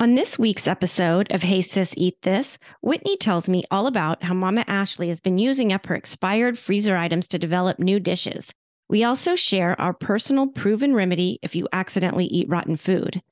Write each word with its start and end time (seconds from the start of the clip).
On 0.00 0.14
this 0.14 0.38
week's 0.38 0.68
episode 0.68 1.26
of 1.32 1.42
Hey 1.42 1.60
Sis 1.60 1.92
Eat 1.96 2.22
This, 2.22 2.56
Whitney 2.82 3.16
tells 3.16 3.48
me 3.48 3.64
all 3.68 3.88
about 3.88 4.22
how 4.22 4.32
Mama 4.32 4.64
Ashley 4.68 5.08
has 5.08 5.20
been 5.20 5.38
using 5.38 5.72
up 5.72 5.86
her 5.86 5.96
expired 5.96 6.56
freezer 6.56 6.96
items 6.96 7.26
to 7.26 7.36
develop 7.36 7.80
new 7.80 7.98
dishes. 7.98 8.54
We 8.88 9.02
also 9.02 9.34
share 9.34 9.78
our 9.80 9.92
personal 9.92 10.46
proven 10.46 10.94
remedy 10.94 11.40
if 11.42 11.56
you 11.56 11.66
accidentally 11.72 12.26
eat 12.26 12.48
rotten 12.48 12.76
food. 12.76 13.22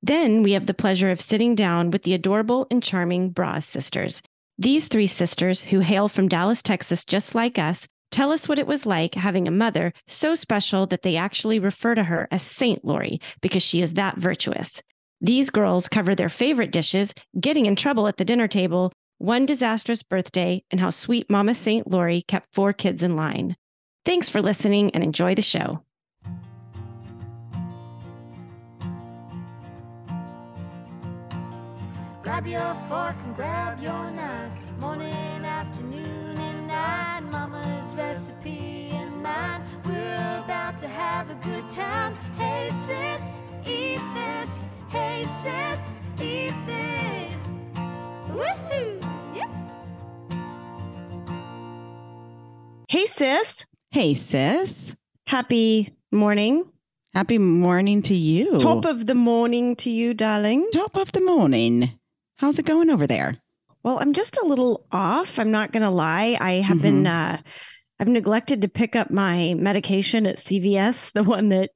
Then 0.00 0.44
we 0.44 0.52
have 0.52 0.66
the 0.66 0.72
pleasure 0.72 1.10
of 1.10 1.20
sitting 1.20 1.56
down 1.56 1.90
with 1.90 2.04
the 2.04 2.14
adorable 2.14 2.68
and 2.70 2.80
charming 2.80 3.32
Broas 3.32 3.64
sisters. 3.64 4.22
These 4.56 4.86
three 4.86 5.08
sisters, 5.08 5.62
who 5.62 5.80
hail 5.80 6.06
from 6.06 6.28
Dallas, 6.28 6.62
Texas, 6.62 7.04
just 7.04 7.34
like 7.34 7.58
us, 7.58 7.88
tell 8.12 8.30
us 8.30 8.48
what 8.48 8.60
it 8.60 8.68
was 8.68 8.86
like 8.86 9.16
having 9.16 9.48
a 9.48 9.50
mother 9.50 9.92
so 10.06 10.36
special 10.36 10.86
that 10.86 11.02
they 11.02 11.16
actually 11.16 11.58
refer 11.58 11.96
to 11.96 12.04
her 12.04 12.28
as 12.30 12.42
Saint 12.42 12.84
Lori 12.84 13.20
because 13.40 13.64
she 13.64 13.82
is 13.82 13.94
that 13.94 14.16
virtuous. 14.16 14.80
These 15.20 15.50
girls 15.50 15.88
cover 15.88 16.14
their 16.14 16.28
favorite 16.28 16.70
dishes, 16.70 17.12
getting 17.40 17.66
in 17.66 17.74
trouble 17.74 18.06
at 18.06 18.18
the 18.18 18.24
dinner 18.24 18.46
table, 18.46 18.92
one 19.18 19.46
disastrous 19.46 20.04
birthday, 20.04 20.62
and 20.70 20.80
how 20.80 20.90
sweet 20.90 21.28
Mama 21.28 21.56
St. 21.56 21.90
Lori 21.90 22.22
kept 22.22 22.54
four 22.54 22.72
kids 22.72 23.02
in 23.02 23.16
line. 23.16 23.56
Thanks 24.04 24.28
for 24.28 24.40
listening 24.40 24.90
and 24.92 25.02
enjoy 25.02 25.34
the 25.34 25.42
show. 25.42 25.82
Grab 32.22 32.46
your 32.46 32.74
fork 32.88 33.16
and 33.24 33.34
grab 33.34 33.82
your 33.82 34.10
knife. 34.12 34.52
Morning, 34.78 35.08
afternoon, 35.44 36.36
and 36.38 36.68
night. 36.68 37.20
Mama's 37.22 37.92
recipe 37.96 38.90
and 38.92 39.20
mine. 39.20 39.62
We're 39.84 40.42
about 40.44 40.78
to 40.78 40.86
have 40.86 41.28
a 41.30 41.34
good 41.36 41.68
time. 41.70 42.14
Hey, 42.36 42.70
sis, 42.86 43.26
eat 43.66 44.00
this. 44.14 44.67
Hey, 44.90 45.24
sis, 45.42 45.80
eat 46.20 46.54
this. 46.66 47.32
Woohoo! 48.28 49.02
Yeah. 49.34 49.48
Hey, 52.88 53.06
sis. 53.06 53.66
Hey, 53.90 54.14
sis. 54.14 54.94
Happy 55.26 55.94
morning. 56.10 56.64
Happy 57.14 57.38
morning 57.38 58.02
to 58.02 58.14
you. 58.14 58.58
Top 58.58 58.84
of 58.84 59.06
the 59.06 59.14
morning 59.14 59.76
to 59.76 59.90
you, 59.90 60.14
darling. 60.14 60.68
Top 60.72 60.96
of 60.96 61.12
the 61.12 61.20
morning. 61.20 61.98
How's 62.36 62.58
it 62.58 62.66
going 62.66 62.90
over 62.90 63.06
there? 63.06 63.38
Well, 63.82 63.98
I'm 64.00 64.12
just 64.12 64.36
a 64.36 64.44
little 64.46 64.86
off. 64.92 65.38
I'm 65.38 65.50
not 65.50 65.72
going 65.72 65.82
to 65.82 65.90
lie. 65.90 66.36
I 66.40 66.52
have 66.54 66.80
been, 66.82 67.06
uh, 67.06 67.40
I've 67.98 68.08
neglected 68.08 68.60
to 68.62 68.68
pick 68.68 68.94
up 68.94 69.10
my 69.10 69.54
medication 69.54 70.26
at 70.26 70.38
CVS, 70.38 71.12
the 71.12 71.24
one 71.24 71.48
that 71.48 71.70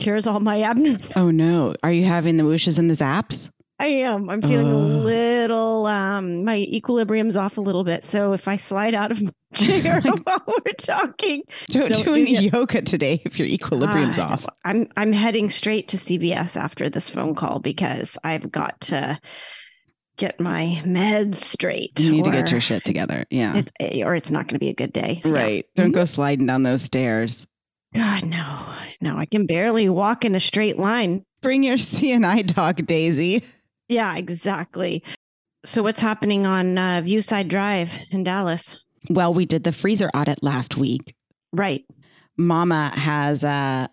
cures 0.00 0.26
all 0.26 0.40
my 0.40 0.62
abnormal. 0.64 1.00
Oh 1.16 1.30
no. 1.30 1.74
Are 1.82 1.92
you 1.92 2.04
having 2.04 2.36
the 2.36 2.44
whooshes 2.44 2.78
and 2.78 2.90
the 2.90 2.94
zaps? 2.94 3.50
I 3.78 3.86
am. 3.86 4.28
I'm 4.28 4.42
feeling 4.42 4.66
a 4.70 4.76
little, 4.76 5.86
um, 5.86 6.44
my 6.44 6.56
equilibrium's 6.58 7.38
off 7.38 7.56
a 7.56 7.62
little 7.62 7.82
bit. 7.82 8.04
So 8.04 8.34
if 8.34 8.46
I 8.46 8.58
slide 8.58 8.94
out 8.94 9.10
of 9.10 9.22
my 9.22 9.30
chair 9.54 10.00
while 10.24 10.44
we're 10.46 10.72
talking, 10.76 11.44
Don't, 11.68 11.90
Don't 11.90 12.04
do 12.04 12.14
any 12.14 12.36
it. 12.36 12.52
yoga 12.52 12.82
today 12.82 13.22
if 13.24 13.38
your 13.38 13.48
equilibrium's 13.48 14.18
I 14.18 14.24
off. 14.24 14.46
I'm 14.66 14.86
I'm 14.98 15.14
heading 15.14 15.48
straight 15.48 15.88
to 15.88 15.96
CVS 15.96 16.56
after 16.56 16.90
this 16.90 17.08
phone 17.08 17.34
call 17.34 17.58
because 17.58 18.18
I've 18.22 18.52
got 18.52 18.78
to 18.82 19.18
get 20.18 20.38
my 20.38 20.82
meds 20.84 21.36
straight. 21.36 21.98
You 22.00 22.12
need 22.12 22.24
to 22.24 22.30
get 22.30 22.50
your 22.50 22.60
shit 22.60 22.84
together. 22.84 23.24
Yeah. 23.30 23.62
It, 23.80 24.04
or 24.04 24.14
it's 24.14 24.30
not 24.30 24.46
going 24.46 24.56
to 24.56 24.58
be 24.58 24.68
a 24.68 24.74
good 24.74 24.92
day. 24.92 25.22
Yeah. 25.24 25.32
right. 25.32 25.66
Don't 25.74 25.92
go 25.92 26.04
sliding 26.04 26.44
down 26.44 26.64
those 26.64 26.82
stairs. 26.82 27.46
God, 27.94 28.24
no, 28.24 28.66
no, 29.00 29.16
I 29.16 29.26
can 29.26 29.46
barely 29.46 29.88
walk 29.88 30.24
in 30.24 30.34
a 30.34 30.40
straight 30.40 30.78
line. 30.78 31.24
Bring 31.42 31.62
your 31.62 31.76
CNI 31.78 32.54
dog, 32.54 32.86
Daisy. 32.86 33.42
Yeah, 33.88 34.16
exactly. 34.16 35.02
So 35.64 35.82
what's 35.82 36.00
happening 36.00 36.46
on 36.46 36.78
uh, 36.78 37.02
Viewside 37.04 37.48
Drive 37.48 37.92
in 38.10 38.24
Dallas? 38.24 38.78
Well, 39.08 39.34
we 39.34 39.46
did 39.46 39.64
the 39.64 39.72
freezer 39.72 40.10
audit 40.14 40.42
last 40.42 40.76
week. 40.76 41.14
Right. 41.52 41.84
Mama 42.36 42.92
has 42.94 43.44
uh, 43.44 43.88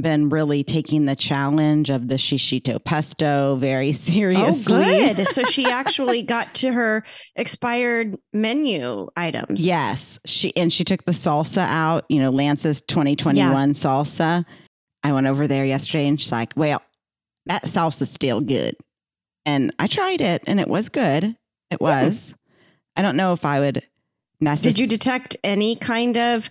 been 0.00 0.28
really 0.28 0.62
taking 0.64 1.06
the 1.06 1.16
challenge 1.16 1.90
of 1.90 2.08
the 2.08 2.14
shishito 2.14 2.82
pesto 2.82 3.56
very 3.56 3.92
seriously. 4.08 4.74
Oh, 4.74 5.14
good. 5.14 5.28
so 5.28 5.44
she 5.44 5.66
actually 5.66 6.22
got 6.22 6.54
to 6.56 6.72
her 6.72 7.04
expired 7.36 8.16
menu 8.32 9.08
items. 9.16 9.60
Yes, 9.60 10.18
she 10.24 10.56
and 10.56 10.72
she 10.72 10.84
took 10.84 11.04
the 11.04 11.12
salsa 11.12 11.66
out. 11.66 12.04
You 12.08 12.20
know, 12.20 12.30
Lance's 12.30 12.80
2021 12.82 13.72
salsa. 13.72 14.44
I 15.02 15.12
went 15.12 15.26
over 15.26 15.46
there 15.46 15.64
yesterday, 15.64 16.06
and 16.06 16.20
she's 16.20 16.32
like, 16.32 16.52
"Well, 16.56 16.82
that 17.46 17.64
salsa's 17.64 18.10
still 18.10 18.40
good." 18.40 18.76
And 19.46 19.72
I 19.78 19.86
tried 19.86 20.20
it, 20.20 20.42
and 20.46 20.60
it 20.60 20.68
was 20.68 20.88
good. 20.88 21.24
It 21.70 21.78
hmm. 21.78 21.84
was. 21.84 22.34
I 22.96 23.02
don't 23.02 23.16
know 23.16 23.32
if 23.32 23.44
I 23.44 23.60
would. 23.60 23.82
Necess- 24.42 24.62
Did 24.62 24.78
you 24.78 24.86
detect 24.86 25.36
any 25.42 25.74
kind 25.74 26.16
of 26.16 26.48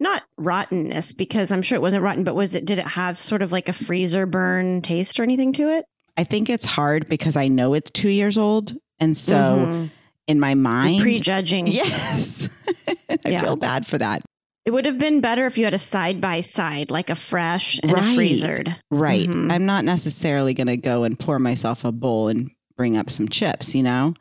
not 0.00 0.22
rottenness 0.38 1.12
because 1.12 1.52
I'm 1.52 1.62
sure 1.62 1.76
it 1.76 1.82
wasn't 1.82 2.02
rotten, 2.02 2.24
but 2.24 2.34
was 2.34 2.54
it 2.54 2.64
did 2.64 2.78
it 2.78 2.86
have 2.88 3.18
sort 3.18 3.42
of 3.42 3.52
like 3.52 3.68
a 3.68 3.72
freezer 3.72 4.26
burn 4.26 4.82
taste 4.82 5.20
or 5.20 5.22
anything 5.22 5.52
to 5.54 5.68
it? 5.68 5.84
I 6.16 6.24
think 6.24 6.50
it's 6.50 6.64
hard 6.64 7.08
because 7.08 7.36
I 7.36 7.48
know 7.48 7.74
it's 7.74 7.90
two 7.90 8.08
years 8.08 8.36
old, 8.36 8.74
and 8.98 9.16
so 9.16 9.36
Mhm. 9.36 9.90
in 10.26 10.40
my 10.40 10.54
mind, 10.54 11.02
prejudging. 11.02 11.66
yes, 11.68 12.48
I 13.24 13.30
Yeah. 13.30 13.42
feel 13.42 13.56
bad 13.56 13.86
for 13.86 13.98
that. 13.98 14.22
It 14.66 14.72
would 14.72 14.84
have 14.84 14.98
been 14.98 15.20
better 15.20 15.46
if 15.46 15.56
you 15.56 15.64
had 15.64 15.72
a 15.74 15.78
side 15.78 16.20
by 16.20 16.40
side, 16.42 16.90
like 16.90 17.08
a 17.08 17.14
fresh 17.14 17.78
and 17.82 17.90
a 17.92 17.94
Right. 17.94 18.16
freezered. 18.18 18.76
Right. 18.90 19.28
Mhm. 19.28 19.50
I'm 19.50 19.64
not 19.64 19.84
necessarily 19.84 20.52
going 20.52 20.66
to 20.66 20.76
go 20.76 21.02
and 21.04 21.18
pour 21.18 21.38
myself 21.38 21.84
a 21.84 21.92
bowl 21.92 22.28
and 22.28 22.50
bring 22.76 22.96
up 22.96 23.10
some 23.10 23.28
chips. 23.28 23.74
You 23.74 23.82
know. 23.82 24.14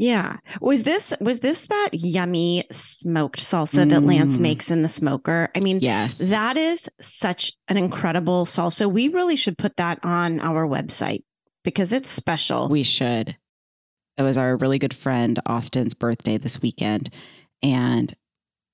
Yeah. 0.00 0.36
Was 0.60 0.84
this 0.84 1.12
was 1.20 1.40
this 1.40 1.66
that 1.66 1.88
yummy 1.92 2.64
smoked 2.70 3.40
salsa 3.40 3.88
that 3.90 4.04
Lance 4.04 4.38
Mm. 4.38 4.42
makes 4.42 4.70
in 4.70 4.82
the 4.82 4.88
smoker? 4.88 5.50
I 5.56 5.60
mean, 5.60 5.80
Yes. 5.82 6.30
that 6.30 6.56
is 6.56 6.88
such 7.00 7.52
an 7.66 7.76
incredible 7.76 8.46
salsa. 8.46 8.90
We 8.90 9.08
really 9.08 9.34
should 9.36 9.58
put 9.58 9.76
that 9.76 9.98
on 10.04 10.38
our 10.38 10.66
website 10.68 11.24
because 11.64 11.92
it's 11.92 12.08
special. 12.10 12.68
We 12.68 12.84
should. 12.84 13.36
It 14.16 14.22
was 14.22 14.38
our 14.38 14.56
really 14.56 14.78
good 14.78 14.94
friend 14.94 15.38
Austin's 15.46 15.94
birthday 15.94 16.38
this 16.38 16.62
weekend, 16.62 17.10
and 17.62 18.14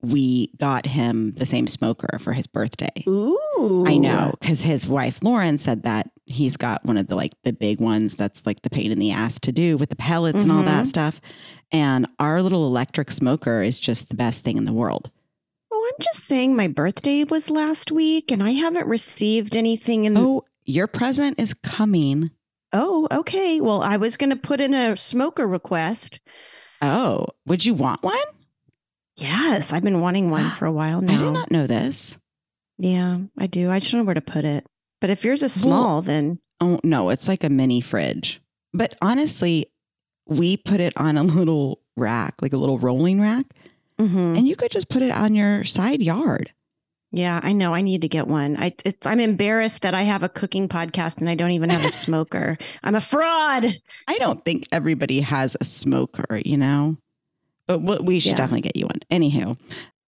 we 0.02 0.50
got 0.60 0.84
him 0.84 1.32
the 1.32 1.46
same 1.46 1.66
smoker 1.66 2.18
for 2.18 2.34
his 2.34 2.46
birthday. 2.46 2.92
Ooh. 3.08 3.84
I 3.86 3.96
know 3.96 4.34
because 4.38 4.60
his 4.60 4.86
wife 4.86 5.20
Lauren 5.22 5.56
said 5.56 5.84
that 5.84 6.10
he's 6.26 6.56
got 6.56 6.84
one 6.84 6.96
of 6.96 7.06
the 7.06 7.14
like 7.14 7.32
the 7.44 7.52
big 7.52 7.80
ones 7.80 8.16
that's 8.16 8.44
like 8.46 8.62
the 8.62 8.70
pain 8.70 8.90
in 8.90 8.98
the 8.98 9.12
ass 9.12 9.38
to 9.40 9.52
do 9.52 9.76
with 9.76 9.90
the 9.90 9.96
pellets 9.96 10.42
and 10.42 10.50
all 10.50 10.62
that 10.62 10.82
mm-hmm. 10.82 10.86
stuff. 10.86 11.20
And 11.70 12.06
our 12.18 12.42
little 12.42 12.66
electric 12.66 13.10
smoker 13.10 13.62
is 13.62 13.78
just 13.78 14.08
the 14.08 14.14
best 14.14 14.42
thing 14.42 14.56
in 14.56 14.64
the 14.64 14.72
world. 14.72 15.10
Oh, 15.72 15.92
I'm 15.92 16.04
just 16.04 16.26
saying 16.26 16.56
my 16.56 16.68
birthday 16.68 17.24
was 17.24 17.50
last 17.50 17.90
week 17.90 18.30
and 18.30 18.42
I 18.42 18.52
haven't 18.52 18.86
received 18.86 19.56
anything 19.56 20.04
in 20.04 20.16
Oh, 20.16 20.44
your 20.64 20.86
present 20.86 21.38
is 21.38 21.54
coming. 21.62 22.30
Oh, 22.72 23.06
okay. 23.10 23.60
Well, 23.60 23.82
I 23.82 23.96
was 23.98 24.16
going 24.16 24.30
to 24.30 24.36
put 24.36 24.60
in 24.60 24.74
a 24.74 24.96
smoker 24.96 25.46
request. 25.46 26.20
Oh, 26.80 27.26
would 27.46 27.64
you 27.64 27.74
want 27.74 28.02
one? 28.02 28.16
Yes, 29.16 29.72
I've 29.72 29.84
been 29.84 30.00
wanting 30.00 30.30
one 30.30 30.50
for 30.58 30.66
a 30.66 30.72
while 30.72 31.00
now. 31.00 31.12
I 31.12 31.16
did 31.16 31.32
not 31.32 31.50
know 31.50 31.66
this. 31.66 32.16
Yeah, 32.78 33.18
I 33.38 33.46
do. 33.46 33.70
I 33.70 33.78
just 33.78 33.92
don't 33.92 34.00
know 34.00 34.04
where 34.04 34.14
to 34.14 34.20
put 34.20 34.44
it. 34.44 34.66
But 35.04 35.10
if 35.10 35.22
yours 35.22 35.42
is 35.42 35.52
small, 35.52 36.00
then 36.00 36.38
Oh, 36.62 36.80
no, 36.82 37.10
it's 37.10 37.28
like 37.28 37.44
a 37.44 37.50
mini 37.50 37.82
fridge. 37.82 38.40
But 38.72 38.96
honestly, 39.02 39.66
we 40.26 40.56
put 40.56 40.80
it 40.80 40.94
on 40.96 41.18
a 41.18 41.22
little 41.22 41.82
rack, 41.94 42.36
like 42.40 42.54
a 42.54 42.56
little 42.56 42.78
rolling 42.78 43.20
rack, 43.20 43.44
Mhm. 44.00 44.38
and 44.38 44.48
you 44.48 44.56
could 44.56 44.70
just 44.70 44.88
put 44.88 45.02
it 45.02 45.10
on 45.10 45.34
your 45.34 45.62
side 45.64 46.02
yard. 46.02 46.54
yeah, 47.12 47.38
I 47.42 47.52
know. 47.52 47.74
I 47.74 47.82
need 47.82 48.00
to 48.00 48.08
get 48.08 48.28
one. 48.28 48.56
I 48.56 48.74
I'm 49.04 49.20
embarrassed 49.20 49.82
that 49.82 49.92
I 49.94 50.04
have 50.04 50.22
a 50.22 50.28
cooking 50.30 50.68
podcast 50.70 51.18
and 51.18 51.28
I 51.28 51.34
don't 51.34 51.50
even 51.50 51.68
have 51.68 51.84
a 51.84 51.92
smoker. 52.06 52.56
I'm 52.82 52.94
a 52.94 53.00
fraud. 53.02 53.66
I 54.08 54.18
don't 54.18 54.42
think 54.42 54.66
everybody 54.72 55.20
has 55.20 55.54
a 55.60 55.64
smoker, 55.64 56.40
you 56.46 56.56
know, 56.56 56.96
but 57.68 57.82
what 57.82 58.06
we 58.06 58.20
should 58.20 58.30
Yeah. 58.30 58.36
definitely 58.36 58.62
get 58.62 58.76
you 58.76 58.86
one. 58.86 59.00
Anywho, 59.10 59.58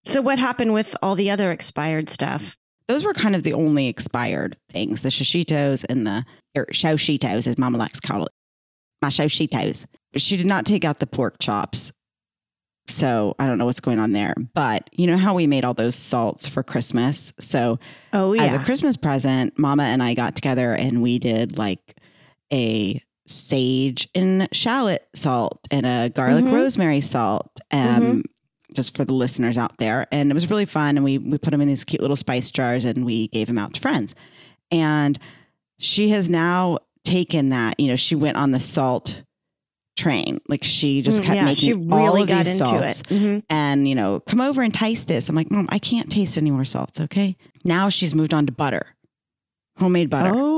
So 0.05 0.23
what 0.23 0.39
happened 0.39 0.73
with 0.73 0.97
all 1.03 1.15
the 1.17 1.31
other 1.31 1.53
expired 1.53 2.09
stuff? 2.09 2.57
Those 2.89 3.05
were 3.05 3.15
kind 3.15 3.35
of 3.35 3.43
the 3.43 3.53
only 3.53 3.89
expired 3.89 4.57
things 4.71 5.03
the 5.03 5.09
shishitos 5.09 5.85
and 5.89 6.07
the 6.07 6.25
or 6.57 6.67
shoshitos, 6.67 7.47
as 7.47 7.59
Mama 7.59 7.79
likes 7.79 8.01
to 8.01 8.07
call 8.07 8.25
it. 8.25 8.33
My 9.03 9.09
shoshitos. 9.09 9.85
She 10.17 10.37
did 10.37 10.47
not 10.47 10.65
take 10.67 10.85
out 10.85 10.99
the 11.01 11.07
pork 11.07 11.39
chops. 11.39 11.93
So 12.89 13.35
I 13.41 13.47
don't 13.47 13.59
know 13.59 13.67
what's 13.67 13.81
going 13.81 13.99
on 13.99 14.13
there. 14.13 14.35
But 14.55 14.89
you 14.93 15.07
know 15.09 15.17
how 15.17 15.35
we 15.35 15.47
made 15.49 15.65
all 15.65 15.75
those 15.75 15.97
salts 15.97 16.47
for 16.49 16.63
Christmas? 16.63 17.33
So 17.41 17.79
Oh 18.13 18.33
yeah. 18.33 18.45
as 18.45 18.55
a. 18.55 18.59
Christmas 18.65 18.97
present, 18.97 19.59
Mama 19.59 19.83
and 19.83 20.03
I 20.03 20.15
got 20.15 20.37
together 20.37 20.73
and 20.73 21.03
we 21.03 21.19
did 21.19 21.59
like 21.59 21.97
a 22.53 23.03
sage 23.27 24.09
and 24.15 24.49
shallot 24.53 25.05
salt 25.17 25.59
and 25.73 25.85
a 25.85 26.11
garlic 26.11 26.45
Mhm. 26.45 26.53
rosemary 26.53 27.01
salt. 27.01 27.51
Um, 27.73 28.23
just 28.77 28.97
for 28.97 29.05
the 29.05 29.13
listeners 29.15 29.59
out 29.59 29.77
there. 29.79 30.07
And 30.13 30.31
it 30.31 30.35
was 30.35 30.49
really 30.51 30.65
fun. 30.67 30.97
And 30.97 31.05
we 31.05 31.19
we 31.19 31.39
put 31.39 31.51
them 31.51 31.61
in 31.61 31.67
these 31.69 31.83
cute 31.85 32.01
little 32.01 32.17
spice 32.17 32.51
jars 32.53 32.85
and 32.85 33.05
we 33.05 33.29
gave 33.29 33.49
them 33.49 33.59
out 33.59 33.75
to 33.75 33.81
friends. 33.81 34.15
And 34.71 35.19
she 35.79 36.11
has 36.11 36.31
now 36.31 36.79
taken 37.05 37.49
that, 37.51 37.79
you 37.81 37.89
know, 37.89 37.97
she 37.97 38.15
went 38.15 38.37
on 38.37 38.51
the 38.53 38.61
salt 38.61 39.23
train. 39.97 40.41
Like 40.49 40.63
she 40.65 41.01
just 41.03 41.23
Mm, 41.23 41.25
kept 41.25 41.37
yeah, 41.37 41.45
making 41.47 41.83
she 41.85 41.91
all 41.91 42.07
really 42.07 42.23
of 42.23 42.29
got 42.29 42.45
these 42.45 42.61
into 42.61 42.71
salts 42.79 43.01
it. 43.01 43.07
Mhm. 43.09 43.43
and, 43.49 43.89
you 43.89 43.95
know, 43.95 44.21
come 44.21 44.41
over 44.41 44.63
and 44.63 44.73
taste 44.75 45.09
this. 45.09 45.29
I'm 45.29 45.35
like, 45.37 45.51
Mom, 45.51 45.67
I 45.71 45.79
can't 45.79 46.11
taste 46.13 46.37
any 46.37 46.51
more 46.51 46.65
salts. 46.65 47.01
Okay. 47.01 47.37
Now 47.65 47.89
she's 47.89 48.15
moved 48.15 48.35
on 48.35 48.45
to 48.47 48.53
butter, 48.53 48.95
homemade 49.79 50.11
butter. 50.11 50.33
Oh, 50.35 50.56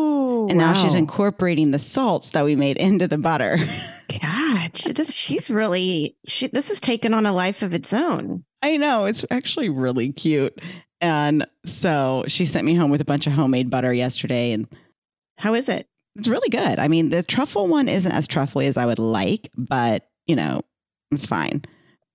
and 0.49 0.59
now 0.59 0.73
she's 0.73 0.95
incorporating 0.95 1.71
the 1.71 1.79
salts 1.79 2.31
that 2.31 2.45
we 2.45 2.57
made 2.57 2.77
into 2.77 3.07
the 3.07 3.19
butter. 3.19 3.59
God, 4.21 4.77
she, 4.77 4.93
this 4.93 5.13
she's 5.13 5.51
really 5.51 6.17
she. 6.27 6.47
This 6.49 6.69
has 6.69 6.81
taken 6.81 7.15
on 7.15 7.27
a 7.27 7.33
life 7.33 7.63
of 7.63 7.75
its 7.75 7.93
own. 7.93 8.45
I 8.63 8.77
know. 8.77 9.05
It's 9.05 9.25
actually 9.31 9.69
really 9.69 10.13
cute. 10.13 10.59
And 11.01 11.47
so 11.65 12.25
she 12.27 12.45
sent 12.45 12.67
me 12.67 12.75
home 12.75 12.91
with 12.91 13.01
a 13.01 13.05
bunch 13.05 13.27
of 13.27 13.33
homemade 13.33 13.71
butter 13.71 13.93
yesterday 13.93 14.53
and 14.53 14.67
How 15.37 15.55
is 15.55 15.69
it? 15.69 15.87
it's 16.17 16.27
really 16.29 16.49
good. 16.49 16.81
I 16.81 16.89
mean, 16.89 17.11
the 17.11 17.23
truffle 17.23 17.69
one 17.69 17.89
isn't 17.89 18.11
as 18.11 18.27
truffly 18.27 18.67
as 18.67 18.77
I 18.77 18.87
would 18.87 18.99
like, 18.99 19.51
but 19.57 20.09
you 20.27 20.35
know, 20.35 20.63
it's 21.13 21.27
fine. 21.27 21.63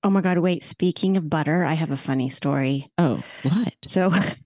Oh 0.04 0.10
my 0.10 0.20
God! 0.20 0.40
Wait. 0.40 0.64
Speaking 0.64 1.16
of 1.16 1.30
butter, 1.30 1.64
I 1.64 1.74
have 1.76 1.92
a 1.92 1.96
funny 1.98 2.30
story. 2.30 2.92
Oh, 2.98 3.24
what? 3.44 3.74
So, 3.88 4.12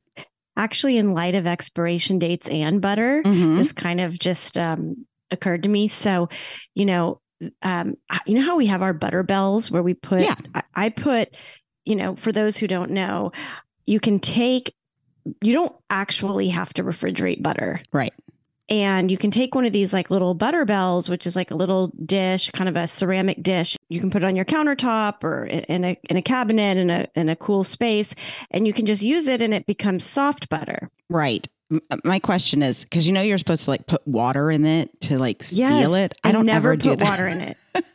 actually, 0.57 0.97
in 0.97 1.13
light 1.13 1.35
of 1.35 1.47
expiration 1.47 2.19
dates 2.19 2.49
and 2.49 2.81
butter, 2.81 3.21
Mhm. 3.23 3.57
this 3.57 3.71
kind 3.71 4.01
of 4.01 4.19
just 4.19 4.57
um, 4.57 5.05
occurred 5.31 5.63
to 5.63 5.69
me. 5.69 5.87
So, 5.87 6.27
you 6.75 6.85
know, 6.85 7.21
um, 7.61 7.95
you 8.25 8.35
know 8.35 8.41
how 8.45 8.57
we 8.57 8.65
have 8.65 8.81
our 8.81 8.93
butter 8.93 9.23
bells 9.23 9.69
where 9.71 9.83
we 9.83 9.93
put. 9.93 10.21
Yeah. 10.21 10.35
I, 10.55 10.63
I 10.75 10.89
put. 10.89 11.35
You 11.85 11.95
know, 11.95 12.17
for 12.17 12.33
those 12.33 12.57
who 12.57 12.67
don't 12.67 12.91
know, 12.91 13.31
you 13.85 13.99
can 14.01 14.19
take. 14.19 14.73
You 15.41 15.53
don't 15.53 15.75
actually 15.89 16.49
have 16.49 16.73
to 16.73 16.83
refrigerate 16.83 17.41
butter. 17.43 17.81
Right. 17.93 18.13
And 18.69 19.09
you 19.09 19.17
can 19.17 19.31
take 19.31 19.55
one 19.55 19.65
of 19.65 19.71
these 19.71 19.93
like 19.93 20.09
little 20.09 20.33
butter 20.33 20.65
bells, 20.65 21.09
which 21.09 21.25
is 21.25 21.35
like 21.35 21.51
a 21.51 21.55
little 21.55 21.87
dish, 22.05 22.51
kind 22.51 22.67
of 22.67 22.75
a 22.75 22.87
ceramic 22.87 23.41
dish. 23.41 23.77
You 23.89 23.99
can 24.01 24.11
put 24.11 24.23
it 24.23 24.25
on 24.25 24.35
your 24.35 24.43
countertop 24.45 25.23
or 25.23 25.45
in 25.45 25.85
a 25.85 25.97
in 26.09 26.17
a 26.17 26.21
cabinet 26.21 26.77
in 26.77 26.89
a 26.89 27.07
in 27.15 27.29
a 27.29 27.35
cool 27.35 27.63
space, 27.63 28.13
and 28.51 28.67
you 28.67 28.73
can 28.73 28.85
just 28.85 29.01
use 29.01 29.27
it, 29.27 29.41
and 29.41 29.53
it 29.53 29.65
becomes 29.65 30.03
soft 30.05 30.49
butter. 30.49 30.89
Right. 31.09 31.47
Uh, 31.73 31.97
My 32.03 32.19
question 32.19 32.61
is 32.61 32.83
because 32.83 33.07
you 33.07 33.13
know 33.13 33.21
you're 33.21 33.37
supposed 33.37 33.63
to 33.65 33.69
like 33.71 33.87
put 33.87 34.05
water 34.07 34.51
in 34.51 34.65
it 34.65 34.99
to 35.01 35.17
like 35.17 35.43
seal 35.43 35.95
it. 35.95 36.13
I 36.25 36.31
don't 36.33 36.45
never 36.45 36.71
ever 36.71 36.75
do 36.77 36.89
put 36.89 36.99
that. 36.99 37.09
water 37.09 37.27
in 37.27 37.39
it. 37.41 37.57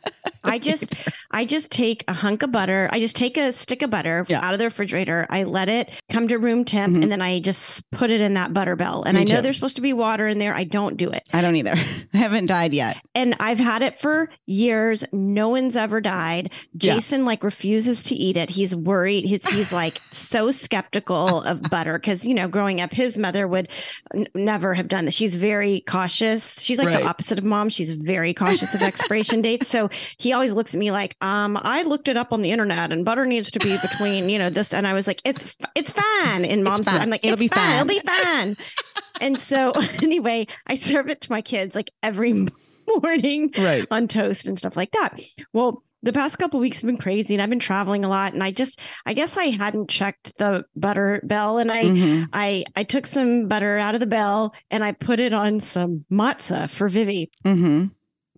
I 0.43 0.59
just 0.59 0.93
I 1.31 1.45
just 1.45 1.71
take 1.71 2.03
a 2.07 2.13
hunk 2.13 2.43
of 2.43 2.51
butter. 2.51 2.89
I 2.91 2.99
just 2.99 3.15
take 3.15 3.37
a 3.37 3.53
stick 3.53 3.81
of 3.81 3.89
butter 3.89 4.25
Yeah. 4.27 4.39
out 4.45 4.53
of 4.53 4.59
the 4.59 4.65
refrigerator. 4.65 5.25
I 5.29 5.43
let 5.43 5.69
it 5.69 5.89
come 6.11 6.27
to 6.27 6.37
room 6.37 6.65
temp, 6.65 6.95
Mhm. 6.95 7.03
and 7.03 7.11
then 7.11 7.21
I 7.21 7.39
just 7.39 7.89
put 7.91 8.11
it 8.11 8.21
in 8.21 8.33
that 8.35 8.53
butter 8.53 8.75
bell. 8.75 9.03
And 9.03 9.15
Me 9.15 9.21
I 9.21 9.23
know 9.25 9.35
too. 9.37 9.41
there's 9.41 9.55
supposed 9.55 9.75
to 9.77 9.81
be 9.81 9.93
water 9.93 10.27
in 10.27 10.37
there. 10.39 10.53
I 10.53 10.63
don't 10.63 10.97
do 10.97 11.09
it. 11.09 11.23
I 11.33 11.41
don't 11.41 11.55
either. 11.55 11.73
I 12.13 12.17
haven't 12.17 12.45
died 12.47 12.73
yet. 12.73 12.97
and 13.15 13.35
I've 13.39 13.59
had 13.59 13.81
it 13.81 13.99
for 13.99 14.29
years. 14.45 15.03
No 15.11 15.49
one's 15.49 15.75
ever 15.75 16.01
died. 16.01 16.51
Yeah. 16.73 16.95
Jason 16.95 17.25
like 17.25 17.43
refuses 17.43 18.03
to 18.05 18.15
eat 18.15 18.37
it. 18.37 18.49
He's 18.49 18.75
worried. 18.75 19.25
He's 19.25 19.47
he's 19.49 19.71
like 19.81 19.99
so 20.11 20.51
skeptical 20.51 21.41
of 21.43 21.61
butter 21.63 21.97
because 21.97 22.25
you 22.25 22.33
know, 22.33 22.47
growing 22.47 22.81
up, 22.81 22.91
his 22.91 23.17
mother 23.17 23.47
would 23.47 23.69
n- 24.13 24.27
never 24.35 24.73
have 24.73 24.87
done 24.87 25.05
this. 25.05 25.13
She's 25.13 25.35
very 25.35 25.81
cautious. 25.87 26.61
She's 26.61 26.77
like 26.79 26.87
Right. 26.87 26.99
the 27.01 27.07
opposite 27.07 27.37
of 27.39 27.45
mom. 27.45 27.69
She's 27.69 27.91
very 27.91 28.33
cautious 28.33 28.73
of 28.75 28.81
expiration 28.81 29.41
dates. 29.41 29.67
So 29.69 29.89
he 30.17 30.32
always 30.33 30.53
looks 30.53 30.73
at 30.73 30.79
me 30.79 30.91
like, 30.91 31.15
um, 31.21 31.57
I 31.61 31.83
looked 31.83 32.07
it 32.07 32.17
up 32.17 32.33
on 32.33 32.41
the 32.41 32.51
internet, 32.51 32.91
and 32.91 33.05
butter 33.05 33.25
needs 33.25 33.49
to 33.51 33.59
be 33.59 33.77
between 33.81 34.29
you 34.29 34.37
know 34.39 34.49
this. 34.49 34.73
And 34.73 34.85
I 34.87 34.93
was 34.93 35.07
like, 35.07 35.21
it's 35.23 35.55
it's 35.75 35.91
fine. 35.91 36.45
And 36.45 36.63
mom's 36.63 36.89
fine. 36.89 37.01
I'm 37.01 37.09
like, 37.09 37.25
It'll 37.25 37.37
be 37.37 37.47
fine. 37.47 37.75
It'll 37.75 37.87
be 37.87 38.01
fine. 38.05 38.57
and 39.21 39.39
so 39.39 39.71
anyway, 40.01 40.47
I 40.67 40.75
serve 40.75 41.09
it 41.09 41.21
to 41.21 41.31
my 41.31 41.41
kids 41.41 41.75
like 41.75 41.91
every 42.01 42.47
morning 42.87 43.51
Right. 43.57 43.85
on 43.91 44.07
toast 44.07 44.47
and 44.47 44.57
stuff 44.57 44.75
like 44.75 44.91
that. 44.91 45.19
Well, 45.53 45.83
the 46.01 46.11
past 46.11 46.37
couple 46.37 46.59
weeks 46.59 46.81
have 46.81 46.87
been 46.87 46.97
crazy 46.97 47.33
and 47.33 47.41
I've 47.41 47.49
been 47.49 47.59
traveling 47.59 48.03
a 48.03 48.09
lot 48.09 48.33
and 48.33 48.43
I 48.43 48.51
just 48.51 48.77
I 49.05 49.13
guess 49.13 49.37
I 49.37 49.45
hadn't 49.45 49.89
checked 49.89 50.37
the 50.37 50.65
butter 50.75 51.21
bell 51.23 51.59
and 51.59 51.71
I 51.71 51.83
Mhm. 51.85 52.27
I 52.33 52.65
I 52.75 52.83
took 52.83 53.07
some 53.07 53.47
butter 53.47 53.77
out 53.77 53.93
of 53.93 54.01
the 54.01 54.05
bell 54.07 54.53
and 54.69 54.83
I 54.83 54.91
put 54.91 55.21
it 55.21 55.31
on 55.31 55.61
some 55.61 56.03
matzah 56.11 56.69
for 56.69 56.89
Vivi 56.89 57.31
Mhm. 57.45 57.91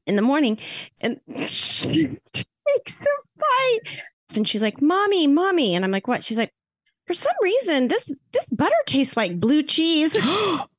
In 0.07 0.15
the 0.15 0.21
morning 0.21 0.57
and 1.01 1.19
she 1.47 2.17
takes 2.33 3.01
a 3.01 3.05
bite 3.37 3.99
and 4.35 4.47
she's 4.47 4.61
like, 4.61 4.81
"Mommy, 4.81 5.27
mommy." 5.27 5.75
And 5.75 5.85
I'm 5.85 5.91
like, 5.91 6.07
"What?" 6.07 6.23
She's 6.23 6.37
like, 6.37 6.53
"For 7.07 7.13
some 7.13 7.35
reason, 7.41 7.87
this 7.87 8.09
this 8.33 8.45
butter 8.51 8.75
tastes 8.85 9.17
like 9.17 9.39
blue 9.39 9.63
cheese." 9.63 10.15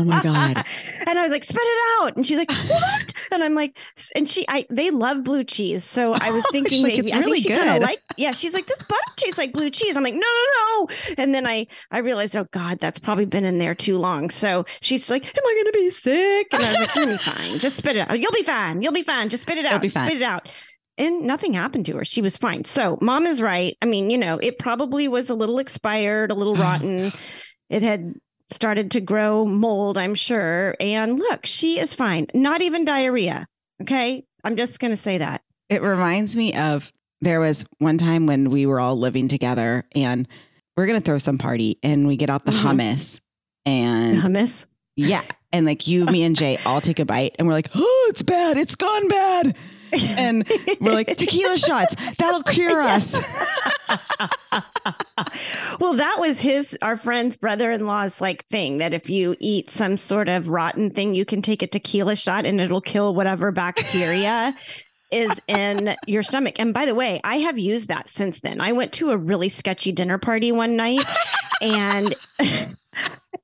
oh 0.00 0.04
my 0.04 0.22
god. 0.22 0.64
and 1.06 1.18
I 1.18 1.22
was 1.22 1.30
like, 1.30 1.44
spit 1.44 1.62
it 1.62 1.78
out. 2.00 2.16
And 2.16 2.26
she's 2.26 2.36
like, 2.36 2.50
what? 2.52 3.12
and 3.32 3.42
I'm 3.42 3.54
like, 3.54 3.76
and 4.14 4.28
she, 4.28 4.44
I, 4.48 4.66
they 4.70 4.90
love 4.90 5.24
blue 5.24 5.44
cheese. 5.44 5.84
So 5.84 6.12
I 6.14 6.30
was 6.30 6.44
thinking, 6.52 6.82
like, 6.82 6.92
maybe, 6.92 7.00
"It's 7.00 7.12
I 7.12 7.16
think 7.16 7.26
really 7.26 7.40
good." 7.42 7.82
Like, 7.82 8.00
yeah, 8.16 8.32
she's 8.32 8.54
like, 8.54 8.66
this 8.66 8.78
butter 8.78 9.00
tastes 9.16 9.38
like 9.38 9.52
blue 9.52 9.70
cheese. 9.70 9.96
I'm 9.96 10.02
like, 10.04 10.14
no, 10.14 10.20
no, 10.20 10.86
no. 10.86 10.88
And 11.18 11.34
then 11.34 11.46
I, 11.46 11.66
I 11.90 11.98
realized, 11.98 12.36
oh 12.36 12.46
God, 12.50 12.78
that's 12.80 12.98
probably 12.98 13.26
been 13.26 13.44
in 13.44 13.58
there 13.58 13.74
too 13.74 13.98
long. 13.98 14.30
So 14.30 14.64
she's 14.80 15.10
like, 15.10 15.24
am 15.24 15.42
I 15.44 15.54
going 15.54 15.72
to 15.72 15.72
be 15.72 15.90
sick? 15.90 16.48
And 16.52 16.62
I 16.62 16.70
was 16.72 16.80
like, 16.80 16.94
you'll 16.94 17.06
be 17.06 17.16
fine. 17.16 17.58
Just 17.58 17.76
spit 17.76 17.96
it 17.96 18.08
out. 18.10 18.18
You'll 18.18 18.32
be 18.32 18.42
fine. 18.42 18.82
You'll 18.82 18.92
be 18.92 19.02
fine. 19.02 19.28
Just 19.28 19.42
spit 19.42 19.58
it 19.58 19.66
out. 19.66 19.84
Spit 19.84 20.16
it 20.16 20.22
out. 20.22 20.48
And 20.98 21.22
nothing 21.22 21.52
happened 21.52 21.84
to 21.86 21.96
her. 21.98 22.04
She 22.04 22.22
was 22.22 22.38
fine. 22.38 22.64
So 22.64 22.98
mom 23.02 23.26
is 23.26 23.42
right. 23.42 23.76
I 23.82 23.86
mean, 23.86 24.08
you 24.08 24.16
know, 24.16 24.38
it 24.38 24.58
probably 24.58 25.08
was 25.08 25.28
a 25.28 25.34
little 25.34 25.58
expired, 25.58 26.30
a 26.30 26.34
little 26.34 26.56
Oh, 26.56 26.60
rotten. 26.60 27.12
It 27.68 27.82
had 27.82 28.14
started 28.50 28.90
to 28.92 29.00
grow 29.00 29.44
mold, 29.44 29.98
I'm 29.98 30.14
sure. 30.14 30.74
And 30.80 31.18
look, 31.18 31.46
she 31.46 31.78
is 31.78 31.94
fine. 31.94 32.26
Not 32.34 32.62
even 32.62 32.84
diarrhea. 32.84 33.46
Okay. 33.82 34.24
I'm 34.44 34.56
just 34.56 34.78
going 34.78 34.92
to 34.92 34.96
say 34.96 35.18
that. 35.18 35.42
It 35.68 35.82
reminds 35.82 36.36
me 36.36 36.54
of 36.54 36.92
there 37.20 37.40
was 37.40 37.64
one 37.78 37.98
time 37.98 38.26
when 38.26 38.50
we 38.50 38.66
were 38.66 38.78
all 38.80 38.96
living 38.96 39.26
together 39.28 39.84
and 39.94 40.28
we're 40.76 40.86
going 40.86 41.00
to 41.00 41.04
throw 41.04 41.18
some 41.18 41.38
party 41.38 41.78
and 41.82 42.06
we 42.06 42.16
get 42.16 42.30
out 42.30 42.44
the 42.44 42.52
Mhm. 42.52 42.62
hummus 42.62 43.20
and 43.64 44.18
Hummus. 44.22 44.64
yeah. 44.96 45.22
And 45.52 45.64
like 45.66 45.86
you, 45.88 46.04
me, 46.04 46.22
and 46.22 46.36
Jay 46.36 46.58
all 46.66 46.80
take 46.80 46.98
a 47.00 47.04
bite 47.06 47.34
and 47.38 47.48
we're 47.48 47.54
like, 47.54 47.70
oh, 47.74 48.06
it's 48.10 48.22
bad. 48.22 48.58
It's 48.58 48.74
gone 48.76 49.08
bad. 49.08 49.56
And 49.92 50.48
we're 50.80 50.92
like, 50.92 51.16
tequila 51.16 51.58
shots. 51.58 51.94
That'll 52.18 52.42
cure 52.42 52.82
us. 52.82 53.14
well, 55.78 55.94
that 55.94 56.16
was 56.18 56.40
his, 56.40 56.76
our 56.82 56.96
friend's 56.96 57.36
brother 57.36 57.70
in 57.70 57.86
law's 57.86 58.20
like 58.20 58.46
thing 58.46 58.78
that 58.78 58.94
if 58.94 59.08
you 59.10 59.36
eat 59.40 59.70
some 59.70 59.96
sort 59.96 60.28
of 60.28 60.48
rotten 60.48 60.90
thing, 60.90 61.14
you 61.14 61.24
can 61.24 61.42
take 61.42 61.62
a 61.62 61.66
tequila 61.66 62.16
shot 62.16 62.46
and 62.46 62.60
it'll 62.60 62.80
kill 62.80 63.14
whatever 63.14 63.52
bacteria 63.52 64.54
is 65.12 65.32
in 65.46 65.96
your 66.06 66.22
stomach. 66.22 66.58
And 66.58 66.74
by 66.74 66.84
the 66.86 66.94
way, 66.94 67.20
I 67.22 67.38
have 67.38 67.58
used 67.58 67.88
that 67.88 68.08
since 68.10 68.40
then. 68.40 68.60
I 68.60 68.72
went 68.72 68.92
to 68.94 69.10
a 69.10 69.16
really 69.16 69.48
sketchy 69.48 69.92
dinner 69.92 70.18
party 70.18 70.52
one 70.52 70.76
night 70.76 71.04
and. 71.60 72.14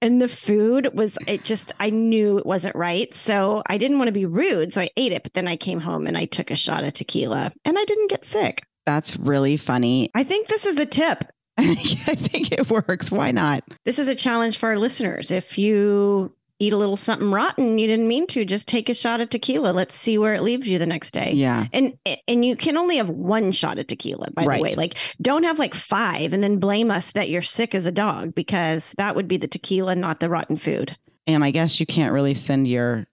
And 0.00 0.20
the 0.20 0.28
food 0.28 0.90
was, 0.94 1.18
it 1.26 1.44
just, 1.44 1.72
I 1.80 1.90
knew 1.90 2.38
it 2.38 2.46
wasn't 2.46 2.76
right. 2.76 3.12
So 3.14 3.62
I 3.66 3.78
didn't 3.78 3.98
want 3.98 4.08
to 4.08 4.12
be 4.12 4.26
rude. 4.26 4.72
So 4.72 4.80
I 4.82 4.90
ate 4.96 5.12
it. 5.12 5.22
But 5.22 5.34
then 5.34 5.48
I 5.48 5.56
came 5.56 5.80
home 5.80 6.06
and 6.06 6.16
I 6.16 6.24
took 6.24 6.50
a 6.50 6.56
shot 6.56 6.84
of 6.84 6.92
tequila 6.92 7.52
and 7.64 7.78
I 7.78 7.84
didn't 7.84 8.10
get 8.10 8.24
sick. 8.24 8.64
That's 8.86 9.16
really 9.16 9.56
funny. 9.56 10.10
I 10.14 10.24
think 10.24 10.48
this 10.48 10.66
is 10.66 10.78
a 10.78 10.86
tip. 10.86 11.24
I 11.58 11.74
think 11.74 12.50
it 12.52 12.70
works. 12.70 13.10
Why 13.10 13.30
not? 13.30 13.62
This 13.84 13.98
is 13.98 14.08
a 14.08 14.14
challenge 14.14 14.58
for 14.58 14.70
our 14.70 14.78
listeners. 14.78 15.30
If 15.30 15.58
you 15.58 16.34
eat 16.62 16.72
a 16.72 16.76
little 16.76 16.96
something 16.96 17.30
rotten 17.32 17.78
you 17.78 17.86
didn't 17.88 18.06
mean 18.06 18.26
to, 18.28 18.44
just 18.44 18.68
take 18.68 18.88
a 18.88 18.94
shot 18.94 19.20
of 19.20 19.28
tequila. 19.30 19.72
Let's 19.72 19.94
see 19.96 20.16
where 20.16 20.34
it 20.34 20.42
leaves 20.42 20.68
you 20.68 20.78
the 20.78 20.86
next 20.86 21.10
day. 21.12 21.32
Yeah. 21.34 21.66
And 21.72 21.94
and 22.28 22.44
you 22.44 22.54
can 22.56 22.76
only 22.76 22.98
have 22.98 23.08
one 23.08 23.50
shot 23.52 23.78
of 23.78 23.88
tequila, 23.88 24.30
by 24.30 24.44
Right. 24.44 24.58
the 24.58 24.62
way. 24.62 24.74
Like 24.74 24.94
don't 25.20 25.42
have 25.42 25.58
like 25.58 25.74
five 25.74 26.32
and 26.32 26.42
then 26.42 26.58
blame 26.58 26.90
us 26.90 27.10
that 27.12 27.28
you're 27.28 27.42
sick 27.42 27.74
as 27.74 27.84
a 27.86 27.90
dog 27.92 28.34
because 28.34 28.94
that 28.96 29.16
would 29.16 29.26
be 29.26 29.36
the 29.38 29.48
tequila, 29.48 29.94
not 29.96 30.20
the 30.20 30.28
rotten 30.28 30.56
food. 30.56 30.96
And 31.26 31.44
I 31.44 31.50
guess 31.50 31.80
you 31.80 31.86
can't 31.86 32.12
really 32.12 32.34
send 32.34 32.68
your 32.68 33.06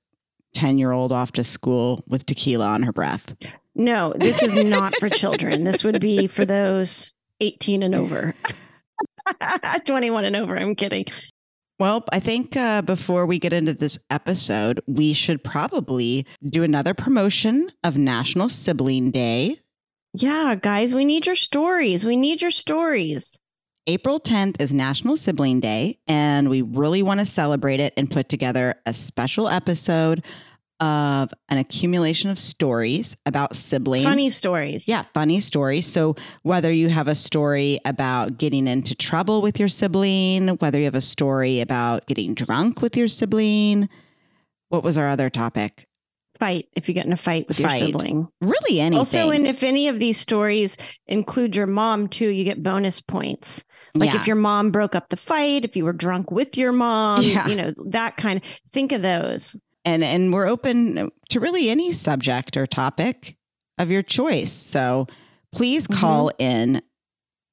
10 0.54 0.78
year 0.78 0.92
old 0.92 1.12
off 1.12 1.32
to 1.34 1.44
school 1.44 2.04
with 2.08 2.26
tequila 2.26 2.66
on 2.68 2.84
her 2.84 2.94
breath. 2.94 3.36
No, 3.76 4.14
this 4.16 4.44
is 4.44 4.64
not 4.64 4.96
for 4.96 5.10
children. 5.10 5.64
This 5.70 5.84
would 5.84 6.00
be 6.02 6.28
for 6.28 6.46
those 6.46 7.12
18 7.40 7.82
and 7.84 7.96
over. 7.96 8.36
21 9.86 10.26
and 10.26 10.36
over. 10.36 10.58
I'm 10.58 10.76
kidding. 10.76 11.06
Well, 11.80 12.04
I 12.12 12.20
think 12.20 12.58
uh, 12.58 12.82
before 12.82 13.26
we 13.26 13.40
get 13.40 13.54
into 13.54 13.74
this 13.74 13.98
episode, 14.10 14.82
we 14.86 15.14
should 15.14 15.42
probably 15.46 16.26
do 16.46 16.62
another 16.62 16.94
promotion 16.94 17.70
of 17.86 17.96
National 17.96 18.50
Sibling 18.50 19.12
Day. 19.12 19.60
Yeah, 20.14 20.56
guys, 20.62 20.94
we 20.94 21.06
need 21.06 21.26
your 21.26 21.38
stories. 21.38 22.04
We 22.04 22.18
need 22.18 22.42
your 22.42 22.52
stories. 22.52 23.40
April 23.88 24.20
10th 24.20 24.60
is 24.60 24.74
National 24.74 25.16
Sibling 25.16 25.62
Day, 25.62 26.00
and 26.06 26.50
we 26.50 26.62
really 26.62 27.02
want 27.02 27.22
to 27.22 27.26
celebrate 27.26 27.80
it 27.80 27.94
and 27.96 28.12
put 28.12 28.28
together 28.28 28.76
a 28.86 28.94
special 28.94 29.48
episode 29.48 30.22
of 30.80 31.34
an 31.50 31.58
accumulation 31.58 32.30
of 32.30 32.40
stories 32.40 33.16
about 33.26 33.56
siblings. 33.56 34.06
Funny 34.06 34.30
stories. 34.30 34.88
Yeah, 34.88 35.04
funny 35.14 35.42
stories. 35.42 35.86
So, 35.86 36.16
whether 36.44 36.72
you 36.72 36.90
have 36.90 37.08
a 37.08 37.16
story 37.16 37.80
about 37.86 38.38
getting 38.38 38.68
into 38.68 38.96
trouble 38.96 39.42
with 39.42 39.60
your 39.60 39.68
sibling, 39.70 40.48
whether 40.60 40.80
you 40.80 40.86
have 40.86 40.96
a 40.96 41.02
story 41.02 41.60
about 41.60 42.08
getting 42.08 42.34
drunk 42.34 42.82
with 42.82 42.96
your 42.96 43.08
sibling, 43.08 43.90
What 44.70 44.84
was 44.84 44.98
our 44.98 45.08
other 45.10 45.30
topic? 45.30 45.88
Fight 46.40 46.68
if 46.76 46.88
you 46.88 46.94
get 46.94 47.06
in 47.06 47.12
a 47.12 47.18
fight 47.18 47.48
with 47.48 47.58
Fight. 47.58 47.80
your 47.80 47.88
sibling. 47.88 48.28
Really 48.40 48.80
anything. 48.80 49.00
Also, 49.00 49.32
and 49.32 49.46
if 49.48 49.64
any 49.64 49.88
of 49.90 50.00
these 50.00 50.18
stories 50.18 50.78
include 51.08 51.56
your 51.56 51.66
mom 51.68 52.08
too, 52.08 52.30
you 52.30 52.44
get 52.46 52.62
bonus 52.64 53.02
points. 53.02 53.64
Like 53.96 54.14
Yeah. 54.14 54.22
if 54.22 54.28
your 54.28 54.36
mom 54.36 54.70
broke 54.72 54.94
up 54.96 55.10
the 55.10 55.18
fight, 55.18 55.66
if 55.66 55.76
you 55.76 55.84
were 55.84 55.92
drunk 55.92 56.30
with 56.32 56.56
your 56.56 56.72
mom, 56.72 57.22
Yeah. 57.24 57.48
you 57.48 57.56
know, 57.56 57.74
that 57.88 58.16
kind 58.16 58.38
of 58.38 58.44
think 58.72 58.92
of 58.92 59.02
those. 59.02 59.56
And 59.90 60.04
and 60.04 60.32
we're 60.34 60.48
open 60.48 61.10
to 61.30 61.40
really 61.40 61.70
any 61.70 61.92
subject 61.92 62.56
or 62.58 62.66
topic 62.68 63.36
of 63.78 63.90
your 63.90 64.04
choice. 64.04 64.52
So 64.52 65.08
please 65.52 65.88
Mm-hmm. 65.88 66.00
call 66.00 66.32
in. 66.38 66.82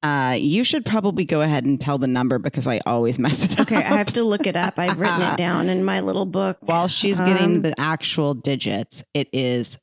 Uh, 0.03 0.35
you 0.39 0.63
should 0.63 0.85
probably 0.85 1.25
go 1.25 1.41
ahead 1.41 1.65
and 1.65 1.81
tell 1.81 1.97
the 1.97 2.07
number 2.07 2.37
because 2.37 2.67
I 2.67 2.79
always 2.85 3.17
mess 3.25 3.43
it 3.43 3.53
up. 3.53 3.61
Okay, 3.61 3.77
I 3.77 3.97
have 3.97 4.13
to 4.13 4.23
look 4.23 4.45
it 4.45 4.55
up. 4.55 4.77
I've 4.77 4.99
written 4.99 5.21
it 5.21 5.37
down 5.47 5.69
in 5.69 5.83
my 5.83 6.01
little 6.01 6.25
book. 6.27 6.57
While 6.61 6.87
she's 6.87 7.17
getting 7.19 7.55
Um, 7.57 7.61
the 7.63 7.73
actual 7.79 8.35
digits, 8.35 9.03
it 9.15 9.27
is 9.33 9.77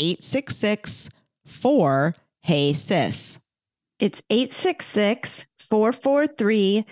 866 0.00 1.08
4 1.46 2.14
Hey 2.42 2.72
Sis. 2.72 3.38
It's 4.00 4.22
866 4.30 5.46
443 5.68 6.84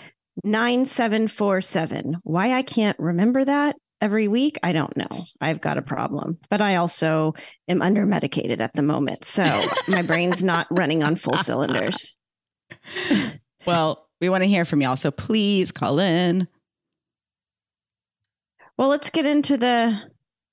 9747. 0.45 2.19
Why 2.23 2.53
I 2.53 2.63
can't 2.63 2.99
remember 2.99 3.45
that 3.45 3.77
every 4.01 4.29
week, 4.29 4.59
I 4.63 4.73
don't 4.73 4.97
know. 4.97 5.09
I've 5.41 5.61
got 5.61 5.79
a 5.79 5.83
problem, 5.83 6.39
but 6.51 6.61
I 6.61 6.77
also 6.77 7.35
am 7.69 7.83
under 7.83 8.07
medicated 8.07 8.61
at 8.61 8.73
the 8.75 8.83
moment. 8.83 9.25
So 9.25 9.43
my 9.89 10.03
brain's 10.03 10.43
not 10.43 10.67
running 10.71 11.03
on 11.03 11.17
full 11.17 11.37
cylinders. 11.37 12.17
Well, 13.67 14.09
we 14.21 14.29
want 14.31 14.45
to 14.45 14.49
hear 14.49 14.65
from 14.65 14.81
y'all. 14.81 14.97
So 14.97 15.11
please 15.11 15.73
call 15.73 15.99
in. 15.99 16.49
Well, 18.79 18.89
let's 18.89 19.11
get 19.11 19.27
into 19.27 19.57
the 19.59 19.99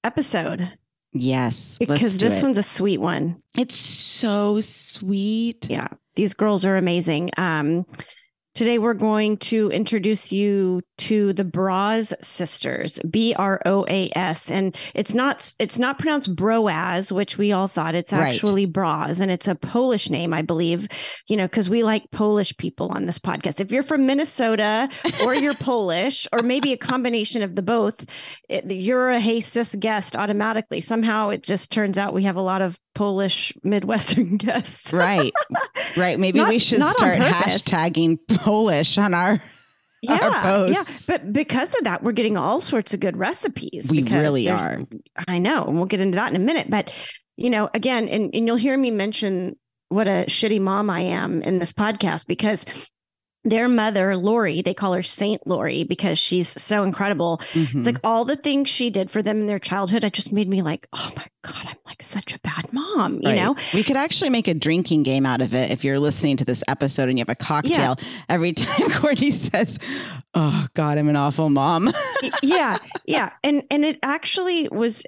episode 0.03 0.73
Yes. 1.13 1.77
let's 1.79 1.91
because 1.93 2.17
this 2.17 2.39
it. 2.39 2.43
one's 2.43 2.57
a 2.57 2.63
sweet 2.63 2.99
one. 2.99 3.41
It's 3.57 3.77
so 3.77 4.59
sweet. 4.59 5.69
Yeah, 5.69 5.87
these 6.15 6.33
girls 6.33 6.65
are 6.65 6.75
amazing. 6.75 7.29
Um, 7.37 7.85
today 8.55 8.79
we're 8.79 8.93
going 8.93 9.37
to 9.37 9.69
introduce 9.69 10.31
you 10.31 10.81
to 10.97 11.33
the 11.33 11.43
Braz 11.43 12.13
sisters, 12.23 12.99
B 13.09 13.35
R 13.37 13.61
O 13.65 13.85
A 13.87 14.09
S, 14.15 14.49
and 14.49 14.75
it's 14.95 15.13
not 15.13 15.53
it's 15.59 15.77
not 15.77 15.99
pronounced 15.99 16.33
Broaz, 16.35 17.11
which 17.11 17.37
we 17.37 17.51
all 17.51 17.67
thought 17.67 17.93
it's 17.95 18.11
Right. 18.13 18.33
actually 18.33 18.65
Braz, 18.65 19.19
and 19.19 19.29
it's 19.29 19.47
a 19.47 19.55
Polish 19.55 20.09
name, 20.09 20.33
I 20.33 20.41
believe. 20.41 20.87
You 21.27 21.37
know, 21.37 21.45
because 21.45 21.69
we 21.69 21.83
like 21.83 22.09
Polish 22.11 22.55
people 22.57 22.87
on 22.89 23.05
this 23.05 23.19
podcast. 23.19 23.59
If 23.59 23.71
you're 23.71 23.83
from 23.83 24.05
Minnesota 24.07 24.89
or 25.23 25.35
you're 25.35 25.53
Polish, 25.53 26.27
or 26.31 26.39
maybe 26.39 26.71
a 26.73 26.77
combination 26.77 27.43
of 27.43 27.55
the 27.55 27.61
both, 27.61 28.05
it, 28.49 28.71
you're 28.71 29.09
a 29.11 29.19
Hey 29.19 29.41
Sis 29.41 29.75
guest 29.77 30.15
automatically. 30.15 30.81
Somehow 30.81 31.29
it 31.29 31.43
just 31.43 31.71
turns 31.71 31.97
out 31.97 32.13
we 32.13 32.23
have 32.23 32.37
a 32.37 32.41
lot 32.41 32.61
of 32.61 32.79
Polish 32.93 33.51
Midwestern 33.63 34.37
guests. 34.37 34.93
Right. 34.93 35.33
Right. 35.97 36.17
Maybe 36.17 36.39
Not- 36.39 36.47
we 36.49 36.59
should 36.59 36.83
start 36.85 37.19
hashtagging 37.19 38.17
Polish 38.45 38.97
on 38.97 39.13
our 39.13 39.41
posts. 40.07 41.09
Yeah, 41.09 41.17
but 41.17 41.33
because 41.33 41.73
of 41.75 41.83
that, 41.83 42.03
we're 42.03 42.11
getting 42.11 42.37
all 42.37 42.61
sorts 42.61 42.93
of 42.93 42.99
good 42.99 43.17
recipes. 43.17 43.87
We 43.89 44.03
really 44.03 44.49
are. 44.49 44.81
I 45.27 45.39
know, 45.39 45.65
and 45.65 45.75
we'll 45.75 45.85
get 45.85 46.01
into 46.01 46.15
that 46.17 46.29
in 46.29 46.35
a 46.35 46.45
minute. 46.45 46.69
But 46.69 46.91
you 47.37 47.49
know, 47.49 47.69
again, 47.73 48.07
and, 48.07 48.33
and 48.33 48.47
you'll 48.47 48.55
hear 48.55 48.77
me 48.77 48.91
mention 48.91 49.57
what 49.89 50.07
a 50.07 50.25
shitty 50.27 50.61
mom 50.61 50.89
I 50.89 51.01
am 51.01 51.41
in 51.41 51.59
this 51.59 51.73
podcast 51.73 52.27
because 52.27 52.65
their 53.45 53.67
mother, 53.69 54.17
Lori, 54.17 54.61
they 54.61 54.73
call 54.73 54.93
her 54.93 55.03
Saint 55.03 55.45
Lori 55.47 55.83
because 55.83 56.17
she's 56.19 56.49
so 56.61 56.83
incredible. 56.83 57.39
Mhm. 57.53 57.75
It's 57.77 57.85
like 57.85 57.99
all 58.03 58.25
the 58.25 58.35
things 58.35 58.69
she 58.69 58.89
did 58.89 59.09
for 59.09 59.21
them 59.21 59.39
in 59.41 59.47
their 59.47 59.59
childhood. 59.59 60.03
It 60.03 60.13
just 60.13 60.33
made 60.33 60.49
me 60.49 60.61
like, 60.61 60.87
oh 60.93 61.11
my 61.15 61.25
God, 61.43 61.63
I'm 61.67 61.77
like 61.85 62.01
such 62.01 62.33
a 62.33 62.39
bad 62.39 62.73
mom, 62.73 63.19
you 63.21 63.29
Right. 63.29 63.35
know? 63.35 63.55
we 63.73 63.83
could 63.83 63.95
actually 63.97 64.31
make 64.31 64.47
a 64.47 64.53
drinking 64.55 65.03
game 65.03 65.25
out 65.25 65.41
of 65.41 65.53
it 65.53 65.69
if 65.71 65.83
you're 65.83 65.99
listening 65.99 66.37
to 66.37 66.45
this 66.45 66.63
episode 66.67 67.07
and 67.07 67.17
you 67.17 67.21
have 67.21 67.29
a 67.29 67.35
cocktail 67.35 67.97
every 68.27 68.51
time 68.53 68.89
Courtney 68.91 69.29
says, 69.31 69.77
"Oh 70.35 70.67
God, 70.73 70.97
I'm 70.97 71.09
an 71.09 71.15
awful 71.15 71.49
mom." 71.49 71.91
Yeah 72.41 72.77
yeah. 73.07 73.31
And 73.43 73.63
and 73.69 73.85
it 73.85 73.99
actually 74.03 74.67
was 74.69 75.03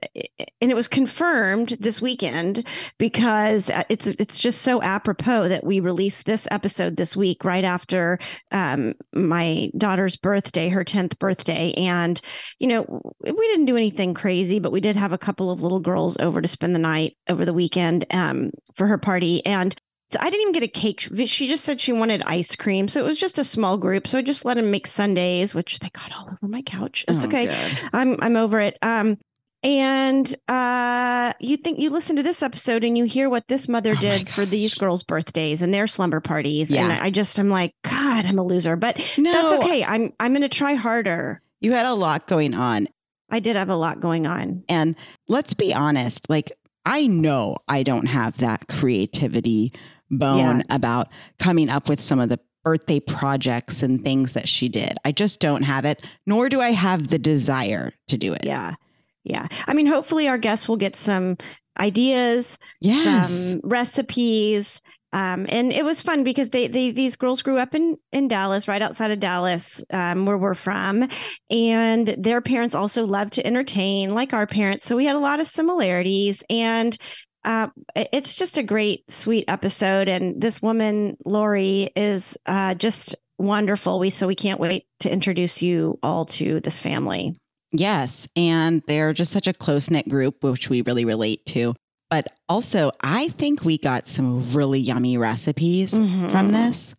and 0.62 0.72
it 0.72 0.76
was 0.76 0.88
confirmed 0.88 1.78
this 1.80 2.02
weekend 2.02 2.68
because 2.98 3.70
uh, 3.70 3.84
it's 3.90 4.08
it's 4.08 4.38
just 4.38 4.62
so 4.62 4.82
apropos 4.82 5.50
that 5.50 5.64
we 5.64 5.80
released 5.80 6.26
this 6.26 6.48
episode 6.52 6.96
this 6.96 7.16
week 7.16 7.44
right 7.44 7.64
after 7.64 8.20
um 8.52 8.94
my 9.14 9.70
daughter's 9.78 10.16
birthday 10.16 10.70
her 10.70 10.84
10th 10.84 11.18
birthday. 11.20 11.74
And 11.74 12.20
you 12.60 12.68
know 12.68 13.02
we 13.22 13.48
didn't 13.48 13.66
do 13.66 13.78
anything 13.78 14.14
crazy 14.14 14.60
but 14.60 14.72
we 14.72 14.82
did 14.82 14.96
have 14.96 15.14
a 15.14 15.18
couple 15.18 15.50
of 15.50 15.62
little 15.62 15.80
girls 15.80 16.18
over 16.20 16.42
to 16.42 16.48
spend 16.48 16.76
the 16.76 16.80
night 16.80 17.18
over 17.30 17.46
the 17.46 17.54
weekend 17.54 18.06
um 18.12 18.52
for 18.76 18.88
her 18.88 18.98
party. 18.98 19.46
And 19.46 19.76
I 20.20 20.30
didn't 20.30 20.42
even 20.42 20.54
get 20.54 20.64
a 20.64 20.68
cake. 20.68 21.02
She 21.26 21.48
just 21.48 21.66
said 21.66 21.82
she 21.82 21.92
wanted 21.92 22.22
ice 22.24 22.56
cream. 22.56 22.88
So 22.88 23.02
it 23.02 23.04
was 23.06 23.18
just 23.18 23.38
a 23.40 23.44
small 23.44 23.78
group. 23.78 24.08
So 24.08 24.18
I 24.18 24.22
just 24.22 24.46
let 24.46 24.56
them 24.56 24.72
make 24.72 24.88
sundaes, 24.88 25.54
which 25.54 25.80
they 25.80 25.90
got 25.90 26.12
all 26.18 26.28
over 26.32 26.48
my 26.48 26.62
couch. 26.62 27.04
It's 27.08 27.26
Oh, 27.26 27.28
okay. 27.28 27.46
good. 27.48 27.80
I'm 27.94 28.16
I'm 28.22 28.36
over 28.38 28.60
it. 28.62 28.78
Um 28.82 29.18
and 29.64 30.34
uh 30.48 31.34
you 31.40 31.58
think 31.58 31.80
you 31.80 31.90
listen 31.90 32.16
to 32.16 32.24
this 32.24 32.42
episode 32.42 32.84
and 32.84 32.98
you 32.98 33.04
hear 33.04 33.30
what 33.30 33.48
this 33.48 33.68
mother 33.68 33.96
Oh 33.98 34.00
did 34.00 34.30
for 34.30 34.46
these 34.46 34.76
girls' 34.76 35.04
birthdays 35.04 35.62
and 35.62 35.74
their 35.74 35.88
slumber 35.88 36.22
parties. 36.22 36.70
Yeah. 36.70 36.84
And 36.84 36.94
I 36.94 37.10
just 37.10 37.38
I'm 37.38 37.50
like, 37.50 37.74
God, 37.84 38.26
I'm 38.26 38.40
a 38.40 38.44
loser. 38.46 38.76
But 38.76 38.98
No, 39.18 39.32
that's 39.32 39.54
okay. 39.64 39.84
I'm 39.84 40.14
I'm 40.20 40.32
gonna 40.32 40.48
try 40.48 40.76
harder. 40.76 41.42
You 41.60 41.74
had 41.74 41.86
a 41.88 41.94
lot 41.94 42.28
going 42.28 42.54
on, 42.54 42.88
I 43.30 43.40
did 43.40 43.56
have 43.56 43.70
a 43.70 43.76
lot 43.76 44.00
going 44.00 44.26
on. 44.28 44.64
and 44.70 44.96
let's 45.28 45.54
be 45.54 45.74
honest. 45.74 46.30
Like 46.30 46.52
I 46.86 47.08
know 47.08 47.58
I 47.68 47.84
don't 47.84 48.06
have 48.06 48.38
that 48.38 48.68
creativity 48.70 49.74
bone 50.10 50.64
about 50.70 51.10
coming 51.40 51.70
up 51.70 51.90
with 51.90 52.02
some 52.02 52.20
of 52.20 52.30
the 52.30 52.40
birthday 52.64 53.00
projects 53.00 53.82
and 53.82 54.04
things 54.04 54.34
that 54.34 54.48
she 54.50 54.68
did. 54.68 54.98
I 55.06 55.12
just 55.12 55.40
don't 55.40 55.64
have 55.64 55.86
it, 55.86 56.04
nor 56.26 56.50
do 56.50 56.60
I 56.60 56.72
have 56.72 57.08
the 57.08 57.20
desire 57.20 57.94
to 58.10 58.18
do 58.18 58.34
it. 58.34 58.44
Yeah. 58.44 58.76
Yeah. 59.24 59.48
I 59.68 59.74
mean, 59.74 59.88
hopefully 59.88 60.28
our 60.28 60.38
guests 60.38 60.68
will 60.68 60.78
get 60.78 60.96
some 60.96 61.38
ideas, 61.80 62.58
Yes. 62.82 63.30
some 63.52 63.62
recipes. 63.64 64.82
Um, 65.14 65.46
and 65.48 65.72
it 65.72 65.86
was 65.86 66.02
fun 66.02 66.26
because 66.26 66.50
they, 66.50 66.68
they 66.68 66.92
these 66.92 67.16
girls 67.16 67.42
grew 67.42 67.58
up 67.58 67.74
in 67.74 67.98
in 68.12 68.28
Dallas, 68.28 68.68
right 68.68 68.82
outside 68.82 69.10
of 69.12 69.22
Dallas, 69.22 69.82
um, 69.92 70.26
where 70.26 70.38
we're 70.38 70.54
from, 70.54 71.08
and 71.50 72.08
their 72.18 72.42
parents 72.42 72.76
also 72.76 73.06
love 73.08 73.30
to 73.32 73.48
entertain, 73.48 74.10
like 74.14 74.34
our 74.34 74.46
parents. 74.46 74.86
So 74.86 74.98
we 74.98 75.06
had 75.06 75.16
a 75.16 75.20
lot 75.20 75.40
of 75.40 75.48
similarities, 75.48 76.44
and 76.50 76.96
uh, 77.44 77.68
it's 77.96 78.36
just 78.36 78.58
a 78.58 78.64
great, 78.64 79.10
sweet 79.12 79.46
episode. 79.48 80.10
And 80.10 80.42
this 80.42 80.62
woman, 80.62 81.18
Lori, 81.26 81.90
is 81.96 82.38
uh, 82.46 82.74
just 82.74 83.16
wonderful. 83.38 84.00
We 84.00 84.10
so 84.10 84.28
we 84.28 84.36
can't 84.36 84.60
wait 84.60 84.86
to 85.02 85.12
introduce 85.12 85.62
you 85.62 86.00
all 86.04 86.26
to 86.26 86.60
this 86.60 86.80
family. 86.80 87.36
Yes. 87.72 88.28
And 88.36 88.82
they're 88.88 89.14
just 89.14 89.32
such 89.32 89.48
a 89.48 89.54
close 89.54 89.90
knit 89.90 90.08
group, 90.10 90.44
which 90.44 90.70
we 90.70 90.82
really 90.82 91.06
relate 91.06 91.46
to. 91.48 91.76
But 92.10 92.28
also, 92.48 92.92
I 93.02 93.28
think 93.30 93.64
we 93.64 93.78
got 93.78 94.08
some 94.08 94.54
really 94.54 94.80
yummy 94.80 95.18
recipes 95.18 95.94
Mhm. 95.94 96.32
from 96.32 96.52
this. 96.54 96.96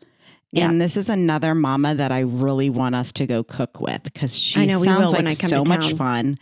Yeah. 0.52 0.66
And 0.66 0.80
this 0.80 0.96
is 0.96 1.08
another 1.08 1.54
mama 1.54 1.94
that 1.94 2.12
I 2.12 2.20
really 2.20 2.70
want 2.70 2.94
us 2.94 3.12
to 3.12 3.26
go 3.26 3.42
cook 3.42 3.80
with 3.80 4.02
because 4.02 4.36
she 4.38 4.66
know 4.66 4.78
sounds 4.82 5.12
like 5.12 5.30
so 5.30 5.64
to 5.64 5.68
much 5.68 5.92
fun. 5.94 6.36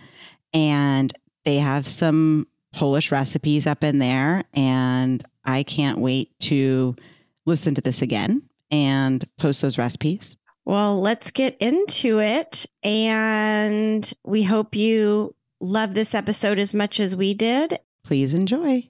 And 0.53 1.12
they 1.45 1.57
have 1.57 1.87
some 1.87 2.47
Polish 2.76 3.11
recipes 3.11 3.66
up 3.66 3.83
in 3.83 3.99
there. 3.99 4.45
And 4.54 5.25
I 5.45 5.62
can't 5.62 5.99
wait 5.99 6.38
to 6.40 6.95
listen 7.47 7.75
to 7.75 7.80
this 7.80 8.02
again 8.02 8.42
and 8.71 9.26
post 9.38 9.62
those 9.62 9.78
recipes. 9.78 10.37
Well, 10.64 11.00
let's 11.00 11.30
get 11.30 11.56
into 11.59 12.21
it. 12.21 12.66
And 12.83 14.12
we 14.25 14.42
hope 14.42 14.76
you 14.76 15.35
love 15.61 15.95
this 15.95 16.14
episode 16.14 16.59
as 16.59 16.75
much 16.75 17.00
as 17.00 17.16
we 17.16 17.33
did. 17.35 17.78
Please 18.04 18.35
enjoy. 18.35 18.88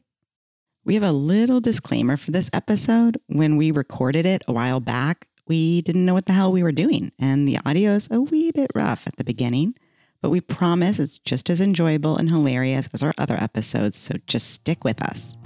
We 0.84 0.94
have 0.94 1.02
a 1.02 1.12
little 1.12 1.60
disclaimer 1.60 2.16
for 2.16 2.32
this 2.32 2.50
episode. 2.52 3.18
When 3.26 3.56
we 3.56 3.70
recorded 3.70 4.26
it 4.26 4.42
a 4.48 4.52
while 4.52 4.80
back, 4.80 5.28
we 5.46 5.82
didn't 5.82 6.04
know 6.04 6.14
what 6.14 6.26
the 6.26 6.32
hell 6.32 6.50
we 6.50 6.62
were 6.62 6.72
doing, 6.72 7.12
and 7.18 7.46
the 7.46 7.58
audio 7.64 7.92
is 7.92 8.08
a 8.10 8.20
wee 8.20 8.50
bit 8.50 8.70
rough 8.74 9.06
at 9.06 9.16
the 9.16 9.24
beginning, 9.24 9.74
but 10.20 10.30
we 10.30 10.40
promise 10.40 10.98
it's 10.98 11.18
just 11.18 11.50
as 11.50 11.60
enjoyable 11.60 12.16
and 12.16 12.28
hilarious 12.28 12.88
as 12.92 13.02
our 13.02 13.14
other 13.18 13.36
episodes, 13.40 13.96
so 13.96 14.14
just 14.26 14.50
stick 14.50 14.84
with 14.84 15.02
us. 15.02 15.36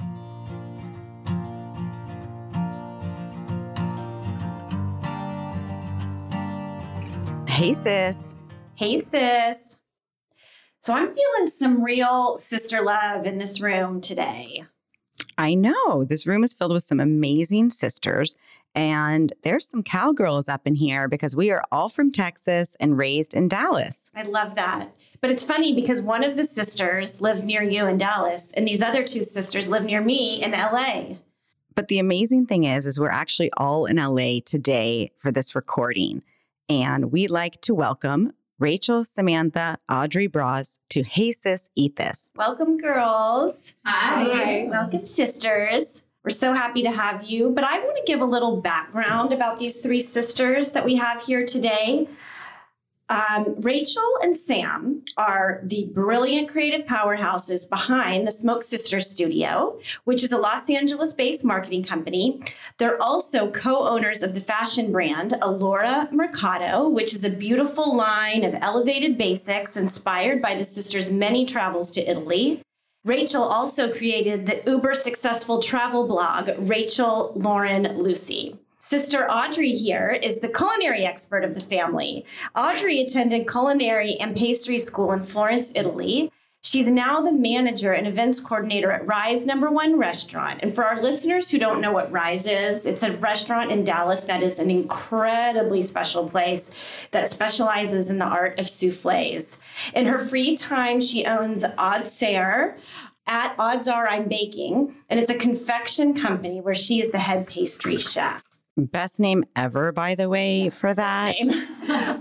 Hey, 7.48 7.74
sis. 7.74 8.34
Hey, 8.74 8.96
sis. 8.96 9.76
So 10.80 10.94
I'm 10.94 11.12
feeling 11.12 11.46
some 11.46 11.84
real 11.84 12.36
sister 12.36 12.80
love 12.80 13.26
in 13.26 13.36
this 13.36 13.60
room 13.60 14.00
today. 14.00 14.62
I 15.36 15.54
know. 15.54 16.04
This 16.04 16.26
room 16.26 16.42
is 16.42 16.54
filled 16.54 16.72
with 16.72 16.84
some 16.84 17.00
amazing 17.00 17.70
sisters. 17.70 18.34
And 18.74 19.32
there's 19.42 19.66
some 19.66 19.82
cowgirls 19.82 20.48
up 20.48 20.66
in 20.66 20.76
here 20.76 21.08
because 21.08 21.34
we 21.34 21.50
are 21.50 21.62
all 21.72 21.88
from 21.88 22.12
Texas 22.12 22.76
and 22.78 22.96
raised 22.96 23.34
in 23.34 23.48
Dallas. 23.48 24.10
I 24.14 24.22
love 24.22 24.54
that. 24.54 24.94
But 25.20 25.30
it's 25.30 25.44
funny 25.44 25.74
because 25.74 26.02
one 26.02 26.22
of 26.22 26.36
the 26.36 26.44
sisters 26.44 27.20
lives 27.20 27.42
near 27.42 27.62
you 27.62 27.86
in 27.86 27.98
Dallas, 27.98 28.52
and 28.52 28.66
these 28.66 28.82
other 28.82 29.02
two 29.02 29.22
sisters 29.22 29.68
live 29.68 29.84
near 29.84 30.00
me 30.00 30.42
in 30.42 30.52
LA. 30.52 31.16
But 31.74 31.88
the 31.88 31.98
amazing 31.98 32.46
thing 32.46 32.64
is, 32.64 32.86
is 32.86 33.00
we're 33.00 33.10
actually 33.10 33.50
all 33.56 33.86
in 33.86 33.96
LA 33.96 34.40
today 34.44 35.10
for 35.16 35.32
this 35.32 35.54
recording. 35.54 36.22
And 36.68 37.10
we'd 37.10 37.30
like 37.30 37.60
to 37.62 37.74
welcome 37.74 38.32
Rachel, 38.60 39.04
Samantha, 39.04 39.78
Audrey 39.90 40.28
Broas 40.28 40.78
to 40.90 41.02
Hey 41.02 41.32
Sis, 41.32 41.70
Eat 41.74 41.96
This. 41.96 42.30
Welcome, 42.36 42.76
girls. 42.76 43.74
Hi. 43.86 44.68
Welcome, 44.68 45.06
sisters. 45.06 46.04
We're 46.22 46.30
so 46.30 46.52
happy 46.52 46.82
to 46.82 46.90
have 46.90 47.24
you. 47.24 47.50
But 47.50 47.64
I 47.64 47.78
want 47.78 47.96
to 47.96 48.02
give 48.06 48.20
a 48.20 48.26
little 48.26 48.60
background 48.60 49.32
about 49.32 49.58
these 49.58 49.80
three 49.80 50.00
sisters 50.00 50.72
that 50.72 50.84
we 50.84 50.96
have 50.96 51.22
here 51.22 51.46
today. 51.46 52.08
Um, 53.08 53.56
Rachel 53.58 54.08
and 54.22 54.36
Sam 54.36 55.02
are 55.16 55.62
the 55.64 55.90
brilliant 55.92 56.48
creative 56.48 56.86
powerhouses 56.86 57.68
behind 57.68 58.24
the 58.24 58.30
Smoke 58.30 58.62
Sisters 58.62 59.10
Studio, 59.10 59.80
which 60.04 60.22
is 60.22 60.30
a 60.30 60.38
Los 60.38 60.70
Angeles 60.70 61.12
based 61.12 61.44
marketing 61.44 61.82
company. 61.82 62.40
They're 62.78 63.02
also 63.02 63.50
co 63.50 63.88
owners 63.88 64.22
of 64.22 64.34
the 64.34 64.40
fashion 64.40 64.92
brand 64.92 65.34
Alora 65.42 66.08
Mercado, 66.12 66.88
which 66.88 67.12
is 67.12 67.24
a 67.24 67.30
beautiful 67.30 67.96
line 67.96 68.44
of 68.44 68.54
elevated 68.60 69.18
basics 69.18 69.76
inspired 69.76 70.40
by 70.40 70.54
the 70.54 70.64
sisters' 70.64 71.10
many 71.10 71.44
travels 71.44 71.90
to 71.92 72.08
Italy. 72.08 72.62
Rachel 73.04 73.44
also 73.44 73.90
created 73.90 74.44
the 74.44 74.62
uber 74.70 74.92
successful 74.92 75.62
travel 75.62 76.06
blog, 76.06 76.50
Rachel 76.58 77.32
Lauren 77.34 77.96
Lucy. 77.96 78.58
Sister 78.78 79.30
Audrey 79.30 79.72
here 79.72 80.18
is 80.22 80.40
the 80.40 80.48
culinary 80.48 81.06
expert 81.06 81.42
of 81.42 81.54
the 81.54 81.62
family. 81.62 82.26
Audrey 82.54 83.00
attended 83.00 83.48
culinary 83.48 84.16
and 84.16 84.36
pastry 84.36 84.78
school 84.78 85.12
in 85.12 85.22
Florence, 85.22 85.72
Italy. 85.74 86.30
She's 86.62 86.88
now 86.88 87.22
the 87.22 87.32
manager 87.32 87.92
and 87.92 88.06
events 88.06 88.38
coordinator 88.38 88.92
at 88.92 89.06
Rise 89.06 89.46
Number 89.46 89.70
One 89.70 89.98
Restaurant. 89.98 90.60
And 90.62 90.74
for 90.74 90.84
our 90.84 91.00
listeners 91.00 91.50
who 91.50 91.58
don't 91.58 91.80
know 91.80 91.90
what 91.90 92.12
Rise 92.12 92.46
is, 92.46 92.84
it's 92.84 93.02
a 93.02 93.16
restaurant 93.16 93.72
in 93.72 93.82
Dallas 93.82 94.20
that 94.22 94.42
is 94.42 94.58
an 94.58 94.70
incredibly 94.70 95.80
special 95.80 96.28
place 96.28 96.70
that 97.12 97.30
specializes 97.30 98.10
in 98.10 98.18
the 98.18 98.26
art 98.26 98.58
of 98.58 98.68
souffles. 98.68 99.58
In 99.94 100.04
her 100.04 100.18
free 100.18 100.54
time, 100.54 101.00
she 101.00 101.24
owns 101.24 101.64
Odd 101.78 102.06
Sayer 102.06 102.76
at 103.26 103.54
Odds 103.58 103.88
Are 103.88 104.06
I'm 104.06 104.28
Baking, 104.28 104.94
and 105.08 105.18
it's 105.18 105.30
a 105.30 105.36
confection 105.36 106.12
company 106.12 106.60
where 106.60 106.74
she 106.74 107.00
is 107.00 107.10
the 107.10 107.20
head 107.20 107.46
pastry 107.46 107.96
chef. 107.96 108.44
Best 108.76 109.18
name 109.18 109.44
ever, 109.56 109.92
by 109.92 110.14
the 110.14 110.28
way, 110.28 110.68
for 110.68 110.92
that. 110.92 111.36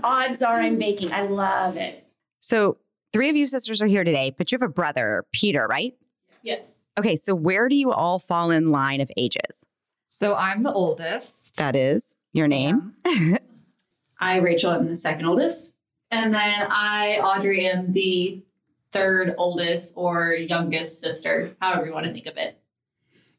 Odds 0.02 0.42
Are 0.42 0.60
I'm 0.60 0.78
Baking. 0.78 1.12
I 1.12 1.22
love 1.22 1.76
it. 1.76 2.06
So, 2.40 2.78
three 3.12 3.28
of 3.28 3.36
you 3.36 3.46
sisters 3.46 3.80
are 3.80 3.86
here 3.86 4.04
today, 4.04 4.34
but 4.36 4.50
you 4.50 4.58
have 4.58 4.68
a 4.68 4.72
brother, 4.72 5.24
Peter, 5.32 5.66
right? 5.66 5.94
Yes. 6.42 6.74
Okay, 6.98 7.16
so 7.16 7.34
where 7.34 7.68
do 7.68 7.76
you 7.76 7.92
all 7.92 8.18
fall 8.18 8.50
in 8.50 8.70
line 8.70 9.00
of 9.00 9.10
ages? 9.16 9.64
So 10.08 10.34
I'm 10.34 10.62
the 10.62 10.72
oldest. 10.72 11.56
That 11.56 11.76
is 11.76 12.16
your 12.32 12.48
name. 12.48 12.94
Sam. 13.06 13.38
I, 14.20 14.38
Rachel, 14.38 14.72
am 14.72 14.86
the 14.86 14.96
second 14.96 15.26
oldest. 15.26 15.70
And 16.10 16.34
then 16.34 16.66
I, 16.70 17.20
Audrey, 17.22 17.66
am 17.66 17.92
the 17.92 18.42
third 18.90 19.34
oldest 19.38 19.94
or 19.96 20.32
youngest 20.32 21.00
sister, 21.00 21.56
however 21.60 21.86
you 21.86 21.92
want 21.92 22.06
to 22.06 22.12
think 22.12 22.26
of 22.26 22.36
it. 22.36 22.60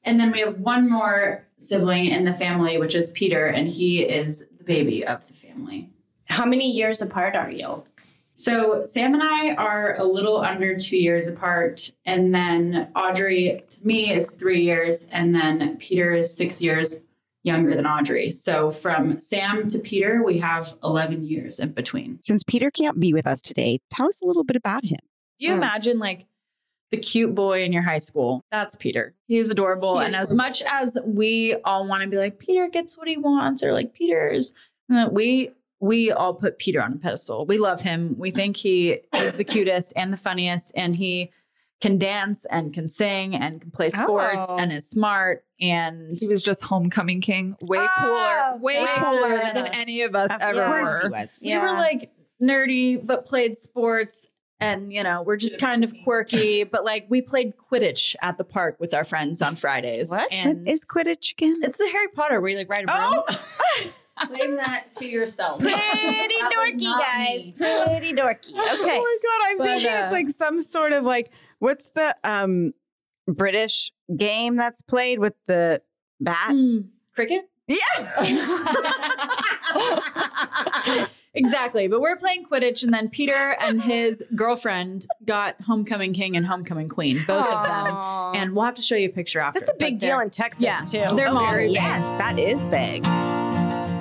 And 0.03 0.19
then 0.19 0.31
we 0.31 0.39
have 0.39 0.59
one 0.59 0.89
more 0.89 1.43
sibling 1.57 2.05
in 2.07 2.23
the 2.23 2.33
family, 2.33 2.77
which 2.77 2.95
is 2.95 3.11
Peter, 3.11 3.45
and 3.45 3.67
he 3.67 4.01
is 4.01 4.45
the 4.57 4.63
baby 4.63 5.05
of 5.05 5.27
the 5.27 5.33
family. 5.33 5.89
How 6.25 6.45
many 6.45 6.71
years 6.71 7.01
apart 7.01 7.35
are 7.35 7.51
you? 7.51 7.83
So 8.41 8.83
Sam 8.85 9.13
and 9.13 9.21
I 9.21 9.53
are 9.53 9.95
a 9.99 10.03
little 10.03 10.37
under 10.37 10.75
two 10.75 10.97
years 10.97 11.27
apart, 11.27 11.91
and 12.05 12.33
then 12.33 12.91
Audrey 12.95 13.63
to 13.69 13.85
me 13.85 14.11
is 14.11 14.33
three 14.33 14.61
years, 14.61 15.07
and 15.11 15.35
then 15.35 15.77
Peter 15.77 16.15
is 16.15 16.35
six 16.35 16.59
years 16.59 17.01
younger 17.43 17.75
than 17.75 17.85
Audrey. 17.85 18.31
So 18.31 18.71
from 18.71 19.19
Sam 19.19 19.67
to 19.67 19.77
Peter, 19.77 20.23
we 20.23 20.39
have 20.39 20.73
eleven 20.83 21.23
years 21.23 21.59
in 21.59 21.73
between. 21.73 22.19
Since 22.19 22.43
Peter 22.43 22.71
can't 22.71 22.99
be 22.99 23.13
with 23.13 23.27
us 23.27 23.43
today, 23.43 23.79
tell 23.91 24.07
us 24.07 24.21
a 24.23 24.25
little 24.25 24.43
bit 24.43 24.55
about 24.55 24.85
him. 24.85 24.99
You 25.37 25.53
imagine 25.53 25.99
like 25.99 26.25
the 26.89 26.97
cute 26.97 27.35
boy 27.35 27.63
in 27.63 27.71
your 27.71 27.83
high 27.83 27.99
school. 27.99 28.43
That's 28.51 28.75
Peter. 28.75 29.13
He's 29.27 29.51
adorable. 29.51 29.99
He 29.99 30.07
and 30.07 30.15
is 30.15 30.21
as 30.21 30.33
much 30.33 30.63
as 30.63 30.97
we 31.05 31.57
all 31.63 31.87
want 31.87 32.01
to 32.01 32.09
be 32.09 32.17
like, 32.17 32.39
Peter 32.39 32.67
gets 32.69 32.97
what 32.97 33.07
he 33.07 33.17
wants, 33.17 33.63
or 33.63 33.71
like 33.71 33.93
Peter's, 33.93 34.55
uh, 34.91 35.09
we 35.11 35.51
we 35.81 36.11
all 36.11 36.33
put 36.33 36.57
Peter 36.59 36.81
on 36.81 36.93
a 36.93 36.97
pedestal. 36.97 37.45
We 37.45 37.57
love 37.57 37.81
him. 37.81 38.15
We 38.17 38.31
think 38.31 38.55
he 38.55 38.99
is 39.15 39.33
the 39.33 39.43
cutest 39.43 39.91
and 39.95 40.13
the 40.13 40.17
funniest, 40.17 40.71
and 40.75 40.95
he 40.95 41.31
can 41.81 41.97
dance 41.97 42.45
and 42.45 42.71
can 42.73 42.87
sing 42.87 43.33
and 43.35 43.59
can 43.59 43.71
play 43.71 43.89
sports 43.89 44.47
Oh. 44.51 44.57
and 44.57 44.71
is 44.71 44.87
smart. 44.87 45.43
And 45.59 46.11
He 46.15 46.27
was 46.27 46.43
just 46.43 46.61
homecoming 46.63 47.19
king. 47.21 47.55
Way 47.63 47.79
Oh, 47.79 47.89
cooler, 48.53 48.61
way 48.63 48.73
yes. 48.75 48.99
cooler 49.03 49.37
than 49.53 49.67
any 49.73 50.03
of 50.03 50.13
us 50.15 50.31
Of 50.31 50.41
ever 50.41 50.65
course 50.67 51.03
were. 51.03 51.09
was. 51.09 51.39
we 51.41 51.57
were 51.57 51.71
like 51.73 52.11
nerdy 52.41 53.03
but 53.05 53.25
played 53.25 53.55
sports 53.57 54.25
and 54.59 54.91
you 54.93 55.03
know 55.03 55.21
we're 55.21 55.35
just 55.37 55.59
kind 55.59 55.83
of 55.83 55.93
quirky 56.03 56.63
but 56.63 56.83
like 56.83 57.05
we 57.07 57.21
played 57.21 57.53
quidditch 57.55 58.15
at 58.23 58.37
the 58.39 58.43
park 58.43 58.77
with 58.79 58.95
our 58.95 59.03
friends 59.03 59.43
on 59.43 59.55
fridays 59.55 60.09
What? 60.09 60.31
and 60.35 60.67
Is 60.67 60.83
Quidditch 60.83 61.33
again? 61.33 61.53
it's 61.61 61.77
the 61.77 61.87
harry 61.91 62.07
potter 62.15 62.41
where 62.41 62.49
you 62.49 62.57
like 62.57 62.67
ride 62.69 62.85
a 62.87 62.87
broom 62.87 63.91
Claim 64.27 64.55
that 64.57 64.93
to 64.97 65.05
yourself. 65.05 65.61
Pretty 65.61 65.75
dorky, 65.75 66.83
guys. 66.83 67.45
me. 67.45 67.53
Pretty 67.57 68.13
dorky. 68.13 68.51
Okay. 68.51 68.99
Oh 68.99 69.01
my 69.01 69.17
god, 69.23 69.41
I'm 69.51 69.57
But, 69.57 69.67
thinking 69.67 69.91
it's 69.91 70.11
uh, 70.11 70.15
like 70.15 70.29
some 70.29 70.61
sort 70.61 70.93
of 70.93 71.03
like 71.03 71.31
what's 71.59 71.89
the 71.91 72.15
um 72.23 72.73
British 73.27 73.91
game 74.15 74.55
that's 74.55 74.81
played 74.81 75.19
with 75.19 75.33
the 75.47 75.81
bats? 76.19 76.53
Mm, 76.53 76.87
cricket 77.15 77.49
Yeah. 77.67 77.77
exactly 81.33 81.87
but 81.87 82.01
we're 82.01 82.17
playing 82.17 82.43
quidditch 82.43 82.83
and 82.83 82.93
then 82.93 83.07
peter 83.09 83.55
and 83.61 83.81
his 83.81 84.21
girlfriend 84.35 85.05
got 85.25 85.55
homecoming 85.61 86.11
king 86.13 86.35
and 86.35 86.45
homecoming 86.45 86.89
queen 86.89 87.17
both 87.25 87.47
of 87.47 87.63
them 87.65 87.95
and 88.35 88.53
we'll 88.53 88.65
have 88.65 88.73
to 88.73 88.81
show 88.81 88.95
you 88.95 89.07
a 89.07 89.11
picture 89.11 89.39
after 89.39 89.57
That's 89.59 89.71
a 89.71 89.75
big 89.75 89.97
deal 89.99 90.19
in 90.19 90.29
Texas, 90.29 90.63
yeah, 90.93 91.07
too. 91.09 91.15
they're 91.15 91.29
Oh, 91.29 91.33
models. 91.33 91.73
yes, 91.73 92.01
that 92.17 92.37
is 92.37 92.59
big. 92.65 93.05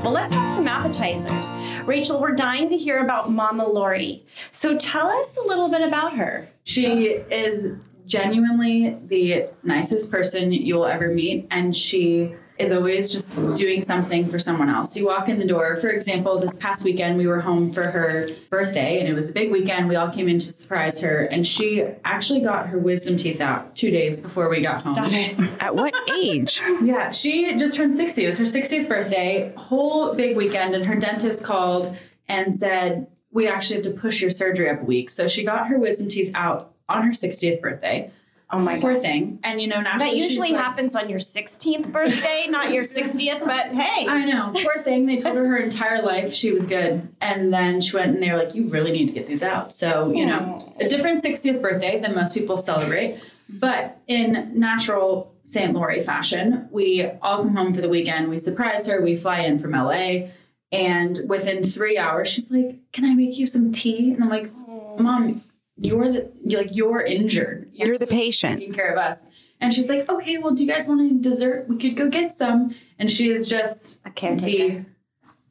Well, 0.02 0.12
let's 0.12 0.32
have 0.32 0.46
some 0.46 0.66
appetizers. 0.66 1.50
Rachel, 1.84 2.18
we're 2.18 2.34
dying 2.34 2.70
to 2.70 2.76
hear 2.78 3.04
about 3.04 3.30
Mama 3.30 3.68
Lori. 3.68 4.22
So 4.50 4.78
tell 4.78 5.08
us 5.08 5.36
a 5.36 5.42
little 5.46 5.68
bit 5.68 5.82
about 5.82 6.14
her. 6.14 6.48
She 6.64 7.08
is 7.30 7.74
genuinely 8.06 8.96
the 9.08 9.44
nicest 9.62 10.10
person 10.10 10.52
you 10.52 10.76
will 10.76 10.86
ever 10.86 11.08
meet, 11.08 11.46
and 11.50 11.76
she 11.76 12.34
is 12.60 12.72
always 12.72 13.10
just 13.10 13.34
doing 13.54 13.80
something 13.80 14.26
for 14.26 14.38
someone 14.38 14.68
else. 14.68 14.96
You 14.96 15.06
walk 15.06 15.28
in 15.28 15.38
the 15.38 15.46
door, 15.46 15.76
for 15.76 15.88
example, 15.88 16.38
this 16.38 16.56
past 16.58 16.84
weekend 16.84 17.18
we 17.18 17.26
were 17.26 17.40
home 17.40 17.72
for 17.72 17.84
her 17.84 18.28
birthday, 18.50 19.00
and 19.00 19.08
it 19.08 19.14
was 19.14 19.30
a 19.30 19.32
big 19.32 19.50
weekend. 19.50 19.88
We 19.88 19.96
all 19.96 20.10
came 20.10 20.28
in 20.28 20.38
to 20.38 20.52
surprise 20.52 21.00
her, 21.00 21.24
and 21.24 21.46
she 21.46 21.82
actually 22.04 22.40
got 22.40 22.68
her 22.68 22.78
wisdom 22.78 23.16
teeth 23.16 23.40
out 23.40 23.74
two 23.74 23.90
days 23.90 24.20
before 24.20 24.48
we 24.50 24.60
got 24.60 24.82
home. 24.82 24.92
Stop 24.92 25.12
it. 25.12 25.38
At 25.60 25.74
what 25.74 25.94
age? 26.18 26.60
Yeah, 26.82 27.10
she 27.10 27.56
just 27.56 27.76
turned 27.76 27.96
60. 27.96 28.24
It 28.24 28.26
was 28.26 28.38
her 28.38 28.44
60th 28.44 28.88
birthday, 28.88 29.52
whole 29.56 30.14
big 30.14 30.36
weekend, 30.36 30.74
and 30.74 30.84
her 30.84 30.96
dentist 30.96 31.42
called 31.42 31.96
and 32.28 32.54
said, 32.54 33.06
We 33.32 33.48
actually 33.48 33.76
have 33.76 33.84
to 33.84 33.98
push 33.98 34.20
your 34.20 34.30
surgery 34.30 34.68
up 34.68 34.82
a 34.82 34.84
week. 34.84 35.08
So 35.08 35.26
she 35.26 35.44
got 35.44 35.68
her 35.68 35.78
wisdom 35.78 36.08
teeth 36.08 36.32
out 36.34 36.74
on 36.88 37.02
her 37.02 37.12
60th 37.12 37.60
birthday. 37.60 38.10
Oh 38.52 38.58
my 38.58 38.80
Poor 38.80 38.94
God. 38.94 39.02
thing. 39.02 39.38
And 39.44 39.60
you 39.62 39.68
know, 39.68 39.80
naturally, 39.80 40.10
That 40.10 40.16
usually 40.16 40.52
like- 40.52 40.60
happens 40.60 40.96
on 40.96 41.08
your 41.08 41.20
16th 41.20 41.92
birthday, 41.92 42.46
not 42.48 42.72
your 42.72 42.82
60th, 42.82 43.44
but 43.44 43.66
hey. 43.74 44.06
I 44.08 44.24
know. 44.24 44.50
Poor 44.52 44.78
thing. 44.82 45.06
They 45.06 45.16
told 45.18 45.36
her 45.36 45.46
her 45.46 45.56
entire 45.56 46.02
life 46.02 46.32
she 46.32 46.50
was 46.50 46.66
good. 46.66 47.08
And 47.20 47.52
then 47.52 47.80
she 47.80 47.96
went 47.96 48.12
and 48.14 48.22
they 48.22 48.30
were 48.32 48.38
like, 48.38 48.54
You 48.54 48.68
really 48.68 48.90
need 48.92 49.06
to 49.06 49.12
get 49.12 49.26
these 49.28 49.42
out. 49.44 49.72
So, 49.72 50.12
you 50.12 50.26
know, 50.26 50.60
a 50.80 50.88
different 50.88 51.22
60th 51.22 51.62
birthday 51.62 52.00
than 52.00 52.14
most 52.14 52.34
people 52.34 52.56
celebrate. 52.56 53.18
But 53.48 53.98
in 54.06 54.52
natural 54.58 55.34
St. 55.42 55.72
Lori 55.72 56.00
fashion, 56.00 56.68
we 56.70 57.06
all 57.22 57.38
come 57.44 57.56
home 57.56 57.72
for 57.74 57.80
the 57.80 57.88
weekend. 57.88 58.28
We 58.28 58.38
surprise 58.38 58.86
her. 58.86 59.00
We 59.00 59.16
fly 59.16 59.40
in 59.40 59.58
from 59.58 59.72
LA. 59.72 60.28
And 60.72 61.18
within 61.26 61.64
three 61.64 61.98
hours, 61.98 62.28
she's 62.28 62.50
like, 62.50 62.78
Can 62.92 63.04
I 63.04 63.14
make 63.14 63.38
you 63.38 63.46
some 63.46 63.72
tea? 63.72 64.12
And 64.12 64.22
I'm 64.22 64.28
like, 64.30 64.50
Mom, 64.98 65.40
you're 65.80 66.12
the 66.12 66.32
you're 66.42 66.60
like 66.62 66.74
you're 66.76 67.00
injured. 67.00 67.70
You're 67.72 67.88
the 67.94 68.00
supposed 68.00 68.10
to 68.10 68.14
patient. 68.16 68.58
taking 68.60 68.74
care 68.74 68.92
of 68.92 68.98
us. 68.98 69.30
And 69.62 69.74
she's 69.74 69.88
like, 69.88 70.08
okay, 70.08 70.38
well, 70.38 70.54
do 70.54 70.64
you 70.64 70.72
guys 70.72 70.88
want 70.88 71.00
any 71.00 71.18
dessert? 71.18 71.66
We 71.68 71.76
could 71.76 71.94
go 71.96 72.08
get 72.08 72.32
some. 72.32 72.74
And 72.98 73.10
she 73.10 73.30
is 73.30 73.48
just 73.48 74.00
A 74.06 74.10
caretaker. 74.10 74.46
the 74.78 74.86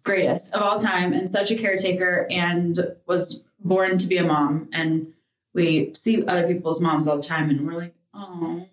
greatest 0.03 0.53
of 0.55 0.61
all 0.63 0.79
time 0.79 1.13
and 1.13 1.29
such 1.29 1.51
a 1.51 1.55
caretaker 1.55 2.25
and 2.31 2.79
was 3.05 3.43
born 3.59 3.97
to 3.99 4.07
be 4.07 4.17
a 4.17 4.23
mom. 4.23 4.69
And 4.73 5.13
we 5.53 5.93
see 5.93 6.25
other 6.25 6.47
people's 6.47 6.81
moms 6.81 7.07
all 7.07 7.17
the 7.17 7.23
time 7.23 7.49
and 7.51 7.67
we're 7.67 7.77
like, 7.77 7.93
oh. 8.13 8.67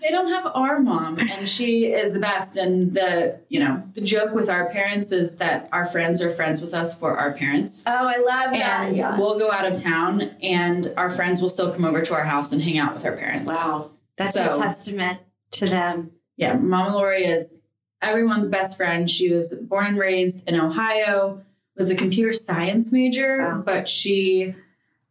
They 0.00 0.10
don't 0.10 0.28
have 0.28 0.46
our 0.54 0.78
mom 0.80 1.18
and 1.18 1.48
she 1.48 1.86
is 1.86 2.12
the 2.12 2.18
best 2.18 2.56
and 2.56 2.94
the 2.94 3.38
you 3.48 3.60
know 3.60 3.82
the 3.94 4.00
joke 4.00 4.32
with 4.34 4.48
our 4.48 4.70
parents 4.70 5.12
is 5.12 5.36
that 5.36 5.68
our 5.72 5.84
friends 5.84 6.22
are 6.22 6.30
friends 6.30 6.60
with 6.62 6.74
us 6.74 6.94
for 6.94 7.16
our 7.18 7.32
parents 7.32 7.82
Oh, 7.86 7.90
I 8.06 8.16
love 8.16 8.52
that. 8.52 8.98
and 8.98 9.18
we'll 9.18 9.38
go 9.38 9.50
out 9.50 9.64
of 9.66 9.80
town 9.80 10.22
and 10.42 10.92
our 10.96 11.10
friends 11.10 11.40
will 11.42 11.48
still 11.48 11.72
come 11.72 11.84
over 11.84 12.02
to 12.02 12.14
our 12.14 12.24
house 12.24 12.52
and 12.52 12.62
hang 12.62 12.78
out 12.78 12.94
with 12.94 13.04
our 13.04 13.16
parents 13.16 13.46
Wow. 13.46 13.90
That's 14.18 14.36
a 14.36 14.48
testament 14.48 15.20
to 15.52 15.66
them. 15.66 16.12
yeah 16.36 16.56
mama 16.56 16.94
lori 16.96 17.24
is 17.24 17.60
everyone's 18.02 18.48
best 18.48 18.76
friend 18.76 19.08
she 19.10 19.30
was 19.32 19.54
born 19.54 19.86
and 19.86 19.98
raised 19.98 20.46
in 20.48 20.58
ohio 20.58 21.42
was 21.76 21.90
a 21.90 21.94
computer 21.94 22.32
science 22.32 22.92
major 22.92 23.38
Wow. 23.38 23.62
but 23.64 23.88
she 23.88 24.54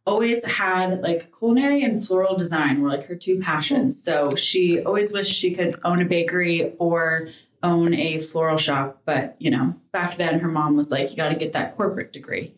always 0.06 0.44
had 0.44 1.00
like 1.00 1.36
culinary 1.36 1.82
and 1.82 2.04
floral 2.04 2.36
design 2.36 2.80
were 2.80 2.88
like 2.88 3.04
her 3.04 3.16
two 3.16 3.40
passions 3.40 4.00
so 4.02 4.34
she 4.36 4.80
always 4.82 5.12
wished 5.12 5.32
she 5.32 5.54
could 5.54 5.78
own 5.84 6.00
a 6.00 6.04
bakery 6.04 6.72
or 6.78 7.28
own 7.62 7.92
a 7.94 8.18
floral 8.18 8.56
shop 8.56 9.00
but 9.04 9.34
you 9.38 9.50
know 9.50 9.74
back 9.92 10.14
then 10.16 10.38
her 10.38 10.48
mom 10.48 10.76
was 10.76 10.90
like 10.90 11.10
you 11.10 11.16
got 11.16 11.30
to 11.30 11.34
get 11.36 11.52
that 11.52 11.74
corporate 11.74 12.12
degree 12.12 12.52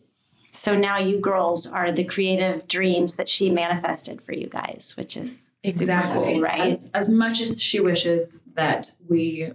So 0.51 0.77
now 0.77 0.97
you 0.97 1.19
girls 1.19 1.71
are 1.71 1.91
the 1.91 2.03
creative 2.03 2.67
dreams 2.67 3.15
that 3.15 3.29
she 3.29 3.49
manifested 3.49 4.21
for 4.21 4.33
you 4.33 4.47
guys, 4.47 4.93
which 4.97 5.15
is 5.15 5.37
Exactly. 5.63 6.41
Right? 6.41 6.61
As, 6.61 6.89
as 6.93 7.09
much 7.09 7.39
as 7.41 7.61
she 7.61 7.79
wishes 7.79 8.41
that 8.55 8.93
we 9.07 9.51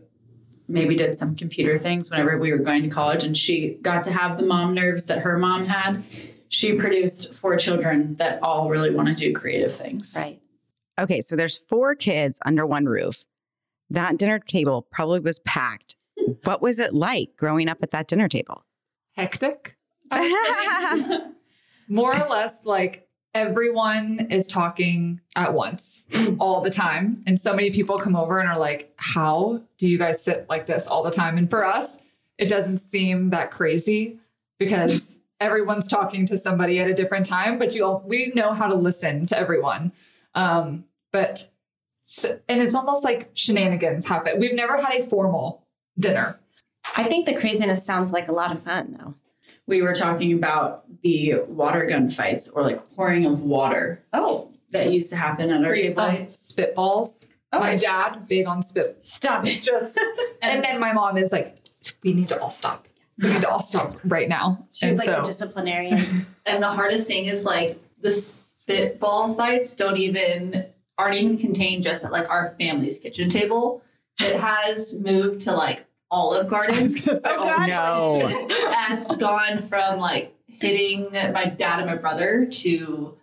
maybe 0.66 0.94
did 0.96 1.18
some 1.18 1.34
computer 1.34 1.76
things 1.76 2.10
whenever 2.10 2.38
we 2.38 2.52
were 2.52 2.58
going 2.58 2.82
to 2.82 2.88
college 2.88 3.22
and 3.24 3.36
she 3.36 3.76
got 3.82 4.04
to 4.04 4.12
have 4.12 4.38
the 4.38 4.44
mom 4.46 4.72
nerves 4.74 5.06
that 5.06 5.18
her 5.18 5.38
mom 5.38 5.66
had, 5.66 6.02
she 6.54 6.72
produced 6.74 7.34
four 7.34 7.56
children 7.56 8.14
that 8.14 8.40
all 8.40 8.68
really 8.68 8.94
want 8.94 9.08
to 9.08 9.14
do 9.14 9.32
creative 9.32 9.74
things. 9.74 10.16
right. 10.18 10.40
Okay, 10.96 11.20
so 11.20 11.34
there's 11.34 11.58
four 11.58 11.96
kids 11.96 12.38
under 12.46 12.64
one 12.64 12.86
roof. 12.86 13.24
That 13.90 14.16
dinner 14.16 14.38
table 14.38 14.86
probably 14.92 15.18
was 15.18 15.40
packed. 15.40 15.96
What 16.44 16.62
was 16.62 16.78
it 16.78 16.94
like 16.94 17.36
growing 17.36 17.68
up 17.68 17.78
at 17.82 17.90
that 17.90 18.06
dinner 18.06 18.28
table? 18.28 18.64
Hectic. 19.16 19.76
More 21.88 22.14
or 22.14 22.28
less 22.28 22.64
like 22.64 23.08
everyone 23.34 24.28
is 24.30 24.46
talking 24.46 25.20
at 25.34 25.52
once 25.52 26.04
all 26.38 26.60
the 26.60 26.70
time. 26.70 27.20
And 27.26 27.40
so 27.40 27.52
many 27.52 27.72
people 27.72 27.98
come 27.98 28.14
over 28.14 28.38
and 28.38 28.48
are 28.48 28.58
like, 28.58 28.94
How 28.96 29.62
do 29.76 29.88
you 29.88 29.98
guys 29.98 30.22
sit 30.22 30.46
like 30.48 30.66
this 30.66 30.86
all 30.86 31.02
the 31.02 31.10
time? 31.10 31.36
And 31.36 31.50
for 31.50 31.64
us, 31.64 31.98
it 32.38 32.48
doesn't 32.48 32.78
seem 32.78 33.30
that 33.30 33.50
crazy 33.50 34.20
because 34.58 35.18
everyone's 35.44 35.86
talking 35.88 36.26
to 36.26 36.38
somebody 36.38 36.78
at 36.80 36.88
a 36.88 36.94
different 36.94 37.26
time, 37.26 37.58
but 37.58 37.74
you 37.74 37.84
all, 37.84 38.02
we 38.06 38.32
know 38.34 38.52
how 38.52 38.66
to 38.66 38.74
listen 38.74 39.26
to 39.26 39.38
everyone. 39.38 39.92
Um, 40.34 40.84
but 41.12 41.48
so, 42.06 42.40
and 42.48 42.60
it's 42.60 42.74
almost 42.74 43.04
like 43.04 43.30
shenanigans 43.34 44.06
happen. 44.06 44.38
We've 44.40 44.54
never 44.54 44.76
had 44.80 44.94
a 45.00 45.02
formal 45.04 45.66
dinner. 45.98 46.40
I 46.96 47.04
think 47.04 47.26
the 47.26 47.34
craziness 47.34 47.84
sounds 47.84 48.12
like 48.12 48.28
a 48.28 48.32
lot 48.32 48.52
of 48.52 48.62
fun, 48.62 48.96
though. 48.98 49.14
We 49.66 49.80
were 49.80 49.94
talking 49.94 50.32
about 50.34 50.84
the 51.02 51.36
water 51.48 51.86
gun 51.86 52.10
fights 52.10 52.50
or 52.50 52.62
like 52.62 52.80
pouring 52.94 53.24
of 53.24 53.42
water 53.42 54.02
Oh, 54.12 54.52
that 54.72 54.92
used 54.92 55.08
to 55.10 55.16
happen 55.16 55.50
at 55.50 55.64
our 55.64 55.72
Create 55.72 55.88
table. 55.96 56.02
um, 56.02 56.16
spitballs. 56.24 57.28
My 57.52 57.76
dad, 57.76 58.26
big 58.28 58.46
on 58.46 58.62
spit. 58.62 58.98
stop 59.00 59.46
it. 59.46 59.62
Just 59.62 59.98
and 60.42 60.64
then 60.64 60.80
my 60.80 60.92
mom 60.92 61.16
is 61.16 61.30
like, 61.32 61.56
we 62.02 62.12
need 62.12 62.28
to 62.28 62.40
all 62.40 62.50
stop. 62.50 62.88
We 63.22 63.32
need 63.32 63.42
to 63.42 63.48
all 63.48 63.60
stop 63.60 63.98
right 64.04 64.28
now. 64.28 64.66
She's 64.72 64.90
and 64.90 64.98
like 64.98 65.06
so 65.06 65.20
a 65.20 65.24
disciplinarian. 65.24 66.00
And 66.46 66.62
the 66.62 66.68
hardest 66.68 67.06
thing 67.06 67.24
is 67.24 67.46
like 67.46 67.78
the 68.02 68.10
spitball 68.10 69.34
fights 69.34 69.74
don't 69.76 69.96
even 69.96 70.66
aren't 70.98 71.16
even 71.16 71.38
contained 71.38 71.82
just 71.82 72.04
at 72.04 72.12
like 72.12 72.28
our 72.28 72.50
family's 72.60 72.98
kitchen 72.98 73.30
table. 73.30 73.82
It 74.20 74.38
has 74.38 74.92
moved 74.92 75.42
to 75.42 75.52
like 75.52 75.86
Olive 76.10 76.46
Garden. 76.48 76.88
Oh, 77.26 77.64
no. 77.66 78.46
Has 78.72 79.10
gone 79.12 79.60
from 79.60 79.98
like 79.98 80.34
hitting 80.46 81.10
my 81.12 81.46
dad 81.46 81.80
and 81.80 81.86
my 81.86 81.96
brother 81.96 82.46
to 82.46 83.16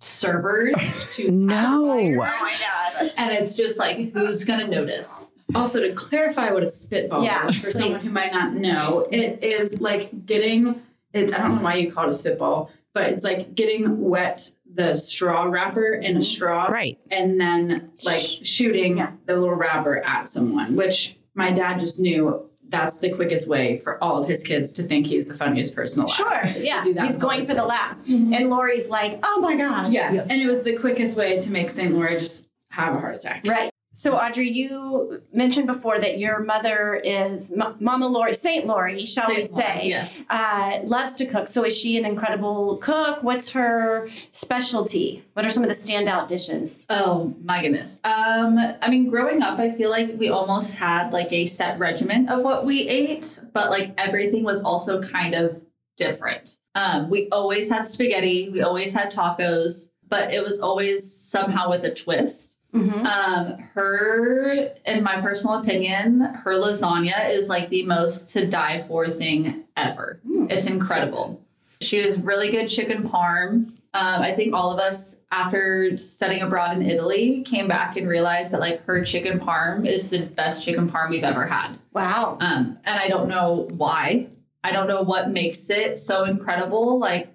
servers 0.00 1.10
to 1.16 1.30
No. 1.30 2.16
Oh 2.20 3.10
and 3.16 3.32
it's 3.32 3.54
just 3.54 3.78
like 3.78 4.12
who's 4.12 4.44
gonna 4.44 4.66
notice? 4.66 5.30
Also, 5.54 5.80
to 5.80 5.92
clarify 5.94 6.50
what 6.50 6.62
a 6.62 6.66
spitball 6.66 7.22
Yeah, 7.24 7.46
is 7.48 7.60
for 7.60 7.70
someone 7.70 8.00
who 8.00 8.10
might 8.10 8.32
not 8.32 8.54
know, 8.54 9.06
it 9.10 9.42
is 9.44 9.80
like 9.80 10.26
getting 10.26 10.80
it. 11.12 11.32
I 11.34 11.38
don't 11.38 11.56
know 11.56 11.62
why 11.62 11.74
you 11.74 11.90
call 11.92 12.04
it 12.06 12.10
a 12.10 12.12
spitball, 12.12 12.70
but 12.92 13.10
it's 13.10 13.24
like 13.24 13.54
getting 13.54 14.00
wet 14.00 14.50
the 14.72 14.94
straw 14.94 15.44
wrapper 15.44 15.92
in 15.94 16.16
a 16.16 16.22
straw, 16.22 16.64
Right. 16.66 16.98
and 17.10 17.40
then 17.40 17.90
like 18.04 18.20
shooting 18.22 18.96
the 19.26 19.34
little 19.36 19.54
wrapper 19.54 19.98
at 20.04 20.28
someone. 20.28 20.74
Which 20.76 21.16
my 21.34 21.52
dad 21.52 21.78
just 21.78 22.00
knew 22.00 22.48
that's 22.68 22.98
the 22.98 23.10
quickest 23.10 23.48
way 23.48 23.78
for 23.78 24.02
all 24.02 24.18
of 24.20 24.26
his 24.28 24.42
kids 24.42 24.72
to 24.72 24.82
think 24.82 25.06
he's 25.06 25.28
the 25.28 25.34
funniest 25.34 25.76
person 25.76 26.02
alive. 26.02 26.14
Sure. 26.16 26.40
is 26.46 26.62
to 26.62 26.66
Yeah. 26.66 26.80
do 26.80 26.94
that 26.94 27.04
He's 27.04 27.18
going 27.18 27.40
public 27.46 27.48
for 27.50 27.54
the 27.62 27.68
places. 27.68 28.08
laughs. 28.10 28.34
And 28.40 28.50
Lori's 28.50 28.90
like, 28.90 29.20
oh 29.22 29.40
my 29.40 29.54
God. 29.54 29.92
Yeah, 29.92 30.10
and 30.28 30.32
it 30.32 30.46
was 30.48 30.62
the 30.64 30.74
quickest 30.76 31.16
way 31.16 31.38
to 31.38 31.52
make 31.52 31.70
St. 31.70 31.94
Lori 31.94 32.18
just 32.18 32.48
have 32.70 32.96
a 32.96 32.98
heart 32.98 33.14
attack. 33.16 33.42
Right. 33.46 33.70
So, 33.96 34.16
Audrey, 34.16 34.50
you 34.50 35.22
mentioned 35.32 35.68
before 35.68 36.00
that 36.00 36.18
your 36.18 36.42
mother 36.42 36.96
is 37.04 37.52
M- 37.52 37.76
Mama 37.78 38.08
Lori, 38.08 38.32
Saint 38.32 38.66
Lori, 38.66 39.04
shall 39.06 39.28
we 39.28 39.44
Saint 39.44 39.52
Lori, 39.52 39.62
say? 39.62 39.80
yes. 39.84 40.24
Uh, 40.28 40.80
loves 40.86 41.14
to 41.14 41.26
cook. 41.26 41.46
So, 41.46 41.64
is 41.64 41.78
she 41.78 41.96
an 41.96 42.04
incredible 42.04 42.78
cook? 42.78 43.22
What's 43.22 43.50
her 43.50 44.10
specialty? 44.32 45.24
What 45.34 45.46
are 45.46 45.48
some 45.48 45.62
of 45.62 45.68
the 45.68 45.76
standout 45.76 46.26
dishes? 46.26 46.84
Oh 46.90 47.36
my 47.44 47.62
goodness. 47.62 48.00
Um, 48.02 48.58
I 48.82 48.90
mean, 48.90 49.08
growing 49.08 49.42
up, 49.42 49.60
I 49.60 49.70
feel 49.70 49.90
like 49.90 50.10
we 50.18 50.28
almost 50.28 50.74
had 50.74 51.12
like 51.12 51.32
a 51.32 51.46
set 51.46 51.78
regimen 51.78 52.28
of 52.28 52.42
what 52.42 52.64
we 52.66 52.88
ate, 52.88 53.38
but 53.52 53.70
like 53.70 53.94
everything 53.96 54.42
was 54.42 54.64
also 54.64 55.00
kind 55.02 55.36
of 55.36 55.64
different. 55.96 56.58
Um, 56.74 57.08
we 57.10 57.28
always 57.30 57.70
had 57.70 57.86
spaghetti, 57.86 58.48
we 58.48 58.60
always 58.60 58.92
had 58.92 59.12
tacos, 59.12 59.90
but 60.08 60.32
it 60.34 60.42
was 60.42 60.60
always 60.60 61.08
somehow 61.08 61.70
with 61.70 61.84
a 61.84 61.94
twist. 61.94 62.50
Mm-hmm. 62.74 63.06
Um, 63.06 63.58
her, 63.74 64.68
in 64.84 65.02
my 65.04 65.20
personal 65.20 65.60
opinion, 65.60 66.20
her 66.20 66.54
lasagna 66.54 67.30
is 67.30 67.48
like 67.48 67.70
the 67.70 67.84
most 67.84 68.28
to 68.30 68.46
die 68.46 68.82
for 68.82 69.06
thing 69.06 69.64
ever. 69.76 70.20
It's 70.24 70.66
incredible. 70.66 71.40
She 71.80 72.04
was 72.04 72.18
really 72.18 72.50
good 72.50 72.66
chicken 72.66 73.08
parm. 73.08 73.70
Um, 73.94 74.22
I 74.22 74.32
think 74.32 74.54
all 74.54 74.72
of 74.72 74.80
us, 74.80 75.16
after 75.30 75.96
studying 75.96 76.42
abroad 76.42 76.76
in 76.76 76.82
Italy, 76.82 77.42
came 77.44 77.68
back 77.68 77.96
and 77.96 78.08
realized 78.08 78.52
that 78.52 78.60
like 78.60 78.80
her 78.82 79.04
chicken 79.04 79.38
parm 79.38 79.86
is 79.86 80.10
the 80.10 80.26
best 80.26 80.64
chicken 80.64 80.90
parm 80.90 81.10
we've 81.10 81.22
ever 81.22 81.46
had. 81.46 81.78
Wow. 81.92 82.38
Um, 82.40 82.76
and 82.84 82.98
I 82.98 83.06
don't 83.06 83.28
know 83.28 83.68
why. 83.76 84.26
I 84.64 84.72
don't 84.72 84.88
know 84.88 85.02
what 85.02 85.30
makes 85.30 85.70
it 85.70 85.96
so 85.98 86.24
incredible. 86.24 86.98
Like 86.98 87.28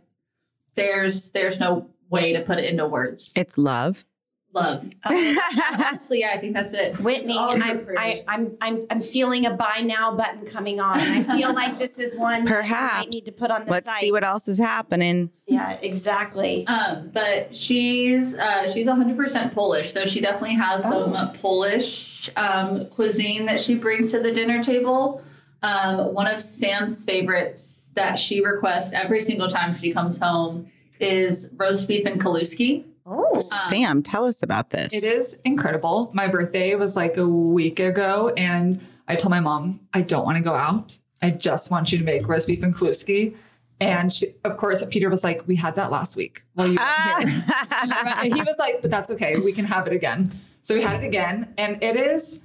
there's 0.75 1.31
there's 1.31 1.61
no 1.61 1.87
way 2.09 2.33
to 2.33 2.41
put 2.41 2.57
it 2.57 2.65
into 2.65 2.85
words. 2.85 3.31
It's 3.37 3.57
love. 3.57 4.03
Love. 4.51 4.89
Honestly, 5.05 6.21
yeah, 6.21 6.31
I 6.33 6.39
think 6.39 6.53
that's 6.55 6.73
it. 6.73 6.99
Whitney, 6.99 7.19
It's 7.33 7.37
all 7.37 7.51
of 7.53 7.61
her 7.61 7.63
I'm, 7.71 7.77
I, 7.77 7.81
prayers. 7.83 8.25
I'm, 8.29 8.57
I'm, 8.61 8.79
I'm 8.89 8.99
feeling 8.99 9.45
a 9.45 9.51
buy 9.51 9.81
now 9.83 10.15
button 10.15 10.45
coming 10.45 10.79
on. 10.79 10.97
I 10.99 11.21
feel 11.23 11.53
like 11.53 11.77
this 11.77 11.99
is 11.99 12.17
one 12.17 12.47
perhaps 12.47 12.47
you 12.47 12.51
might 12.55 12.61
Perhaps. 12.67 13.07
need 13.09 13.21
to 13.25 13.31
put 13.31 13.51
on 13.51 13.65
the 13.65 13.71
Let's 13.71 13.85
site. 13.87 14.01
see 14.01 14.11
what 14.11 14.23
else 14.23 14.47
is 14.47 14.57
happening. 14.57 15.29
yeah, 15.47 15.77
exactly. 15.81 16.65
Um, 16.67 17.09
but 17.13 17.53
she's 17.53 18.35
uh, 18.35 18.71
she's 18.71 18.87
100% 18.87 19.53
Polish, 19.53 19.91
so 19.93 20.05
she 20.05 20.19
definitely 20.19 20.55
has 20.55 20.83
some 20.83 21.33
Polish 21.33 22.29
um, 22.35 22.87
cuisine 22.87 23.45
that 23.45 23.61
she 23.61 23.75
brings 23.75 24.11
to 24.11 24.19
the 24.19 24.31
dinner 24.31 24.63
table. 24.63 25.23
Um, 25.61 26.13
one 26.13 26.25
of 26.27 26.39
Sam's 26.39 27.03
favorites 27.05 27.89
that 27.95 28.17
she 28.17 28.43
requests 28.43 28.93
every 28.93 29.19
single 29.19 29.47
time 29.47 29.75
she 29.75 29.91
comes 29.93 30.19
home 30.19 30.71
is 30.99 31.49
roast 31.55 31.87
beef 31.87 32.05
and 32.05 32.19
kluski. 32.19 32.85
Oh, 33.11 33.37
Sam, 33.39 34.03
tell 34.03 34.25
us 34.25 34.43
about 34.43 34.69
this. 34.69 34.93
It 34.93 35.03
is 35.03 35.35
incredible. 35.43 36.11
My 36.13 36.27
birthday 36.27 36.75
was 36.75 36.95
like 36.95 37.17
a 37.17 37.27
week 37.27 37.79
ago, 37.79 38.31
and 38.37 38.81
I 39.07 39.15
told 39.15 39.31
my 39.31 39.39
mom, 39.39 39.79
I 39.93 40.01
don't 40.01 40.25
want 40.25 40.37
to 40.37 40.43
go 40.43 40.53
out. 40.53 40.99
I 41.21 41.31
just 41.31 41.71
want 41.71 41.91
you 41.91 41.97
to 41.97 42.03
make 42.03 42.27
roast 42.27 42.47
beef 42.47 42.61
and 42.61 42.73
kluski. 42.73 43.35
And 43.81 44.11
she, 44.11 44.35
of 44.43 44.57
course, 44.57 44.83
Peter 44.89 45.09
was 45.09 45.23
like, 45.23 45.47
We 45.47 45.55
had 45.55 45.75
that 45.75 45.89
last 45.89 46.15
week 46.17 46.43
while 46.53 46.67
you 46.67 46.77
were 46.77 47.21
here. 47.21 47.43
and 47.81 47.93
and 47.93 48.33
he 48.33 48.41
was 48.41 48.57
like, 48.59 48.81
But 48.81 48.91
that's 48.91 49.09
okay. 49.11 49.37
We 49.37 49.53
can 49.53 49.65
have 49.65 49.87
it 49.87 49.93
again. 49.93 50.31
So 50.61 50.75
we 50.75 50.81
had 50.81 51.01
it 51.01 51.07
again. 51.07 51.53
And 51.57 51.81
it 51.81 51.95
is, 51.95 52.39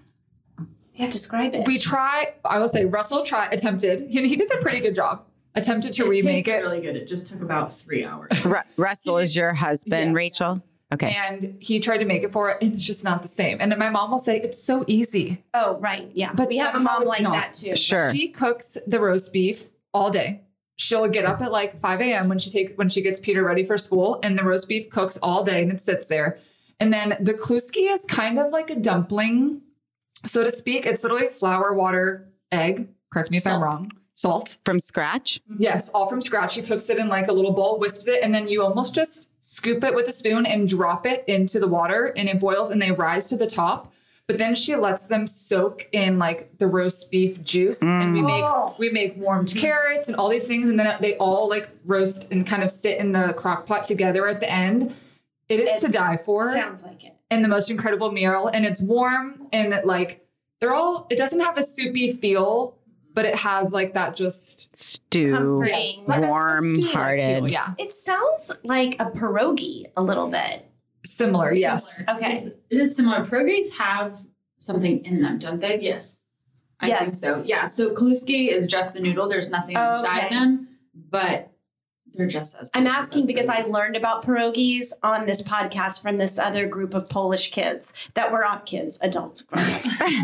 yeah, 0.94 1.10
describe 1.10 1.54
it. 1.54 1.66
we 1.66 1.76
try, 1.78 2.34
I 2.44 2.58
will 2.58 2.68
say, 2.68 2.84
Russell 2.84 3.24
tried, 3.24 3.52
attempted, 3.52 4.00
and 4.00 4.10
he 4.26 4.36
did 4.36 4.50
a 4.52 4.58
pretty 4.58 4.80
good 4.80 4.94
job, 4.94 5.24
attempted 5.54 5.92
to 5.94 6.04
remake 6.06 6.48
it. 6.48 6.60
really 6.62 6.80
good. 6.80 6.96
It 6.96 7.06
just 7.06 7.28
took 7.28 7.42
about 7.42 7.78
three 7.78 8.04
hours. 8.04 8.44
Ru- 8.44 8.56
Russell 8.76 9.18
is 9.18 9.34
your 9.36 9.52
husband, 9.54 10.10
Yes. 10.10 10.14
Rachel? 10.14 10.62
Okay. 10.92 11.16
And 11.16 11.56
he 11.60 11.80
tried 11.80 11.98
to 11.98 12.04
make 12.04 12.22
it 12.22 12.30
for 12.32 12.50
it. 12.50 12.58
It's 12.60 12.84
just 12.84 13.02
not 13.04 13.22
the 13.22 13.28
same. 13.28 13.58
And 13.60 13.72
then 13.72 13.78
my 13.78 13.88
mom 13.90 14.10
will 14.10 14.18
say, 14.18 14.38
It's 14.40 14.62
so 14.62 14.84
easy. 14.86 15.42
oh, 15.54 15.76
right. 15.78 16.10
Yeah. 16.14 16.32
But 16.34 16.48
we 16.48 16.58
have 16.58 16.74
a 16.74 16.80
mom 16.80 17.04
like 17.04 17.22
not. 17.22 17.32
that 17.32 17.52
too. 17.54 17.74
Sure. 17.76 18.12
She 18.12 18.28
cooks 18.28 18.76
the 18.86 19.00
roast 19.00 19.32
beef 19.32 19.64
all 19.92 20.10
day. 20.10 20.42
she'll 20.76 21.08
get 21.08 21.24
up 21.24 21.40
at 21.40 21.50
like 21.52 21.78
5 21.78 22.00
a.m. 22.00 22.28
when 22.28 22.38
she 22.38 22.50
takes 22.50 22.72
when 22.76 22.88
she 22.88 23.00
gets 23.00 23.18
Peter 23.20 23.42
ready 23.44 23.64
for 23.64 23.78
school, 23.78 24.18
and 24.22 24.38
the 24.38 24.42
roast 24.44 24.68
beef 24.68 24.90
cooks 24.90 25.16
all 25.22 25.42
day 25.44 25.62
and 25.62 25.72
it 25.72 25.80
sits 25.80 26.08
there. 26.08 26.38
And 26.80 26.92
then 26.92 27.16
the 27.20 27.34
kluski 27.34 27.92
is 27.92 28.04
kind 28.04 28.38
of 28.38 28.50
like 28.52 28.70
a 28.70 28.74
dumpling, 28.76 29.62
so 30.24 30.42
to 30.44 30.50
speak. 30.50 30.84
It's 30.86 31.02
literally 31.04 31.28
flour, 31.28 31.72
water, 31.72 32.28
egg. 32.52 32.88
Correct 33.12 33.30
me 33.30 33.38
if 33.38 33.46
I'm 33.46 33.62
wrong. 33.62 33.90
Salt. 34.14 34.58
From 34.64 34.78
scratch? 34.78 35.40
Yes, 35.58 35.90
all 35.90 36.08
from 36.08 36.20
scratch. 36.20 36.52
She 36.54 36.62
cooks 36.62 36.88
it 36.88 36.98
in 36.98 37.08
like 37.08 37.28
a 37.28 37.32
little 37.32 37.52
bowl, 37.52 37.78
whisps 37.78 38.06
it, 38.08 38.22
and 38.22 38.32
then 38.34 38.46
you 38.48 38.62
almost 38.62 38.94
just 38.94 39.28
scoop 39.40 39.82
it 39.84 39.94
with 39.94 40.08
a 40.08 40.12
spoon 40.12 40.46
and 40.46 40.66
drop 40.68 41.04
it 41.04 41.24
into 41.26 41.58
the 41.58 41.66
water, 41.68 42.12
and 42.16 42.28
it 42.28 42.38
boils 42.40 42.70
and 42.70 42.80
they 42.80 42.92
rise 42.92 43.26
to 43.26 43.36
the 43.36 43.46
top. 43.46 43.92
But 44.26 44.38
then 44.38 44.54
she 44.54 44.74
lets 44.74 45.04
them 45.06 45.26
soak 45.26 45.86
in 45.92 46.18
like 46.18 46.56
the 46.58 46.66
roast 46.66 47.10
beef 47.10 47.42
juice, 47.42 47.82
and 47.82 48.14
we 48.14 48.22
make 48.22 48.42
Oh. 48.44 48.74
we 48.78 48.88
make 48.88 49.16
warmed 49.18 49.54
carrots 49.54 50.08
and 50.08 50.16
all 50.16 50.30
these 50.30 50.46
things, 50.46 50.66
and 50.68 50.78
then 50.78 50.96
they 51.00 51.16
all 51.16 51.48
like 51.48 51.68
roast 51.84 52.28
and 52.30 52.46
kind 52.46 52.62
of 52.62 52.70
sit 52.70 52.98
in 52.98 53.12
the 53.12 53.34
crock 53.36 53.66
pot 53.66 53.82
together 53.82 54.26
at 54.26 54.40
the 54.40 54.50
end. 54.50 54.94
It 55.50 55.60
is 55.60 55.78
to 55.82 55.88
die 55.88 56.16
for 56.16 56.50
Sounds 56.54 56.82
like 56.84 57.04
it. 57.04 57.14
and 57.30 57.44
the 57.44 57.48
most 57.48 57.70
incredible 57.70 58.10
meal 58.10 58.46
and 58.46 58.64
it's 58.64 58.80
warm 58.80 59.46
and 59.52 59.74
it, 59.74 59.84
like 59.84 60.26
they're 60.60 60.72
all 60.72 61.06
it 61.10 61.16
doesn't 61.18 61.40
have 61.40 61.58
a 61.58 61.62
soupy 61.62 62.14
feel 62.14 62.74
but 63.14 63.24
it 63.24 63.34
has 63.36 63.72
like 63.72 63.94
that 63.94 64.14
just 64.14 64.74
Stew. 64.76 65.32
Comforting. 65.32 66.04
that- 66.08 66.20
that 66.20 66.28
Warm 66.28 66.64
stew-like 66.74 66.92
hearted. 66.94 67.36
feel, 67.44 67.48
yeah 67.50 67.74
It 67.78 67.92
sounds 67.92 68.52
like 68.64 68.96
a 69.00 69.06
pierogi 69.06 69.84
a 69.96 70.02
little 70.02 70.28
bit. 70.28 70.68
similar 71.06 71.52
yes 71.54 72.04
Okay. 72.08 72.48
It 72.70 72.76
is 72.76 72.96
similar. 72.96 73.24
Pierogies 73.24 73.72
have 73.78 74.16
something 74.58 75.04
in 75.04 75.20
them, 75.22 75.38
don't 75.38 75.60
they? 75.60 75.78
Yes. 75.80 76.22
I 76.80 76.88
think 76.88 77.00
Yes. 77.00 77.20
so. 77.20 77.42
Yeah. 77.46 77.64
So 77.64 77.90
kluski 77.90 78.48
is 78.48 78.66
just 78.66 78.92
the 78.94 79.00
noodle. 79.00 79.28
There's 79.28 79.50
nothing 79.50 79.76
oh, 79.76 79.94
inside 79.94 80.30
them, 80.30 80.68
but 81.10 81.50
they're 82.16 82.26
just 82.26 82.56
as. 82.60 82.70
I'm 82.74 82.86
asking 82.86 83.20
as 83.20 83.26
because 83.26 83.48
I 83.48 83.60
learned 83.62 83.96
about 83.96 84.24
pierogies 84.24 84.92
on 85.02 85.26
this 85.26 85.42
podcast 85.42 86.02
from 86.02 86.16
this 86.16 86.38
other 86.38 86.66
group 86.66 86.94
of 86.94 87.08
Polish 87.08 87.50
kids 87.50 87.92
that 88.14 88.30
were 88.32 88.40
not 88.40 88.66
kids, 88.66 88.98
adults, 89.02 89.42
growing 89.42 89.74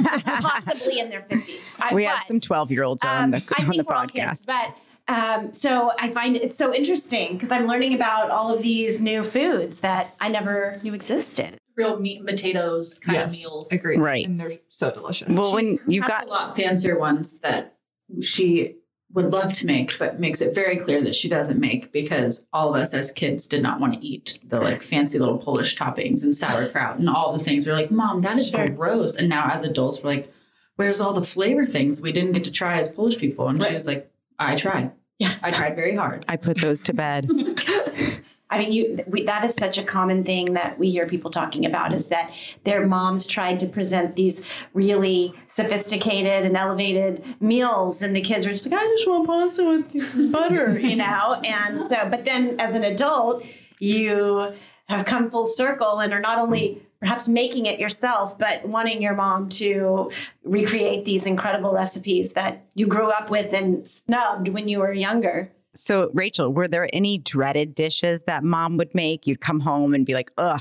up, 0.07 0.23
possibly 0.25 0.99
in 1.01 1.09
their 1.11 1.23
50s. 1.23 1.71
I- 1.81 1.95
we 1.95 2.05
had 2.05 2.21
some 2.23 2.41
12 2.41 2.71
year 2.71 2.85
olds 2.85 3.05
on 3.05 3.25
Um, 3.25 3.31
the, 3.33 3.37
on 3.59 3.67
the 3.67 3.85
think 3.85 4.13
kids, 4.13 4.47
podcast. 4.47 4.47
but 4.47 4.77
um, 5.13 5.53
so 5.53 5.93
I 5.99 6.11
find 6.11 6.37
it 6.37 6.53
so 6.53 6.73
interesting 6.73 7.35
because 7.35 7.51
I'm 7.51 7.67
learning 7.67 7.95
about 7.95 8.31
all 8.31 8.55
of 8.55 8.63
these 8.63 9.01
new 9.01 9.25
foods 9.25 9.81
that 9.81 10.15
I 10.21 10.29
never 10.29 10.77
knew 10.85 10.95
existed. 10.95 11.59
real 11.77 11.99
meat 11.99 12.19
and 12.19 12.29
potatoes 12.29 13.01
kind 13.01 13.17
yes 13.17 13.35
of 13.45 13.51
meals. 13.51 13.73
agreed 13.73 13.99
Right. 13.99 14.25
and 14.27 14.39
they're 14.39 14.53
so 14.69 14.91
delicious 14.93 15.37
Well, 15.37 15.53
when 15.55 15.79
you've 15.87 16.07
got 16.07 16.27
a 16.27 16.29
lot 16.31 16.55
fancier 16.55 16.97
ones 16.99 17.39
that 17.41 17.77
she 18.21 18.77
would 19.13 19.27
love 19.27 19.53
to 19.55 19.67
make, 19.67 19.99
but 19.99 20.21
makes 20.21 20.41
it 20.41 20.55
very 20.55 20.77
clear 20.77 21.03
that 21.03 21.15
she 21.15 21.29
doesn't 21.29 21.59
make 21.59 21.93
because 21.93 22.47
all 22.53 22.75
of 22.75 22.81
us 22.81 22.95
as 22.95 23.11
kids 23.11 23.47
did 23.47 23.63
not 23.63 23.81
want 23.81 23.95
to 23.95 24.07
eat 24.07 24.39
the 24.45 24.61
like 24.61 24.83
fancy 24.83 25.19
little 25.19 25.39
Polish 25.39 25.77
toppings 25.77 26.23
and 26.23 26.35
sauerkraut 26.35 26.99
and 26.99 27.09
all 27.09 27.33
the 27.33 27.43
things. 27.43 27.67
We're 27.67 27.75
like, 27.75 27.91
Mom, 27.91 28.21
that 28.23 28.39
is 28.39 28.51
very 28.51 28.71
gross. 28.71 29.17
And 29.17 29.29
now 29.29 29.51
as 29.51 29.65
adults, 29.65 30.03
we're 30.03 30.11
like, 30.11 30.33
Where's 30.81 30.99
all 30.99 31.13
the 31.13 31.23
flavor 31.23 31.67
things 31.67 32.01
we 32.01 32.11
didn't 32.11 32.33
get 32.33 32.45
to 32.45 32.51
try 32.51 32.79
as 32.79 32.89
Polish 32.89 33.19
people? 33.19 33.47
And 33.49 33.63
she 33.63 33.75
was 33.75 33.87
like, 33.87 34.11
I 34.39 34.57
tried. 34.57 34.93
Yeah. 35.19 35.35
I 35.43 35.51
tried 35.51 35.77
very 35.77 35.95
hard. 35.95 36.25
I 36.27 36.39
put 36.39 36.57
those 36.57 36.81
to 36.85 36.95
bed. 36.95 37.29
I 38.51 38.59
mean, 38.59 38.73
you 38.73 38.99
we, 39.07 39.25
that 39.25 39.45
is 39.45 39.55
such 39.55 39.79
a 39.79 39.85
common 39.85 40.25
thing 40.25 40.55
that 40.55 40.79
we 40.79 40.91
hear 40.91 41.07
people 41.07 41.31
talking 41.31 41.65
about 41.65 41.95
is 41.95 42.09
that 42.09 42.33
their 42.65 42.87
moms 42.87 43.27
tried 43.27 43.61
to 43.61 43.67
present 43.67 44.17
these 44.17 44.43
really 44.75 45.33
sophisticated 45.47 46.45
and 46.45 46.57
elevated 46.57 47.25
meals, 47.41 48.03
and 48.03 48.15
the 48.15 48.21
kids 48.21 48.47
were 48.47 48.53
just 48.53 48.69
like, 48.69 48.81
"I 48.81 48.87
just 48.89 49.09
want 49.09 49.27
pasta 49.27 49.65
with 49.65 50.33
butter," 50.33 50.79
you 50.81 50.97
know. 50.97 51.41
And 51.45 51.81
so, 51.81 52.09
but 52.11 52.25
then 52.25 52.59
as 52.59 52.75
an 52.75 52.83
adult, 52.83 53.45
you 53.79 54.53
have 54.89 55.07
come 55.07 55.31
full 55.31 55.47
circle 55.47 56.01
and 56.01 56.13
are 56.13 56.21
not 56.21 56.39
only 56.39 56.83
perhaps 57.01 57.29
making 57.29 57.67
it 57.67 57.81
yourself, 57.81 58.39
but 58.39 58.65
wanting 58.67 59.01
your 59.01 59.15
mom 59.15 59.49
to 59.49 60.11
recreate 60.45 61.05
these 61.05 61.25
incredible 61.25 61.73
recipes 61.73 62.35
that 62.35 62.65
you 62.75 62.87
grew 62.87 63.11
up 63.11 63.31
with 63.31 63.55
and 63.55 63.87
snubbed 63.87 64.49
when 64.49 64.69
you 64.69 64.81
were 64.81 64.93
younger. 64.93 65.51
So, 65.75 66.11
Rachel, 66.13 66.53
were 66.53 66.69
there 66.69 66.89
any 66.93 67.19
dreaded 67.19 67.75
dishes 67.75 68.23
that 68.23 68.43
mom 68.43 68.77
would 68.77 68.95
make? 68.95 69.27
You'd 69.27 69.41
come 69.41 69.61
home 69.61 69.95
and 69.95 70.05
be 70.05 70.15
like, 70.15 70.31
ugh. 70.37 70.61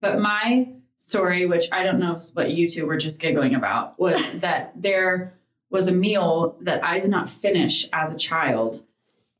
But 0.00 0.18
my 0.18 0.68
story, 0.96 1.46
which 1.46 1.66
I 1.72 1.82
don't 1.82 1.98
know 1.98 2.18
what 2.32 2.50
you 2.52 2.68
two 2.68 2.86
were 2.86 2.96
just 2.96 3.20
giggling 3.20 3.54
about, 3.54 3.98
was 3.98 4.40
that 4.40 4.72
there 4.74 5.38
was 5.70 5.88
a 5.88 5.92
meal 5.92 6.56
that 6.62 6.82
I 6.84 6.98
did 7.00 7.10
not 7.10 7.28
finish 7.28 7.86
as 7.92 8.10
a 8.10 8.16
child. 8.16 8.84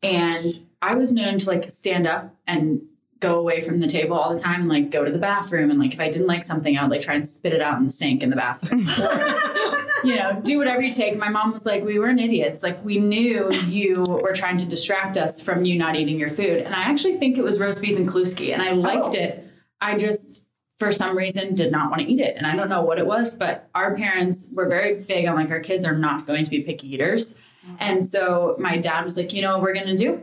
And 0.03 0.61
I 0.83 0.95
was 0.95 1.13
known 1.13 1.39
to 1.39 1.51
like 1.51 1.71
stand 1.71 2.07
up 2.07 2.35
and 2.47 2.83
go 3.21 3.39
away 3.39 3.61
from 3.61 3.81
the 3.81 3.87
table 3.87 4.17
all 4.17 4.31
the 4.31 4.39
time 4.39 4.61
and 4.61 4.69
like 4.69 4.91
go 4.91 5.05
to 5.05 5.11
the 5.11 5.19
bathroom. 5.19 5.71
And 5.71 5.79
like 5.79 5.95
if 5.95 6.01
I 6.01 6.11
didn't 6.11 6.27
like 6.27 6.45
something, 6.45 6.77
I 6.77 6.83
would 6.83 6.91
like 6.91 7.01
try 7.01 7.15
and 7.15 7.29
spit 7.29 7.53
it 7.53 7.63
out 7.63 7.79
in 7.79 7.85
the 7.85 7.91
sink 7.91 8.23
in 8.23 8.31
the 8.31 8.37
bathroom. 8.37 8.87
Or, 9.01 9.87
you 10.05 10.17
know, 10.17 10.39
do 10.43 10.59
whatever 10.59 10.83
you 10.83 10.93
take. 10.93 11.17
My 11.17 11.29
mom 11.29 11.53
was 11.53 11.65
like, 11.65 11.83
we 11.83 11.99
weren't 11.99 12.21
idiots. 12.21 12.63
Like 12.63 12.83
we 12.85 12.99
knew 12.99 13.53
you 13.65 13.95
were 14.07 14.33
trying 14.33 14.59
to 14.59 14.67
distract 14.67 15.17
us 15.17 15.41
from 15.41 15.65
you 15.65 15.79
not 15.79 15.97
eating 15.97 16.19
your 16.19 16.29
food. 16.29 16.61
And 16.61 16.75
I 16.75 16.83
actually 16.83 17.17
think 17.17 17.39
it 17.39 17.43
was 17.43 17.59
roast 17.59 17.81
beef 17.81 17.97
and 17.97 18.09
kluski. 18.09 18.53
And 18.53 18.61
I 18.61 18.73
liked 18.73 19.17
oh. 19.17 19.21
it. 19.21 19.45
I 19.81 19.97
just 19.97 20.45
for 20.79 20.93
some 20.93 21.17
reason 21.17 21.55
did 21.55 21.73
not 21.73 21.91
want 21.91 22.03
to 22.03 22.07
eat 22.07 22.21
it 22.21 22.37
and 22.37 22.47
i 22.47 22.55
don't 22.55 22.69
know 22.69 22.83
what 22.83 22.99
it 22.99 23.07
was 23.07 23.37
but 23.37 23.69
our 23.75 23.95
parents 23.97 24.49
were 24.53 24.69
very 24.69 24.97
big 25.03 25.27
on 25.27 25.35
like 25.35 25.51
our 25.51 25.61
kids 25.61 25.85
are 25.85 25.97
not 25.97 26.27
going 26.27 26.45
to 26.45 26.51
be 26.51 26.61
picky 26.61 26.93
eaters 26.93 27.35
mm-hmm. 27.67 27.77
and 27.81 28.05
so 28.05 28.57
my 28.59 28.77
dad 28.77 29.05
was 29.05 29.17
like 29.17 29.33
you 29.33 29.43
know 29.43 29.55
what 29.55 29.63
we're 29.63 29.75
going 29.75 29.87
to 29.87 29.97
do 29.97 30.23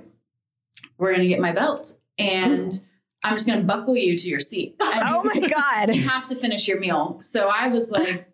we're 0.98 1.10
going 1.10 1.22
to 1.24 1.28
get 1.28 1.40
my 1.40 1.52
belt 1.52 1.98
and 2.18 2.84
i'm 3.24 3.34
just 3.36 3.48
going 3.48 3.60
to 3.60 3.66
buckle 3.66 3.96
you 3.98 4.18
to 4.18 4.28
your 4.30 4.40
seat 4.40 4.76
and 4.82 5.02
Oh 5.06 5.24
my 5.24 5.48
God. 5.48 5.96
you 5.96 6.02
have 6.08 6.28
to 6.28 6.36
finish 6.36 6.68
your 6.68 6.80
meal 6.80 7.18
so 7.22 7.48
i 7.48 7.68
was 7.68 7.92
like 7.92 8.28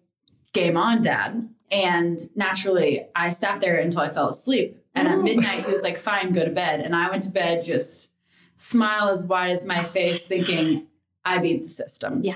game 0.53 0.77
on 0.77 1.01
dad 1.01 1.47
and 1.71 2.19
naturally 2.35 3.05
i 3.15 3.29
sat 3.29 3.61
there 3.61 3.77
until 3.77 4.01
i 4.01 4.09
fell 4.09 4.29
asleep 4.29 4.77
and 4.95 5.07
at 5.07 5.19
midnight 5.19 5.65
he 5.65 5.71
was 5.71 5.83
like 5.83 5.97
fine 5.99 6.31
go 6.33 6.43
to 6.43 6.51
bed 6.51 6.79
and 6.81 6.95
i 6.95 7.09
went 7.09 7.23
to 7.23 7.29
bed 7.29 7.63
just 7.63 8.07
smile 8.57 9.07
as 9.09 9.25
wide 9.27 9.51
as 9.51 9.65
my 9.65 9.83
face 9.83 10.25
thinking 10.25 10.87
i 11.23 11.37
beat 11.37 11.61
the 11.63 11.69
system 11.69 12.21
Yeah. 12.23 12.35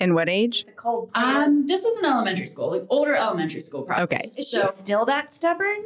And 0.00 0.14
what 0.16 0.28
age? 0.28 0.66
The 0.66 0.72
cold 0.72 1.10
um, 1.14 1.66
this 1.66 1.84
was 1.84 1.96
in 1.98 2.04
elementary 2.04 2.48
school, 2.48 2.68
like 2.72 2.84
older 2.90 3.14
elementary 3.14 3.60
school, 3.60 3.82
probably. 3.84 4.02
Okay. 4.18 4.32
Is 4.36 4.50
so 4.50 4.62
she 4.62 4.66
still 4.66 5.04
that 5.06 5.30
stubborn? 5.32 5.82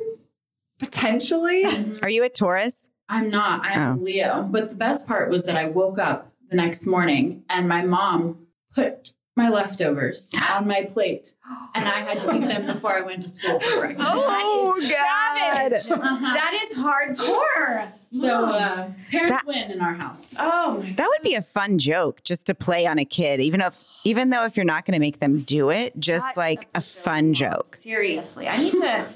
potentially 0.78 1.64
Are 2.02 2.08
you 2.08 2.24
a 2.24 2.28
Taurus? 2.28 2.88
I'm 3.08 3.30
not. 3.30 3.60
I'm 3.64 3.98
Oh. 3.98 4.02
Leo. 4.02 4.46
But 4.50 4.68
the 4.68 4.74
best 4.74 5.06
part 5.08 5.30
was 5.30 5.44
that 5.46 5.56
I 5.56 5.66
woke 5.66 5.98
up 5.98 6.32
the 6.50 6.56
next 6.56 6.86
morning 6.86 7.42
and 7.48 7.68
my 7.68 7.82
mom 7.82 8.46
put 8.74 9.14
my 9.36 9.48
leftovers 9.48 10.32
on 10.52 10.66
my 10.66 10.82
plate, 10.84 11.34
and 11.74 11.86
I 11.86 12.00
had 12.00 12.18
to 12.18 12.34
eat 12.34 12.48
them 12.48 12.66
before 12.66 12.96
I 12.98 13.02
went 13.02 13.22
to 13.22 13.28
school 13.28 13.60
for 13.60 13.78
breakfast. 13.78 14.08
Oh, 14.10 14.80
Savage. 14.82 15.88
Uh-huh. 15.90 16.34
That 16.34 16.54
is 16.54 16.76
hardcore. 16.76 17.86
So 18.10 18.46
uh, 18.46 18.90
parents 19.10 19.32
That- 19.32 19.46
win 19.46 19.70
in 19.70 19.80
our 19.80 19.92
house. 19.94 20.34
Oh 20.40 20.78
my 20.82 20.92
That 20.92 21.06
would 21.08 21.22
be 21.22 21.34
a 21.34 21.42
fun 21.42 21.78
joke 21.78 22.22
just 22.24 22.46
to 22.46 22.54
play 22.54 22.86
on 22.86 22.98
a 22.98 23.04
kid, 23.04 23.38
even 23.40 23.60
if 23.60 23.78
even 24.04 24.30
though 24.30 24.44
if 24.44 24.56
you're 24.56 24.64
not 24.64 24.84
going 24.86 24.94
to 24.94 25.00
make 25.00 25.20
them 25.20 25.42
do 25.42 25.70
it, 25.70 25.92
just 26.00 26.26
Such 26.28 26.36
like 26.36 26.68
a 26.74 26.80
fun 26.80 27.32
joke. 27.34 27.76
Seriously, 27.78 28.48
I 28.48 28.56
need 28.56 28.72
to. 28.78 29.06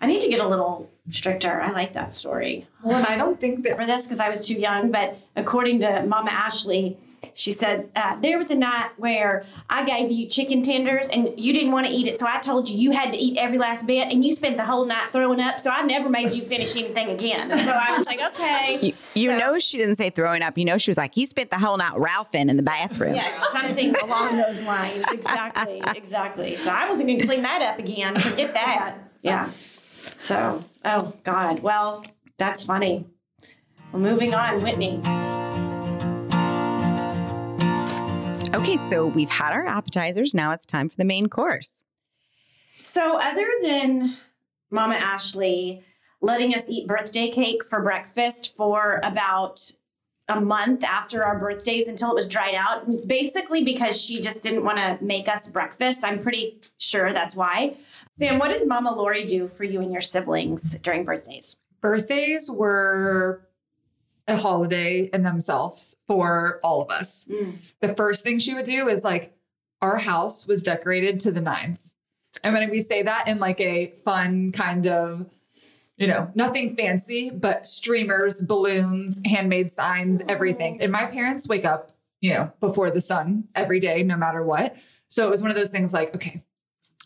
I 0.00 0.06
need 0.06 0.20
to 0.22 0.28
get 0.28 0.40
a 0.40 0.46
little 0.48 0.90
stricter. 1.10 1.60
I 1.60 1.70
like 1.72 1.92
that 1.94 2.14
story 2.14 2.66
well 2.82 2.96
and 2.96 3.06
i 3.06 3.16
don't 3.16 3.38
think 3.40 3.62
that 3.64 3.76
for 3.76 3.86
this 3.86 4.04
because 4.06 4.20
I 4.20 4.28
was 4.28 4.46
too 4.46 4.54
young. 4.54 4.90
But 4.90 5.16
according 5.36 5.80
to 5.80 6.04
Mama 6.06 6.30
Ashley, 6.30 6.96
she 7.34 7.52
said 7.52 7.88
uh, 7.96 8.16
there 8.20 8.36
was 8.36 8.50
a 8.50 8.54
night 8.56 8.90
where 8.96 9.44
I 9.70 9.84
gave 9.84 10.10
you 10.10 10.26
chicken 10.26 10.62
tenders 10.62 11.08
and 11.08 11.32
you 11.38 11.52
didn't 11.52 11.70
want 11.72 11.86
to 11.86 11.92
eat 11.92 12.06
it, 12.08 12.18
so 12.18 12.26
I 12.28 12.38
told 12.40 12.68
you 12.68 12.76
you 12.76 12.90
had 12.90 13.12
to 13.12 13.18
eat 13.18 13.38
every 13.38 13.58
last 13.58 13.86
bit, 13.86 14.12
and 14.12 14.24
you 14.24 14.32
spent 14.32 14.56
the 14.56 14.64
whole 14.64 14.84
night 14.84 15.08
throwing 15.12 15.40
up. 15.40 15.58
So 15.60 15.70
I 15.70 15.82
never 15.82 16.10
made 16.10 16.32
you 16.32 16.42
finish 16.42 16.76
anything 16.76 17.10
again. 17.10 17.50
And 17.50 17.60
so 17.62 17.70
I 17.70 17.96
was 17.96 18.06
like, 18.06 18.20
okay. 18.20 18.78
You, 18.82 18.92
you 19.14 19.28
So- 19.30 19.38
know 19.38 19.58
she 19.58 19.78
didn't 19.78 19.94
say 19.96 20.10
throwing 20.10 20.42
up. 20.42 20.58
You 20.58 20.64
know 20.64 20.78
she 20.78 20.90
was 20.90 20.98
like, 20.98 21.16
you 21.16 21.26
spent 21.26 21.50
the 21.50 21.58
whole 21.58 21.76
night 21.76 21.94
Ralphing 21.94 22.48
in 22.50 22.56
the 22.56 22.62
bathroom. 22.62 23.14
Yeah, 23.14 23.40
something 23.50 23.94
along 24.04 24.36
those 24.36 24.62
lines. 24.66 25.04
Exactly, 25.12 25.82
exactly. 25.96 26.56
So 26.56 26.70
I 26.70 26.88
wasn't 26.90 27.06
going 27.08 27.20
to 27.20 27.26
clean 27.26 27.42
that 27.42 27.62
up 27.62 27.78
again. 27.78 28.16
Forget 28.18 28.52
that. 28.54 28.96
Yeah. 29.22 29.48
So, 30.18 30.64
oh 30.84 31.14
God. 31.24 31.60
Well, 31.60 32.04
that's 32.36 32.64
funny. 32.64 33.06
Well, 33.92 34.02
moving 34.02 34.34
on, 34.34 34.62
Whitney. 34.62 35.00
Okay, 38.54 38.76
so 38.88 39.06
we've 39.06 39.30
had 39.30 39.52
our 39.52 39.66
appetizers. 39.66 40.34
Now 40.34 40.52
it's 40.52 40.66
time 40.66 40.88
for 40.88 40.96
the 40.96 41.04
main 41.04 41.28
course. 41.28 41.84
So, 42.82 43.18
other 43.18 43.48
than 43.62 44.16
Mama 44.70 44.94
Ashley 44.94 45.84
letting 46.22 46.54
us 46.54 46.68
eat 46.68 46.86
birthday 46.86 47.30
cake 47.30 47.64
for 47.64 47.82
breakfast 47.82 48.56
for 48.56 49.00
about 49.02 49.72
a 50.28 50.40
month 50.40 50.84
after 50.84 51.24
our 51.24 51.38
birthdays 51.38 51.88
until 51.88 52.10
it 52.10 52.14
was 52.14 52.28
dried 52.28 52.54
out, 52.54 52.84
it's 52.86 53.04
basically 53.06 53.64
because 53.64 54.00
she 54.00 54.20
just 54.20 54.42
didn't 54.42 54.64
want 54.64 54.78
to 54.78 54.98
make 55.04 55.28
us 55.28 55.50
breakfast. 55.50 56.04
I'm 56.04 56.22
pretty 56.22 56.60
sure 56.78 57.12
that's 57.12 57.34
why. 57.34 57.76
Sam, 58.16 58.38
what 58.38 58.48
did 58.48 58.66
Mama 58.68 58.94
Lori 58.94 59.24
do 59.24 59.48
for 59.48 59.64
you 59.64 59.80
and 59.80 59.92
your 59.92 60.00
siblings 60.00 60.74
during 60.82 61.04
birthdays? 61.04 61.56
birthdays 61.82 62.50
were 62.50 63.46
a 64.26 64.36
holiday 64.36 65.10
in 65.12 65.24
themselves 65.24 65.96
for 66.06 66.60
all 66.62 66.80
of 66.80 66.90
us. 66.90 67.26
Mm. 67.28 67.74
The 67.80 67.94
first 67.94 68.22
thing 68.22 68.38
she 68.38 68.54
would 68.54 68.64
do 68.64 68.88
is 68.88 69.04
like, 69.04 69.36
our 69.82 69.98
house 69.98 70.46
was 70.46 70.62
decorated 70.62 71.18
to 71.20 71.32
the 71.32 71.40
nines. 71.40 71.92
And 72.42 72.54
when 72.54 72.70
we 72.70 72.78
say 72.78 73.02
that 73.02 73.26
in 73.26 73.38
like 73.38 73.60
a 73.60 73.88
fun 74.04 74.52
kind 74.52 74.86
of, 74.86 75.28
you 75.96 76.06
know, 76.06 76.30
nothing 76.34 76.74
fancy, 76.74 77.30
but 77.30 77.66
streamers, 77.66 78.40
balloons, 78.40 79.20
handmade 79.24 79.70
signs, 79.70 80.22
everything. 80.28 80.80
And 80.80 80.90
my 80.90 81.06
parents 81.06 81.48
wake 81.48 81.64
up, 81.64 81.92
you 82.20 82.32
know, 82.32 82.52
before 82.60 82.90
the 82.90 83.00
sun 83.00 83.48
every 83.54 83.78
day, 83.78 84.02
no 84.02 84.16
matter 84.16 84.42
what. 84.42 84.76
So 85.08 85.26
it 85.26 85.30
was 85.30 85.42
one 85.42 85.50
of 85.50 85.56
those 85.56 85.70
things 85.70 85.92
like, 85.92 86.14
okay, 86.14 86.42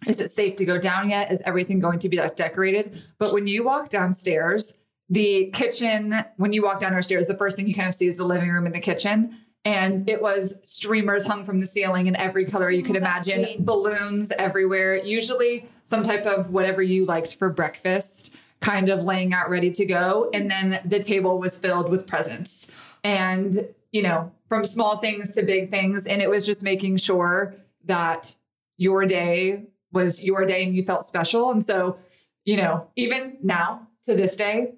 is 0.06 0.20
it 0.20 0.30
safe 0.30 0.56
to 0.56 0.64
go 0.64 0.78
down 0.78 1.10
yet? 1.10 1.32
Is 1.32 1.42
everything 1.42 1.80
going 1.80 1.98
to 2.00 2.08
be 2.08 2.18
like 2.18 2.36
decorated? 2.36 3.00
But 3.18 3.32
when 3.32 3.46
you 3.46 3.64
walk 3.64 3.88
downstairs, 3.88 4.74
the 5.08 5.50
kitchen, 5.52 6.14
when 6.36 6.52
you 6.52 6.62
walk 6.62 6.80
down 6.80 6.92
our 6.92 7.02
stairs, 7.02 7.26
the 7.26 7.36
first 7.36 7.56
thing 7.56 7.66
you 7.66 7.74
kind 7.74 7.88
of 7.88 7.94
see 7.94 8.08
is 8.08 8.16
the 8.16 8.24
living 8.24 8.50
room 8.50 8.66
and 8.66 8.74
the 8.74 8.80
kitchen. 8.80 9.38
And 9.64 10.08
it 10.08 10.22
was 10.22 10.60
streamers 10.62 11.26
hung 11.26 11.44
from 11.44 11.60
the 11.60 11.66
ceiling 11.66 12.06
in 12.06 12.14
every 12.14 12.44
color 12.44 12.70
you 12.70 12.82
oh, 12.82 12.86
could 12.86 12.96
imagine, 12.96 13.64
balloons 13.64 14.30
everywhere, 14.32 14.96
usually 14.96 15.68
some 15.84 16.04
type 16.04 16.24
of 16.24 16.50
whatever 16.50 16.82
you 16.82 17.04
liked 17.04 17.36
for 17.36 17.50
breakfast, 17.50 18.32
kind 18.60 18.88
of 18.88 19.04
laying 19.04 19.32
out 19.32 19.50
ready 19.50 19.70
to 19.70 19.84
go. 19.84 20.30
And 20.32 20.50
then 20.50 20.80
the 20.84 21.02
table 21.02 21.38
was 21.38 21.58
filled 21.58 21.90
with 21.90 22.06
presents. 22.06 22.66
And, 23.04 23.68
you 23.92 24.02
know, 24.02 24.32
from 24.48 24.64
small 24.64 24.98
things 24.98 25.32
to 25.32 25.42
big 25.42 25.70
things. 25.70 26.06
And 26.06 26.22
it 26.22 26.30
was 26.30 26.46
just 26.46 26.62
making 26.62 26.96
sure 26.96 27.54
that 27.84 28.36
your 28.76 29.06
day 29.06 29.66
was 29.92 30.24
your 30.24 30.44
day 30.44 30.64
and 30.64 30.74
you 30.74 30.82
felt 30.82 31.04
special. 31.04 31.50
And 31.50 31.64
so, 31.64 31.98
you 32.44 32.56
know, 32.56 32.88
even 32.96 33.38
now 33.42 33.88
to 34.04 34.14
this 34.14 34.36
day, 34.36 34.74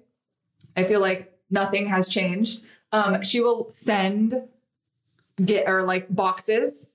I 0.75 0.83
feel 0.83 0.99
like 0.99 1.33
nothing 1.49 1.87
has 1.87 2.09
changed. 2.09 2.63
Um, 2.91 3.23
she 3.23 3.41
will 3.41 3.69
send 3.69 4.33
get 5.43 5.67
or 5.67 5.83
like 5.83 6.13
boxes 6.13 6.87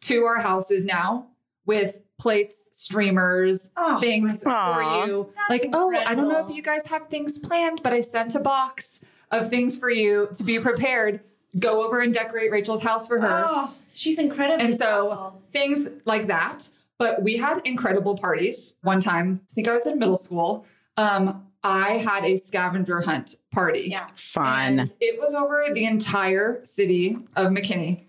to 0.00 0.24
our 0.24 0.40
houses 0.40 0.84
now 0.84 1.28
with 1.66 2.00
plates, 2.18 2.68
streamers, 2.72 3.70
Oh, 3.76 3.98
things 4.00 4.44
Aw. 4.44 4.74
for 4.74 5.06
you. 5.06 5.32
like, 5.48 5.62
oh, 5.72 5.92
I 6.06 6.14
don't 6.14 6.28
know 6.28 6.44
if 6.44 6.54
you 6.54 6.62
guys 6.62 6.86
have 6.88 7.08
things 7.08 7.38
planned, 7.38 7.80
but 7.82 7.92
I 7.92 8.00
sent 8.00 8.34
a 8.34 8.40
box 8.40 9.00
of 9.30 9.48
things 9.48 9.78
for 9.78 9.90
you 9.90 10.28
to 10.34 10.42
be 10.44 10.58
prepared. 10.58 11.20
Go 11.58 11.84
over 11.84 12.00
and 12.00 12.12
decorate 12.12 12.50
Rachel's 12.50 12.82
house 12.82 13.08
for 13.08 13.20
her. 13.20 13.44
Oh, 13.46 13.74
she's 13.92 14.18
incredible. 14.18 14.64
And 14.64 14.74
so 14.76 15.34
things 15.52 15.88
like 16.04 16.26
that. 16.26 16.68
But 16.98 17.22
we 17.22 17.36
had 17.36 17.60
incredible 17.64 18.16
parties. 18.16 18.74
One 18.82 19.00
time, 19.00 19.40
I 19.50 19.54
think 19.54 19.68
I 19.68 19.72
was 19.72 19.86
in 19.86 19.98
middle 19.98 20.16
school. 20.16 20.66
Um, 20.96 21.46
I 21.62 21.96
had 21.98 22.24
a 22.24 22.36
scavenger 22.36 23.00
hunt 23.00 23.36
party. 23.52 23.88
Yeah. 23.90 24.06
Fun. 24.14 24.80
And 24.80 24.94
it 25.00 25.20
was 25.20 25.32
over 25.34 25.66
the 25.72 25.84
entire 25.84 26.60
city 26.64 27.16
of 27.36 27.48
McKinney. 27.52 28.04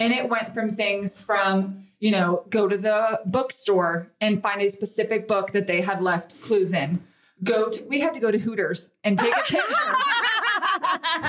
And 0.00 0.12
it 0.12 0.28
went 0.28 0.52
from 0.52 0.68
things 0.68 1.20
from, 1.20 1.86
you 2.02 2.10
know, 2.10 2.44
go 2.50 2.66
to 2.66 2.76
the 2.76 3.20
bookstore 3.26 4.10
and 4.20 4.42
find 4.42 4.60
a 4.60 4.68
specific 4.68 5.28
book 5.28 5.52
that 5.52 5.68
they 5.68 5.80
had 5.80 6.02
left 6.02 6.42
clues 6.42 6.72
in. 6.72 7.00
Go 7.44 7.68
to, 7.70 7.84
we 7.84 8.00
had 8.00 8.12
to 8.14 8.18
go 8.18 8.32
to 8.32 8.38
Hooters 8.38 8.90
and 9.04 9.16
take 9.16 9.32
a 9.32 9.36
picture. 9.36 9.62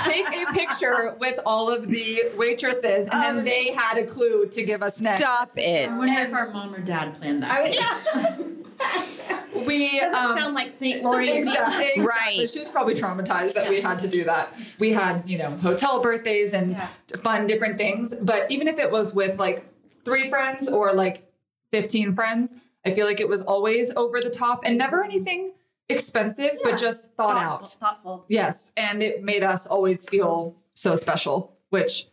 take 0.02 0.26
a 0.34 0.52
picture 0.52 1.14
with 1.20 1.38
all 1.46 1.70
of 1.72 1.86
the 1.86 2.22
waitresses, 2.36 3.08
and 3.12 3.22
then 3.38 3.44
they 3.44 3.72
had 3.72 3.98
a 3.98 4.04
clue 4.04 4.48
to 4.48 4.64
give 4.64 4.82
us 4.82 5.00
next. 5.00 5.20
Stop 5.20 5.56
it. 5.56 5.88
I 5.88 5.96
wonder 5.96 6.20
if 6.20 6.34
our 6.34 6.50
mom 6.50 6.74
or 6.74 6.80
dad 6.80 7.14
planned 7.14 7.44
that. 7.44 8.38
We 9.54 10.00
Doesn't 10.00 10.14
um, 10.14 10.36
sound 10.36 10.54
like 10.54 10.72
St. 10.74 11.02
Lori. 11.04 11.26
to 11.26 11.32
me. 11.32 11.38
Exactly. 11.38 11.84
exactly. 11.84 12.04
Right. 12.04 12.50
She 12.50 12.58
was 12.58 12.68
probably 12.68 12.94
traumatized 12.94 13.54
that 13.54 13.68
we 13.70 13.80
had 13.80 14.00
to 14.00 14.08
do 14.08 14.24
that. 14.24 14.52
We 14.80 14.92
had, 14.92 15.22
you 15.30 15.38
know, 15.38 15.50
hotel 15.50 16.00
birthdays 16.00 16.52
and 16.52 16.72
Yeah. 16.72 16.88
fun 17.22 17.46
different 17.46 17.78
things. 17.78 18.16
But 18.16 18.50
even 18.50 18.66
if 18.66 18.80
it 18.80 18.90
was 18.90 19.14
with 19.14 19.38
like 19.38 19.64
three 20.04 20.28
friends 20.28 20.70
or 20.70 20.92
like 20.92 21.30
15 21.72 22.14
friends, 22.14 22.56
I 22.84 22.92
feel 22.94 23.06
like 23.06 23.20
it 23.20 23.28
was 23.28 23.42
always 23.42 23.94
over 23.96 24.20
the 24.20 24.30
top 24.30 24.62
and 24.64 24.76
never 24.78 25.02
anything 25.02 25.52
expensive, 25.88 26.52
Yeah. 26.54 26.70
but 26.70 26.78
just 26.78 27.14
thought 27.14 27.34
Thoughtful, 27.36 27.40
out. 27.52 27.68
Thoughtful. 27.68 28.24
Yes. 28.28 28.72
And 28.76 29.02
it 29.02 29.22
made 29.22 29.42
us 29.42 29.66
always 29.66 30.08
feel 30.08 30.56
so 30.74 30.94
special, 30.96 31.56
which 31.70 32.08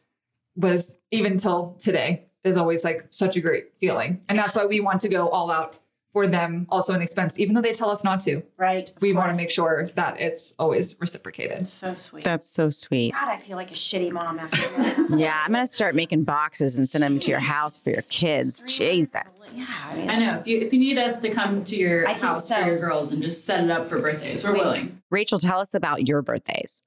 was 0.56 0.98
even 1.12 1.38
till 1.38 1.76
today 1.80 2.26
is 2.44 2.58
always 2.58 2.84
like 2.84 3.06
such 3.12 3.36
a 3.36 3.40
great 3.42 3.72
feeling. 3.80 4.22
And 4.30 4.38
that's 4.38 4.56
why 4.56 4.66
we 4.66 4.80
want 4.80 5.02
to 5.02 5.10
go 5.10 5.30
all 5.30 5.52
out 5.52 5.80
for 6.14 6.28
them, 6.28 6.68
also 6.70 6.94
an 6.94 7.02
expense, 7.02 7.40
even 7.40 7.56
though 7.56 7.62
they 7.62 7.72
tell 7.72 7.90
us 7.90 8.04
not 8.04 8.20
to. 8.22 8.44
Right. 8.58 8.92
We 9.00 9.14
want 9.14 9.34
to 9.34 9.38
make 9.38 9.50
sure 9.50 9.88
that 9.96 10.20
it's 10.20 10.54
always 10.60 11.00
reciprocated. 11.00 11.68
So 11.68 11.94
sweet. 11.94 12.26
That's 12.26 12.48
so 12.48 12.70
sweet. 12.70 13.14
God, 13.14 13.30
I 13.30 13.38
feel 13.38 13.56
like 13.56 13.72
a 13.72 13.76
shitty 13.76 14.12
mom 14.12 14.40
after 14.40 14.58
that. 14.78 15.08
Yeah, 15.18 15.42
I'm 15.46 15.52
gonna 15.54 15.66
start 15.68 15.96
making 15.96 16.24
boxes 16.24 16.78
and 16.78 16.88
send 16.88 17.04
them 17.04 17.20
to 17.20 17.30
your 17.30 17.40
house 17.40 17.80
for 17.80 17.92
your 17.92 18.02
kids. 18.04 18.62
Jesus. 18.68 19.52
Yeah. 19.56 19.66
I, 19.90 19.96
mean, 19.96 20.10
I 20.10 20.16
know. 20.18 20.38
If 20.40 20.48
you 20.48 20.60
if 20.60 20.74
you 20.74 20.80
need 20.80 20.98
us 20.98 21.20
to 21.20 21.30
come 21.30 21.64
to 21.64 21.76
your 21.78 22.08
I 22.08 22.14
think 22.14 22.26
house 22.26 22.48
so. 22.48 22.56
for 22.56 22.68
your 22.68 22.80
girls 22.80 23.14
and 23.14 23.22
just 23.22 23.46
set 23.46 23.64
it 23.64 23.72
up 23.72 23.88
for 23.88 24.00
birthdays, 24.00 24.44
we're 24.44 24.54
Wait. 24.54 24.64
willing. 24.64 25.02
Rachel, 25.10 25.40
tell 25.40 25.60
us 25.60 25.74
about 25.74 26.08
your 26.08 26.22
birthdays. 26.22 26.82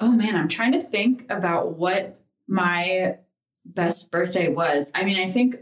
Oh 0.00 0.12
man, 0.12 0.36
I'm 0.36 0.48
trying 0.48 0.72
to 0.72 0.80
think 0.80 1.26
about 1.30 1.76
what 1.76 2.20
my 2.46 3.16
best 3.64 4.10
birthday 4.12 4.48
was. 4.48 4.92
I 4.94 5.04
mean, 5.04 5.18
I 5.18 5.26
think 5.26 5.56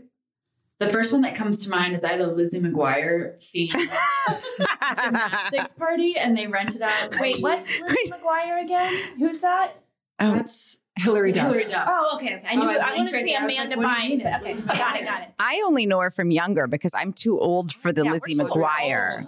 the 0.80 0.88
first 0.88 1.12
one 1.12 1.22
that 1.22 1.34
comes 1.34 1.62
to 1.64 1.70
mind 1.70 1.94
is 1.94 2.04
I 2.04 2.12
had 2.12 2.20
a 2.20 2.26
Lizzie 2.26 2.60
McGuire 2.60 3.37
themed 3.38 3.72
gymnastics 5.04 5.72
party, 5.72 6.16
and 6.18 6.37
they 6.37 6.46
rented 6.46 6.82
out. 6.82 7.08
Wait, 7.20 7.38
what's 7.40 7.80
Lizzie 7.80 8.10
McGuire 8.10 8.62
again? 8.62 8.92
Who's 9.18 9.40
that? 9.40 9.72
Oh, 10.20 10.32
That's 10.34 10.78
Hilary 10.96 11.32
Duff. 11.32 11.46
Hilary 11.46 11.64
Duff. 11.64 11.88
Oh, 11.90 12.12
okay, 12.16 12.37
okay. 12.37 12.46
I 12.48 12.54
knew. 12.54 12.64
Oh, 12.64 12.68
I 12.70 12.92
I, 12.92 12.96
want 12.96 13.08
to 13.08 13.14
see 13.16 13.24
there. 13.32 13.40
I 13.40 13.44
was 13.46 13.54
Amanda 13.56 13.76
like, 13.76 13.87
what 13.87 14.00
do 14.00 14.06
you 14.08 14.18
Bynes. 14.18 14.22
mean 14.22 14.22
but 14.42 14.46
it's 14.50 14.58
Okay, 14.68 14.78
got 14.78 14.96
it, 15.00 15.04
got 15.04 15.22
it. 15.22 15.28
I 15.38 15.62
only 15.66 15.87
know 15.87 16.00
her 16.00 16.10
from 16.10 16.30
younger 16.30 16.66
because 16.66 16.94
I'm 16.94 17.12
too 17.12 17.38
old 17.40 17.72
for 17.72 17.92
the 17.92 18.04
Yeah, 18.04 18.12
Lizzie 18.12 18.34
so 18.34 18.46
McGuire. 18.46 19.26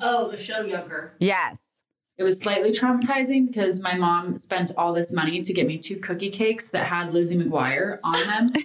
Oh, 0.00 0.30
the 0.30 0.36
show 0.36 0.60
Younger. 0.62 1.14
Yes. 1.18 1.82
It 2.18 2.22
was 2.24 2.40
slightly 2.40 2.70
traumatizing 2.70 3.46
because 3.48 3.80
my 3.80 3.94
mom 3.94 4.36
spent 4.36 4.72
all 4.76 4.92
this 4.92 5.12
money 5.12 5.40
to 5.42 5.52
get 5.52 5.66
me 5.68 5.78
two 5.78 5.96
cookie 5.96 6.30
cakes 6.30 6.70
that 6.70 6.84
had 6.86 7.12
Lizzie 7.12 7.36
McGuire 7.36 7.98
on 8.04 8.26
them. 8.26 8.62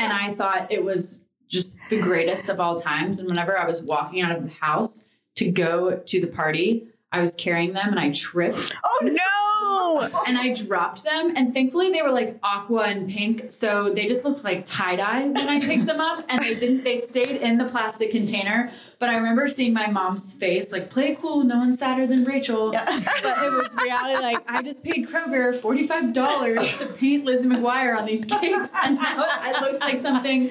and 0.00 0.12
I 0.12 0.32
thought 0.32 0.70
it 0.70 0.82
was 0.82 1.20
just 1.48 1.78
the 1.90 2.00
greatest 2.00 2.48
of 2.48 2.60
all 2.60 2.76
times. 2.76 3.18
And 3.18 3.28
whenever 3.28 3.58
I 3.58 3.66
was 3.66 3.84
walking 3.84 4.20
out 4.20 4.36
of 4.36 4.42
the 4.42 4.54
house 4.54 5.04
to 5.36 5.50
go 5.50 5.96
to 5.96 6.20
the 6.20 6.26
party, 6.26 6.88
I 7.10 7.20
was 7.20 7.34
carrying 7.34 7.72
them 7.72 7.88
and 7.88 7.98
I 7.98 8.10
tripped 8.12 8.76
Oh 8.84 8.98
no! 9.02 9.57
and 10.26 10.38
I 10.38 10.52
dropped 10.52 11.04
them. 11.04 11.32
And 11.36 11.52
thankfully 11.52 11.90
they 11.90 12.02
were 12.02 12.12
like 12.12 12.38
aqua 12.42 12.84
and 12.84 13.08
pink. 13.08 13.50
So 13.50 13.90
they 13.90 14.06
just 14.06 14.24
looked 14.24 14.44
like 14.44 14.64
tie-dye 14.66 15.28
when 15.28 15.48
I 15.48 15.60
picked 15.60 15.86
them 15.86 16.00
up. 16.00 16.24
And 16.28 16.42
they 16.42 16.54
didn't 16.54 16.84
they 16.84 16.98
stayed 16.98 17.36
in 17.40 17.58
the 17.58 17.64
plastic 17.64 18.10
container. 18.10 18.70
But 18.98 19.10
I 19.10 19.16
remember 19.16 19.46
seeing 19.46 19.72
my 19.72 19.86
mom's 19.88 20.32
face, 20.32 20.72
like, 20.72 20.90
play 20.90 21.14
cool, 21.14 21.44
no 21.44 21.58
one's 21.58 21.78
sadder 21.78 22.06
than 22.06 22.24
Rachel. 22.24 22.72
But 23.22 23.36
it 23.38 23.52
was 23.52 23.68
reality 23.84 24.20
like 24.22 24.38
I 24.48 24.62
just 24.62 24.82
paid 24.84 25.06
Kroger 25.08 25.52
$45 25.58 26.78
to 26.78 26.86
paint 26.86 27.24
Lizzie 27.24 27.48
McGuire 27.48 27.96
on 27.98 28.06
these 28.06 28.24
cakes. 28.24 28.70
And 28.84 28.96
now 28.96 29.24
it 29.42 29.60
looks 29.60 29.80
like 29.80 29.96
something 29.98 30.50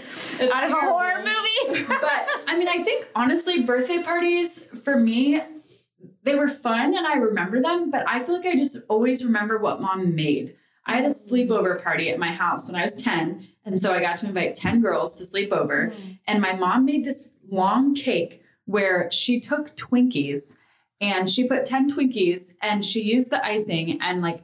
Out 0.54 0.64
of 0.66 0.72
a 0.72 0.74
horror 0.74 1.24
movie. 1.24 1.86
but 1.88 2.30
I 2.48 2.58
mean, 2.58 2.68
I 2.68 2.84
think 2.84 3.08
honestly, 3.16 3.64
birthday 3.64 4.02
parties 4.02 4.64
for 4.84 4.96
me, 4.98 5.42
they 6.28 6.36
were 6.36 6.50
fun 6.50 6.96
and 6.96 7.08
I 7.08 7.14
remember 7.14 7.62
them, 7.62 7.90
but 7.90 8.08
I 8.08 8.20
feel 8.20 8.36
like 8.36 8.46
I 8.46 8.56
just 8.56 8.80
always 8.90 9.24
remember 9.24 9.58
what 9.58 9.80
mom 9.80 10.14
made. 10.14 10.56
I 10.86 10.96
had 10.96 11.06
a 11.06 11.08
mm. 11.08 11.32
sleepover 11.32 11.82
party 11.82 12.10
at 12.10 12.20
my 12.20 12.32
house 12.32 12.68
when 12.70 12.80
I 12.80 12.84
was 12.84 12.96
10. 12.96 13.48
And 13.64 13.80
so 13.80 13.94
I 13.94 14.02
got 14.02 14.18
to 14.18 14.28
invite 14.28 14.54
10 14.54 14.82
girls 14.82 15.18
to 15.18 15.26
sleep 15.26 15.54
over. 15.54 15.94
Mm. 15.96 16.20
And 16.28 16.42
my 16.42 16.52
mom 16.54 16.84
made 16.84 17.06
this 17.06 17.30
long 17.50 17.96
cake 17.96 18.44
where 18.66 19.10
she 19.10 19.40
took 19.40 19.78
Twinkies 19.78 20.58
and 21.00 21.30
she 21.30 21.48
put 21.48 21.66
10 21.66 21.92
Twinkies 21.92 22.56
and 22.62 22.84
she 22.84 23.02
used 23.04 23.30
the 23.30 23.46
icing 23.46 24.02
and 24.02 24.22
like 24.22 24.40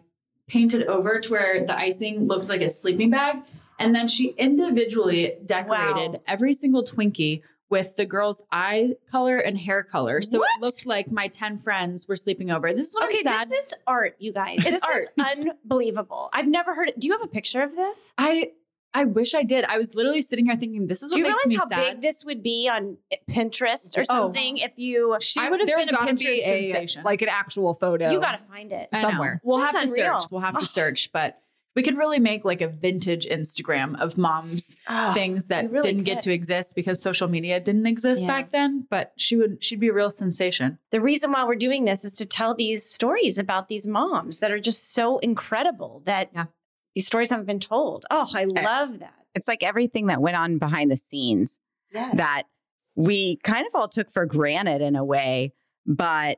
painted 0.47 0.87
over 0.87 1.19
to 1.19 1.31
where 1.33 1.65
the 1.65 1.77
icing 1.77 2.27
looked 2.27 2.47
like 2.47 2.61
a 2.61 2.69
sleeping 2.69 3.09
bag. 3.09 3.41
And 3.77 3.93
then 3.93 4.07
she 4.07 4.29
individually 4.37 5.35
decorated 5.43 6.11
Wow. 6.13 6.21
every 6.27 6.53
single 6.53 6.83
Twinkie 6.85 7.41
with 7.73 7.95
the 7.95 8.05
girl's 8.05 8.43
eye 8.51 8.95
color 9.09 9.37
and 9.39 9.57
hair 9.57 9.81
color. 9.83 10.21
So 10.21 10.37
What? 10.39 10.47
it 10.57 10.61
looked 10.61 10.85
like 10.85 11.11
my 11.11 11.27
10 11.27 11.57
friends 11.57 12.07
were 12.07 12.15
sleeping 12.15 12.51
over. 12.51 12.71
This 12.73 12.87
is 12.89 12.93
what 12.95 13.05
Okay, 13.09 13.17
I'm 13.25 13.39
sad. 13.39 13.49
this 13.49 13.65
is 13.65 13.73
art, 13.87 14.15
you 14.19 14.31
guys. 14.31 14.59
It's 14.59 14.69
this 14.69 14.79
art. 14.81 15.01
is 15.17 15.25
unbelievable. 15.63 16.29
I've 16.33 16.47
never 16.47 16.75
heard 16.75 16.89
it. 16.89 16.99
Do 16.99 17.07
you 17.07 17.13
have 17.13 17.23
a 17.23 17.27
picture 17.27 17.61
of 17.63 17.75
this? 17.75 18.13
I 18.17 18.51
I 18.95 19.05
wish 19.05 19.33
I 19.33 19.41
did. 19.41 19.65
I 19.65 19.79
was 19.79 19.95
literally 19.95 20.21
sitting 20.21 20.45
here 20.45 20.55
thinking, 20.55 20.85
this 20.85 21.01
is 21.01 21.09
what. 21.09 21.15
Do 21.15 21.19
you 21.21 21.25
makes 21.25 21.43
realize 21.45 21.47
me 21.49 21.55
how 21.55 21.81
sad. 21.83 21.93
big 21.95 22.01
this 22.03 22.23
would 22.25 22.43
be 22.43 22.69
on 22.71 22.97
eh, 23.11 23.15
Pinterest 23.27 23.97
or 23.97 24.01
Oh. 24.01 24.03
something 24.27 24.57
if 24.57 24.77
you 24.77 25.17
she 25.19 25.39
I- 25.39 25.49
would 25.49 25.59
have 25.61 25.67
been 25.67 25.95
a 25.95 25.97
Pinterest 25.97 26.19
be 26.19 26.41
a 26.43 26.63
sensation. 26.63 27.03
like 27.03 27.23
an 27.23 27.29
actual 27.29 27.73
photo. 27.73 28.11
you 28.11 28.19
got 28.19 28.37
to 28.37 28.43
find 28.45 28.71
it. 28.71 28.89
Somewhere. 28.93 29.41
We'll 29.43 29.57
That's 29.57 29.75
have 29.77 29.85
to 29.85 29.91
unreal. 29.91 30.19
search. 30.19 30.31
We'll 30.31 30.41
have 30.41 30.53
to 30.53 30.61
Oh. 30.61 30.63
search. 30.79 31.11
But 31.11 31.39
We 31.75 31.81
could 31.81 31.97
really 31.97 32.19
make 32.19 32.45
like 32.45 32.61
a 32.61 32.67
vintage 32.67 33.25
Instagram 33.25 33.99
of 33.99 34.17
mom's 34.17 34.75
ah, 34.87 35.11
things 35.13 35.47
that 35.47 35.71
really 35.71 35.89
didn't 35.91 36.03
get 36.03 36.19
to 36.21 36.31
exist 36.31 36.75
because 36.75 37.01
social 37.01 37.27
media 37.27 37.59
didn't 37.59 37.87
exist 37.87 38.21
Yeah. 38.21 38.27
back 38.27 38.51
then. 38.51 38.85
But 38.89 39.13
she 39.17 39.35
would 39.35 39.63
she'd 39.63 39.79
be 39.79 39.87
a 39.89 39.93
real 39.93 40.11
sensation. 40.11 40.77
The 40.91 41.01
reason 41.01 41.31
why 41.31 41.43
we're 41.45 41.55
doing 41.55 41.85
this 41.85 42.05
is 42.05 42.13
to 42.13 42.25
tell 42.27 42.53
these 42.53 42.85
stories 42.85 43.39
about 43.39 43.69
these 43.69 43.87
moms 43.87 44.39
that 44.39 44.51
are 44.51 44.59
just 44.59 44.93
so 44.93 45.17
incredible 45.19 46.01
that 46.05 46.29
Yeah. 46.33 46.45
these 46.93 47.07
stories 47.07 47.29
haven't 47.31 47.45
been 47.47 47.59
told. 47.59 48.05
Oh, 48.11 48.29
I 48.33 48.43
eh, 48.43 48.61
love 48.63 48.99
that. 48.99 49.15
It's 49.33 49.47
like 49.47 49.63
everything 49.63 50.07
that 50.07 50.21
went 50.21 50.37
on 50.37 50.59
behind 50.59 50.91
the 50.91 50.97
scenes 50.97 51.59
Yes. 51.91 52.15
that 52.17 52.43
we 52.95 53.37
kind 53.37 53.65
of 53.65 53.73
all 53.73 53.87
took 53.87 54.11
for 54.11 54.27
granted 54.27 54.81
in 54.81 54.95
a 54.95 55.03
way, 55.03 55.53
but 55.87 56.37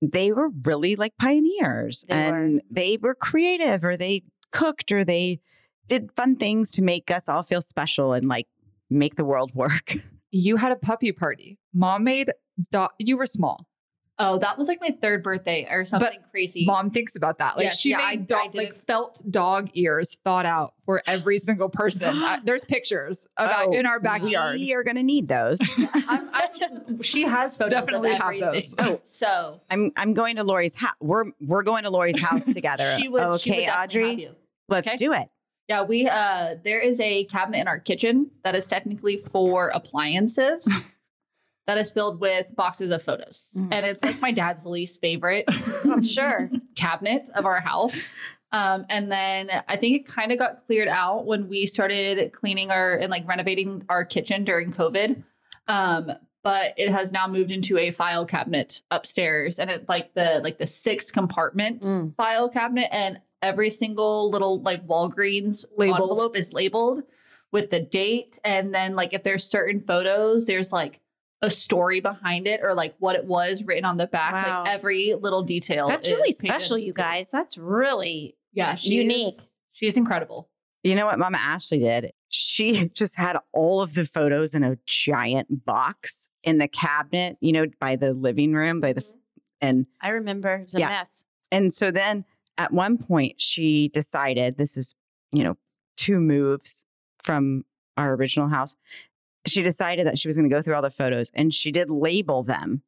they 0.00 0.32
were 0.32 0.48
really 0.64 0.96
like 0.96 1.12
pioneers 1.20 2.06
They 2.08 2.14
were. 2.30 2.36
and 2.38 2.62
they 2.70 2.96
were 3.02 3.14
creative 3.14 3.84
or 3.84 3.98
they 3.98 4.22
cooked 4.52 4.92
or 4.92 5.04
they 5.04 5.40
did 5.88 6.12
fun 6.12 6.36
things 6.36 6.70
to 6.72 6.82
make 6.82 7.10
us 7.10 7.28
all 7.28 7.42
feel 7.42 7.62
special 7.62 8.12
and 8.12 8.28
like 8.28 8.46
make 8.88 9.16
the 9.16 9.24
world 9.24 9.52
work. 9.54 9.94
You 10.30 10.56
had 10.56 10.72
a 10.72 10.76
puppy 10.76 11.12
party. 11.12 11.58
Mom 11.74 12.04
made 12.04 12.30
dog. 12.70 12.90
You 12.98 13.16
were 13.16 13.26
small. 13.26 13.66
Oh, 14.22 14.38
that 14.38 14.58
was 14.58 14.68
like 14.68 14.80
my 14.82 14.90
third 14.90 15.22
birthday 15.22 15.66
or 15.70 15.84
something 15.84 16.18
crazy. 16.30 16.66
Mom 16.66 16.90
thinks 16.90 17.16
about 17.16 17.38
that. 17.38 17.56
Like 17.56 17.64
Yes, 17.64 17.80
she 17.80 17.90
yeah, 17.90 17.98
I- 18.00 18.10
made 18.16 18.20
I 18.32 18.42
dog, 18.44 18.52
did 18.52 18.58
like 18.58 18.74
felt 18.74 19.22
dog 19.30 19.70
ears 19.74 20.14
thought 20.24 20.44
out 20.44 20.74
for 20.84 21.02
every 21.06 21.38
single 21.38 21.70
person. 21.70 22.22
Uh, 22.22 22.38
there's 22.44 22.64
pictures 22.64 23.26
about 23.38 23.68
Oh, 23.68 23.72
in 23.72 23.86
our 23.86 23.98
backyard. 23.98 24.56
We 24.56 24.74
are 24.74 24.84
going 24.84 24.96
to 24.96 25.02
need 25.02 25.26
those. 25.26 25.58
I'm, 26.06 26.28
I'm, 26.34 27.00
she 27.02 27.22
has 27.22 27.56
photos 27.56 27.72
Definitely 27.72 28.10
of 28.12 28.18
have 28.18 28.38
those. 28.38 28.74
Oh, 28.78 29.00
so 29.04 29.60
I'm 29.70 29.90
I'm 29.96 30.12
going 30.12 30.36
to 30.36 30.44
Lori's 30.44 30.74
house. 30.74 30.94
We're 31.00 31.24
we're 31.40 31.62
going 31.62 31.84
to 31.84 31.90
Lori's 31.90 32.20
house 32.20 32.44
together. 32.52 32.94
she 33.00 33.08
would. 33.08 33.22
okay, 33.22 33.38
she 33.38 33.60
would 33.60 33.68
Audrey, 33.70 34.10
have 34.10 34.18
you. 34.18 34.36
let's 34.68 34.86
Okay. 34.86 34.96
do 34.98 35.12
it. 35.14 35.28
Yeah, 35.68 35.82
we 35.82 36.08
uh 36.08 36.56
there 36.62 36.80
is 36.80 37.00
a 37.00 37.24
cabinet 37.24 37.60
in 37.60 37.68
our 37.68 37.78
kitchen 37.78 38.32
that 38.44 38.54
is 38.54 38.66
technically 38.66 39.16
for 39.16 39.68
appliances. 39.68 40.68
that 41.66 41.78
is 41.78 41.92
filled 41.92 42.20
with 42.20 42.54
boxes 42.56 42.90
of 42.90 43.02
photos. 43.02 43.50
Mhm. 43.56 43.68
And 43.72 43.86
it's 43.86 44.04
like 44.04 44.20
my 44.20 44.32
dad's 44.32 44.66
least 44.66 45.00
favorite 45.00 45.44
I'm 45.84 46.02
sure. 46.04 46.50
cabinet 46.74 47.28
of 47.34 47.44
our 47.46 47.60
house. 47.60 48.08
Um, 48.52 48.84
and 48.88 49.10
then 49.12 49.48
I 49.68 49.76
think 49.76 49.94
it 50.00 50.06
kind 50.12 50.32
of 50.32 50.38
got 50.38 50.56
cleared 50.66 50.88
out 50.88 51.26
when 51.26 51.48
we 51.48 51.66
started 51.66 52.32
cleaning 52.32 52.70
our 52.70 52.94
and 52.94 53.10
like 53.10 53.26
renovating 53.28 53.84
our 53.88 54.04
kitchen 54.04 54.42
during 54.44 54.72
COVID. 54.72 55.22
Um, 55.68 56.10
but 56.42 56.72
it 56.76 56.88
has 56.90 57.12
now 57.12 57.28
moved 57.28 57.50
into 57.52 57.78
a 57.78 57.90
file 57.92 58.24
cabinet 58.24 58.80
upstairs 58.90 59.58
and 59.58 59.70
it 59.70 59.88
like 59.88 60.14
the 60.14 60.40
like 60.42 60.58
the 60.58 60.66
six 60.66 61.10
compartment 61.12 61.82
Mm. 61.82 62.16
file 62.16 62.48
cabinet 62.48 62.88
and 62.90 63.20
every 63.42 63.70
single 63.70 64.30
little 64.30 64.60
like 64.62 64.84
Walgreens 64.86 65.64
Labeled. 65.76 66.00
envelope 66.00 66.36
is 66.36 66.52
labeled 66.52 67.02
with 67.52 67.70
the 67.70 67.80
date 67.80 68.38
and 68.44 68.74
then 68.74 68.96
like 68.96 69.12
if 69.12 69.22
there's 69.22 69.44
certain 69.44 69.80
photos 69.80 70.46
there's 70.46 70.72
like 70.72 71.00
a 71.42 71.50
story 71.50 72.00
behind 72.00 72.46
it 72.46 72.60
or 72.62 72.74
like 72.74 72.94
what 72.98 73.16
it 73.16 73.24
was 73.24 73.64
written 73.64 73.84
on 73.84 73.96
the 73.96 74.06
back 74.06 74.32
Wow. 74.32 74.60
like 74.64 74.68
every 74.74 75.14
little 75.14 75.42
detail 75.42 75.88
That's 75.88 76.06
is 76.06 76.12
really 76.12 76.34
painted. 76.34 76.60
special, 76.60 76.78
you 76.78 76.92
guys. 76.92 77.30
That's 77.30 77.56
really 77.58 78.36
yeah 78.52 78.74
she's, 78.74 78.92
unique. 78.92 79.34
she's 79.72 79.96
incredible 79.96 80.50
You 80.82 80.94
know 80.96 81.06
what 81.06 81.18
Mama 81.18 81.38
Ashley 81.38 81.78
did? 81.78 82.12
She 82.28 82.88
just 82.94 83.16
had 83.16 83.36
all 83.52 83.80
of 83.80 83.94
the 83.94 84.04
photos 84.04 84.54
in 84.54 84.62
a 84.62 84.76
giant 84.86 85.64
box 85.64 86.28
in 86.42 86.58
the 86.58 86.68
cabinet, 86.68 87.36
you 87.40 87.52
know, 87.52 87.66
by 87.80 87.96
the 87.96 88.12
living 88.14 88.52
room, 88.54 88.80
by 88.80 88.92
the 88.92 89.00
mm-hmm. 89.02 89.18
and 89.60 89.86
I 90.00 90.10
remember 90.10 90.50
it 90.52 90.64
was 90.64 90.74
a 90.74 90.80
Yeah. 90.80 90.88
mess. 90.88 91.24
and 91.52 91.72
so 91.72 91.90
then 91.90 92.24
at 92.58 92.72
one 92.72 92.98
point 92.98 93.40
she 93.40 93.88
decided 93.94 94.58
this 94.58 94.76
is, 94.76 94.94
you 95.32 95.42
know, 95.44 95.56
two 95.96 96.20
moves 96.20 96.84
from 97.22 97.64
our 97.96 98.14
original 98.14 98.48
house. 98.48 98.76
She 99.46 99.62
decided 99.62 100.06
that 100.06 100.18
she 100.18 100.28
was 100.28 100.36
going 100.36 100.48
to 100.48 100.54
go 100.54 100.60
through 100.62 100.74
all 100.74 100.82
the 100.82 100.90
photos 100.90 101.30
and 101.34 101.52
she 101.54 101.70
did 101.72 101.90
label 101.90 102.42
them 102.42 102.82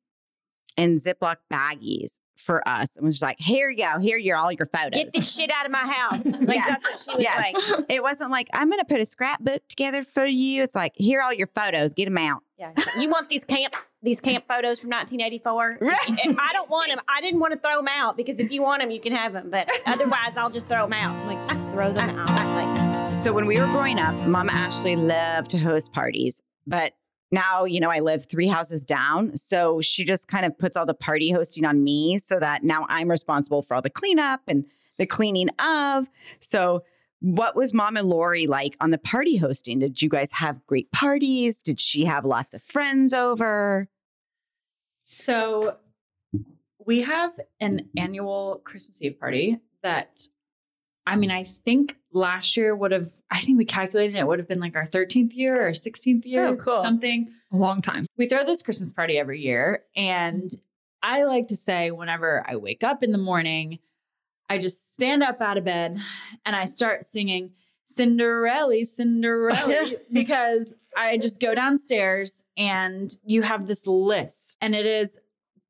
in 0.76 0.96
Ziploc 0.96 1.36
baggies 1.52 2.18
for 2.36 2.66
us 2.66 2.96
and 2.96 3.04
was 3.04 3.16
just 3.16 3.22
like, 3.22 3.36
here 3.38 3.68
you 3.70 3.76
go, 3.84 3.98
here 4.00 4.16
you're 4.16 4.36
all 4.36 4.50
your 4.50 4.66
photos. 4.66 4.92
Get 4.94 5.12
this 5.14 5.34
shit 5.34 5.50
out 5.50 5.66
of 5.66 5.70
my 5.72 5.86
house. 5.86 6.24
Like 6.40 6.56
Yes. 6.56 6.66
that's 6.68 6.82
what 6.90 6.98
she 6.98 7.16
was 7.16 7.22
Yes. 7.24 7.70
like. 7.70 7.84
It 7.90 8.02
wasn't 8.02 8.30
like, 8.30 8.48
I'm 8.54 8.68
going 8.68 8.80
to 8.80 8.86
put 8.86 9.00
a 9.00 9.06
scrapbook 9.06 9.66
together 9.68 10.02
for 10.02 10.24
you. 10.24 10.62
It's 10.62 10.74
like, 10.74 10.92
here 10.96 11.20
are 11.20 11.24
all 11.24 11.32
your 11.32 11.46
photos, 11.54 11.92
get 11.92 12.06
them 12.06 12.16
out. 12.18 12.42
Yeah. 12.58 12.72
You 13.00 13.10
want 13.10 13.28
these 13.28 13.44
camp 13.44 13.74
these 14.04 14.20
camp 14.20 14.44
photos 14.48 14.80
from 14.80 14.90
1984? 14.90 15.78
Right. 15.80 15.98
I 16.40 16.50
don't 16.52 16.68
want 16.70 16.88
them. 16.88 16.98
I 17.08 17.20
didn't 17.20 17.38
want 17.38 17.52
to 17.52 17.58
throw 17.58 17.76
them 17.76 17.88
out 17.88 18.16
because 18.16 18.40
if 18.40 18.50
you 18.50 18.62
want 18.62 18.80
them, 18.82 18.90
you 18.90 18.98
can 19.00 19.12
have 19.12 19.32
them. 19.32 19.48
But 19.50 19.70
otherwise, 19.86 20.36
I'll 20.36 20.50
just 20.50 20.66
throw 20.68 20.82
them 20.84 20.92
out. 20.92 21.14
I'm 21.14 21.26
like, 21.26 21.48
just 21.48 21.60
throw 21.72 21.92
them 21.92 22.18
out. 22.18 22.28
Like, 22.28 22.71
So 23.22 23.32
when 23.32 23.46
we 23.46 23.56
were 23.60 23.66
growing 23.66 24.00
up, 24.00 24.16
Mama 24.26 24.50
Ashley 24.50 24.96
loved 24.96 25.52
to 25.52 25.58
host 25.58 25.92
parties, 25.92 26.42
but 26.66 26.94
now, 27.30 27.62
you 27.62 27.78
know, 27.78 27.88
I 27.88 28.00
live 28.00 28.26
three 28.26 28.48
houses 28.48 28.84
down. 28.84 29.36
So 29.36 29.80
she 29.80 30.04
just 30.04 30.26
kind 30.26 30.44
of 30.44 30.58
puts 30.58 30.76
all 30.76 30.86
the 30.86 30.92
party 30.92 31.30
hosting 31.30 31.64
on 31.64 31.84
me 31.84 32.18
so 32.18 32.40
that 32.40 32.64
now 32.64 32.84
I'm 32.88 33.08
responsible 33.08 33.62
for 33.62 33.76
all 33.76 33.80
the 33.80 33.90
cleanup 33.90 34.40
and 34.48 34.64
the 34.98 35.06
cleaning 35.06 35.50
of. 35.60 36.10
So 36.40 36.82
what 37.20 37.54
was 37.54 37.72
Mama 37.72 38.02
Lori 38.02 38.48
like 38.48 38.76
on 38.80 38.90
the 38.90 38.98
party 38.98 39.36
hosting? 39.36 39.78
Did 39.78 40.02
you 40.02 40.08
guys 40.08 40.32
have 40.32 40.66
great 40.66 40.90
parties? 40.90 41.62
Did 41.62 41.78
she 41.78 42.06
have 42.06 42.24
lots 42.24 42.54
of 42.54 42.62
friends 42.62 43.12
over? 43.12 43.88
So 45.04 45.76
we 46.84 47.02
have 47.02 47.38
an 47.60 47.88
annual 47.96 48.62
Christmas 48.64 49.00
Eve 49.00 49.20
party 49.20 49.60
that 49.84 50.26
I 51.06 51.16
mean, 51.16 51.30
I 51.30 51.42
think 51.42 51.96
last 52.12 52.56
year 52.56 52.74
would 52.76 52.92
have 52.92 53.10
I 53.30 53.40
think 53.40 53.58
we 53.58 53.64
calculated 53.64 54.16
it 54.16 54.26
would 54.26 54.38
have 54.38 54.48
been 54.48 54.60
like 54.60 54.76
our 54.76 54.86
13th 54.86 55.34
year 55.34 55.66
or 55.66 55.70
16th 55.72 56.24
year, 56.24 56.46
Oh, 56.46 56.56
cool. 56.56 56.80
something. 56.80 57.32
A 57.52 57.56
long 57.56 57.80
time. 57.80 58.06
We 58.16 58.26
throw 58.26 58.44
this 58.44 58.62
Christmas 58.62 58.92
party 58.92 59.18
every 59.18 59.40
year. 59.40 59.82
And 59.96 60.50
I 61.02 61.24
like 61.24 61.48
to 61.48 61.56
say, 61.56 61.90
whenever 61.90 62.44
I 62.48 62.56
wake 62.56 62.84
up 62.84 63.02
in 63.02 63.10
the 63.10 63.18
morning, 63.18 63.80
I 64.48 64.58
just 64.58 64.92
stand 64.92 65.22
up 65.22 65.40
out 65.40 65.58
of 65.58 65.64
bed 65.64 65.98
and 66.44 66.54
I 66.54 66.66
start 66.66 67.04
singing 67.04 67.52
Cinderella, 67.84 68.84
Cinderella, 68.84 69.90
because 70.12 70.74
I 70.96 71.18
just 71.18 71.40
go 71.40 71.54
downstairs 71.54 72.44
and 72.56 73.10
you 73.24 73.42
have 73.42 73.66
this 73.66 73.86
list, 73.86 74.58
and 74.60 74.74
it 74.74 74.86
is 74.86 75.18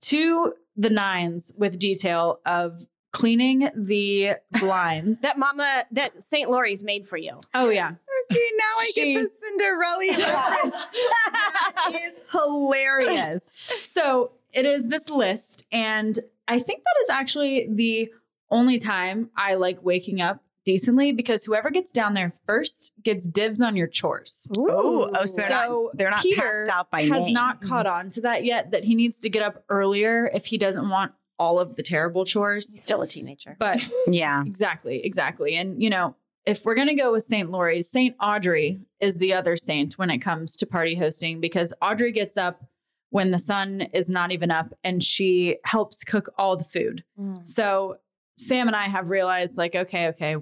to 0.02 0.54
the 0.76 0.90
nines 0.90 1.52
with 1.56 1.78
detail 1.78 2.40
of 2.44 2.84
cleaning 3.12 3.68
the 3.74 4.34
blinds. 4.58 5.20
that 5.22 5.38
mama, 5.38 5.84
that 5.92 6.22
St. 6.22 6.50
Lori's 6.50 6.82
made 6.82 7.06
for 7.06 7.16
you. 7.16 7.38
oh, 7.54 7.68
yeah. 7.68 7.92
Okay, 8.30 8.48
now 8.56 8.64
I 8.78 8.90
She- 8.94 9.14
get 9.14 9.22
the 9.22 9.28
Cinderella 9.28 10.08
reference. 10.10 10.74
that 10.74 11.92
is 11.94 12.20
hilarious. 12.30 13.42
So 13.54 14.32
it 14.52 14.64
is 14.64 14.88
this 14.88 15.10
list. 15.10 15.64
And 15.72 16.18
I 16.48 16.58
think 16.58 16.82
that 16.82 17.02
is 17.02 17.10
actually 17.10 17.68
the 17.70 18.10
only 18.50 18.78
time 18.78 19.30
I 19.36 19.54
like 19.54 19.82
waking 19.82 20.20
up 20.20 20.42
decently 20.64 21.10
because 21.12 21.44
whoever 21.44 21.70
gets 21.70 21.90
down 21.90 22.14
there 22.14 22.32
first 22.46 22.92
gets 23.02 23.26
dibs 23.26 23.60
on 23.60 23.74
your 23.76 23.88
chores. 23.88 24.46
Oh, 24.56 25.10
oh, 25.14 25.24
so 25.24 25.36
they're 25.38 25.48
So 25.48 25.54
not 25.84 25.96
they're 25.96 26.10
not 26.10 26.22
Peter 26.22 26.40
passed 26.42 26.70
out 26.70 26.90
by 26.90 27.02
has 27.02 27.24
name. 27.24 27.34
not 27.34 27.60
caught 27.60 27.86
mm-hmm. 27.86 27.96
on 28.06 28.10
to 28.10 28.20
that 28.22 28.44
yet 28.44 28.70
that 28.70 28.84
he 28.84 28.94
needs 28.94 29.20
to 29.22 29.28
get 29.30 29.42
up 29.42 29.64
earlier 29.68 30.30
if 30.32 30.46
he 30.46 30.58
doesn't 30.58 30.88
want 30.88 31.12
all 31.42 31.58
of 31.58 31.74
the 31.74 31.82
terrible 31.82 32.24
chores. 32.24 32.78
Still 32.84 33.02
a 33.02 33.08
teenager. 33.08 33.56
But 33.58 33.80
yeah. 34.06 34.44
exactly, 34.46 35.04
exactly. 35.04 35.56
And 35.56 35.82
you 35.82 35.90
know, 35.90 36.14
if 36.46 36.64
we're 36.64 36.76
gonna 36.76 36.94
go 36.94 37.10
with 37.10 37.24
St. 37.24 37.50
Lori's, 37.50 37.90
St. 37.90 38.14
Audrey 38.20 38.80
is 39.00 39.18
the 39.18 39.34
other 39.34 39.56
saint 39.56 39.98
when 39.98 40.08
it 40.08 40.18
comes 40.18 40.56
to 40.58 40.66
party 40.66 40.94
hosting 40.94 41.40
because 41.40 41.74
Audrey 41.82 42.12
gets 42.12 42.36
up 42.36 42.64
when 43.10 43.32
the 43.32 43.40
sun 43.40 43.80
is 43.92 44.08
not 44.08 44.30
even 44.30 44.52
up 44.52 44.72
and 44.84 45.02
she 45.02 45.56
helps 45.64 46.04
cook 46.04 46.32
all 46.38 46.56
the 46.56 46.64
food. 46.64 47.02
Mm. 47.18 47.44
So 47.44 47.96
Sam 48.36 48.68
and 48.68 48.76
I 48.76 48.84
have 48.84 49.10
realized, 49.10 49.58
like, 49.58 49.74
okay, 49.74 50.08
okay, 50.08 50.36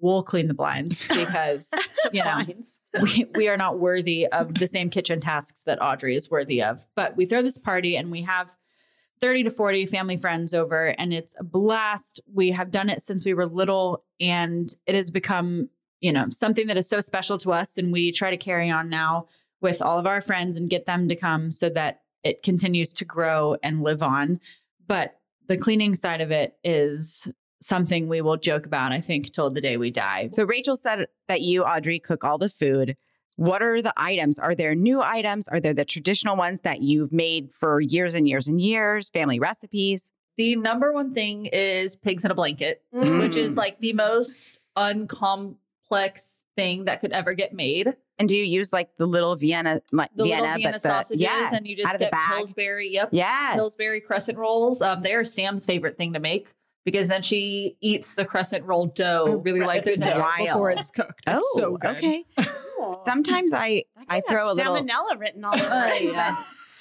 we'll 0.00 0.22
clean 0.22 0.48
the 0.48 0.54
blinds 0.54 1.06
because 1.14 1.70
you 2.12 2.22
know 2.22 2.42
we, 3.02 3.26
we 3.34 3.48
are 3.48 3.56
not 3.58 3.78
worthy 3.78 4.26
of 4.26 4.54
the 4.54 4.66
same 4.66 4.88
kitchen 4.88 5.20
tasks 5.20 5.62
that 5.64 5.82
Audrey 5.82 6.16
is 6.16 6.30
worthy 6.30 6.62
of. 6.62 6.86
But 6.96 7.14
we 7.14 7.26
throw 7.26 7.42
this 7.42 7.58
party 7.58 7.96
and 7.98 8.10
we 8.10 8.22
have 8.22 8.56
30 9.20 9.44
to 9.44 9.50
40 9.50 9.86
family 9.86 10.16
friends 10.16 10.54
over, 10.54 10.88
and 10.98 11.12
it's 11.12 11.36
a 11.38 11.44
blast. 11.44 12.20
We 12.32 12.50
have 12.50 12.70
done 12.70 12.90
it 12.90 13.02
since 13.02 13.24
we 13.24 13.34
were 13.34 13.46
little, 13.46 14.04
and 14.20 14.70
it 14.86 14.94
has 14.94 15.10
become, 15.10 15.68
you 16.00 16.12
know, 16.12 16.28
something 16.28 16.66
that 16.66 16.76
is 16.76 16.88
so 16.88 17.00
special 17.00 17.38
to 17.38 17.52
us. 17.52 17.78
And 17.78 17.92
we 17.92 18.12
try 18.12 18.30
to 18.30 18.36
carry 18.36 18.70
on 18.70 18.90
now 18.90 19.26
with 19.60 19.80
all 19.80 19.98
of 19.98 20.06
our 20.06 20.20
friends 20.20 20.56
and 20.56 20.68
get 20.68 20.86
them 20.86 21.08
to 21.08 21.16
come 21.16 21.50
so 21.50 21.68
that 21.70 22.02
it 22.22 22.42
continues 22.42 22.92
to 22.94 23.04
grow 23.04 23.56
and 23.62 23.82
live 23.82 24.02
on. 24.02 24.40
But 24.86 25.18
the 25.46 25.56
cleaning 25.56 25.94
side 25.94 26.20
of 26.20 26.30
it 26.30 26.56
is 26.62 27.28
something 27.62 28.08
we 28.08 28.20
will 28.20 28.36
joke 28.36 28.66
about, 28.66 28.92
I 28.92 29.00
think, 29.00 29.32
till 29.32 29.50
the 29.50 29.60
day 29.60 29.76
we 29.76 29.90
die. 29.90 30.28
So 30.32 30.44
Rachel 30.44 30.76
said 30.76 31.06
that 31.28 31.40
you, 31.40 31.64
Audrey, 31.64 31.98
cook 31.98 32.22
all 32.24 32.38
the 32.38 32.48
food. 32.48 32.96
What 33.36 33.62
are 33.62 33.80
the 33.82 33.92
items? 33.96 34.38
Are 34.38 34.54
there 34.54 34.74
new 34.74 35.02
items? 35.02 35.46
Are 35.48 35.60
there 35.60 35.74
the 35.74 35.84
traditional 35.84 36.36
ones 36.36 36.60
that 36.62 36.80
you've 36.82 37.12
made 37.12 37.52
for 37.52 37.80
years 37.80 38.14
and 38.14 38.26
years 38.26 38.48
and 38.48 38.60
years? 38.60 39.10
Family 39.10 39.38
recipes? 39.38 40.10
The 40.38 40.56
number 40.56 40.92
one 40.92 41.12
thing 41.14 41.46
is 41.46 41.96
pigs 41.96 42.24
in 42.24 42.30
a 42.30 42.34
blanket, 42.34 42.82
Mm. 42.94 43.20
which 43.20 43.36
is 43.36 43.56
like 43.56 43.78
the 43.80 43.92
most 43.94 44.58
uncomplex 44.76 46.42
thing 46.56 46.84
that 46.86 47.00
could 47.00 47.12
ever 47.12 47.34
get 47.34 47.52
made. 47.52 47.94
And 48.18 48.28
do 48.28 48.34
you 48.36 48.44
use 48.44 48.72
like 48.72 48.88
the 48.96 49.06
little 49.06 49.36
Vienna, 49.36 49.82
like 49.92 50.10
The 50.14 50.24
Vienna, 50.24 50.42
little 50.42 50.56
Vienna 50.56 50.72
but 50.72 50.82
the, 50.82 50.88
sausages, 50.88 51.20
yes, 51.20 51.52
and 51.52 51.66
you 51.66 51.76
just 51.76 51.86
out 51.88 51.92
the 51.94 51.98
get 52.06 52.12
bag? 52.12 52.36
Pillsbury. 52.38 52.88
Yep. 52.90 53.10
Yes. 53.12 53.54
Pillsbury 53.56 54.00
crescent 54.00 54.38
rolls. 54.38 54.80
Um, 54.80 55.02
they 55.02 55.12
are 55.14 55.24
Sam's 55.24 55.66
favorite 55.66 55.98
thing 55.98 56.14
to 56.14 56.20
make 56.20 56.54
because 56.86 57.08
then 57.08 57.20
she 57.20 57.76
eats 57.82 58.14
the 58.14 58.24
crescent 58.24 58.64
roll 58.64 58.86
dough. 58.86 59.42
Really 59.44 59.60
right 59.60 59.68
like 59.68 59.84
through 59.84 59.94
it 59.94 60.38
before 60.38 60.70
it's 60.70 60.90
cooked. 60.90 61.24
It's 61.26 61.38
Oh, 61.38 61.58
so 61.58 61.76
good. 61.76 62.24
okay. 62.80 62.96
Sometimes 63.04 63.52
I 63.54 63.84
I 64.08 64.20
throw 64.28 64.50
a 64.50 64.54
little. 64.54 64.74
salmonella 64.74 65.18
written 65.18 65.44
all 65.44 65.54
over 65.54 65.86
it. 65.88 66.02
yeah. 66.12 66.34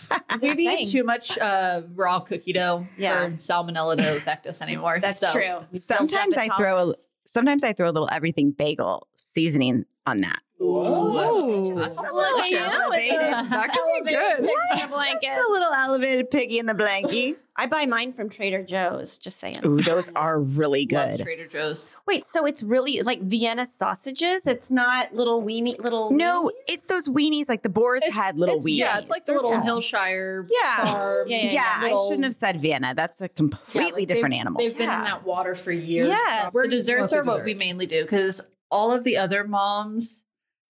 but 0.10 0.24
We've 0.42 0.52
just 0.52 0.60
eaten 0.60 0.74
saying. 0.76 0.86
too 0.88 1.04
much 1.04 1.38
uh, 1.38 1.82
raw 1.96 2.20
cookie 2.20 2.54
dough 2.54 2.86
Yeah. 2.98 3.30
for 3.30 3.32
salmonella 3.38 3.98
to 3.98 4.16
affect 4.18 4.46
us 4.48 4.62
anymore. 4.62 5.00
That's 5.00 5.20
So, 5.20 5.32
true. 5.32 5.42
We 5.44 5.48
built 5.48 5.64
up 5.74 5.78
Sometimes 5.80 6.38
a 6.38 6.42
I 6.52 6.58
throw 6.58 6.90
a 6.92 6.96
sometimes 7.26 7.64
I 7.64 7.74
throw 7.74 7.90
a 7.90 7.92
little 7.92 8.10
everything 8.12 8.52
bagel 8.52 9.08
seasoning 9.16 9.86
on 10.06 10.22
that. 10.22 10.40
Ooh. 10.62 11.66
Just 11.66 11.80
That's 11.82 11.98
a 11.98 12.00
a 12.00 12.04
little, 12.14 12.38
little 12.38 12.46
you 12.48 12.60
know, 12.60 12.70
elevated. 12.84 13.20
That 13.56 13.72
could 13.74 14.06
be 14.06 14.12
good. 14.12 14.40
in 14.40 14.46
a 14.46 15.20
Just 15.22 15.40
a 15.40 15.52
little 15.52 15.74
elevated 15.74 16.32
piggy 16.32 16.60
in 16.60 16.66
the 16.66 16.74
blankie. 16.74 17.36
I 17.58 17.68
buy 17.68 17.86
mine 17.86 18.12
from 18.12 18.30
Trader 18.30 18.64
Joe's. 18.64 19.18
Just 19.18 19.40
saying. 19.40 19.60
Ooh, 19.66 19.82
those 19.82 20.10
are 20.16 20.40
really 20.42 20.88
Love 20.92 21.18
good. 21.18 21.24
Trader 21.24 21.48
Joe's. 21.48 21.96
Wait, 22.06 22.24
so 22.26 22.46
it's 22.46 22.64
really 22.64 23.02
like 23.02 23.22
Vienna 23.22 23.66
sausages? 23.66 24.46
It's 24.46 24.70
not 24.70 25.14
little 25.14 25.42
weenie 25.42 25.80
little. 25.82 26.12
No, 26.12 26.46
weenies? 26.46 26.52
it's 26.74 26.86
those 26.86 27.08
weenies. 27.08 27.48
Like 27.48 27.62
the 27.64 27.70
Boar's 27.70 28.04
Head 28.04 28.38
little 28.38 28.60
weenies. 28.60 28.78
Yeah, 28.78 28.98
it's 28.98 29.10
like 29.10 29.26
the 29.26 29.34
little 29.34 29.52
so- 29.52 29.60
Hillshire. 29.62 30.48
Yeah. 30.52 30.86
farm. 30.86 31.28
Yeah, 31.30 31.38
yeah, 31.44 31.52
yeah, 31.52 31.74
I 31.78 31.82
little- 31.84 32.06
shouldn't 32.08 32.24
have 32.26 32.34
said 32.36 32.60
Vienna. 32.62 32.94
That's 32.96 33.22
a 33.22 33.30
completely 33.30 34.02
like, 34.02 34.08
different 34.10 34.34
they've- 34.34 34.42
animal. 34.42 34.60
They've 34.60 34.78
been 34.78 34.88
Yeah. 34.90 35.00
in 35.00 35.04
that 35.06 35.24
water 35.26 35.56
for 35.56 35.72
years. 35.72 36.10
Yes. 36.10 36.52
The 36.54 36.68
desserts 36.68 37.02
Mostly 37.14 37.18
are 37.20 37.24
what 37.24 37.44
we 37.46 37.54
mainly 37.54 37.86
do 37.86 38.02
because 38.04 38.42
all 38.70 38.92
of 38.92 39.06
the 39.06 39.16
other 39.16 39.46
moms, 39.46 40.25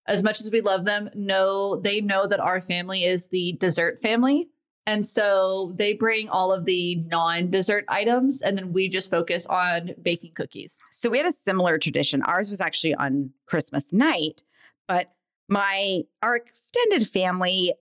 as 0.08 0.24
much 0.24 0.40
as 0.40 0.52
we 0.52 0.62
love 0.62 0.86
them, 0.86 1.10
know 1.16 1.78
they 1.78 2.02
know 2.02 2.28
that 2.28 2.40
our 2.40 2.62
family 2.62 3.04
is 3.04 3.28
the 3.28 3.54
dessert 3.54 4.00
family. 4.02 4.50
And 4.88 5.04
so 5.04 5.74
they 5.76 5.94
bring 5.94 6.30
all 6.30 6.52
of 6.52 6.66
the 6.66 6.96
non 6.96 7.50
dessert 7.50 7.86
items, 7.88 8.42
and 8.44 8.56
then 8.56 8.72
we 8.72 8.88
just 8.88 9.10
focus 9.10 9.48
on 9.48 9.92
baking 10.02 10.34
cookies. 10.36 10.78
So 10.92 11.10
we 11.10 11.18
had 11.18 11.26
a 11.26 11.32
similar 11.32 11.80
tradition. 11.80 12.22
Ours 12.22 12.50
was 12.50 12.62
actually 12.62 12.94
on 12.94 13.32
Christmas 13.48 13.92
night, 13.92 14.44
but 14.88 15.12
my 15.50 16.02
our 16.22 16.36
extended 16.36 17.10
family, 17.10 17.74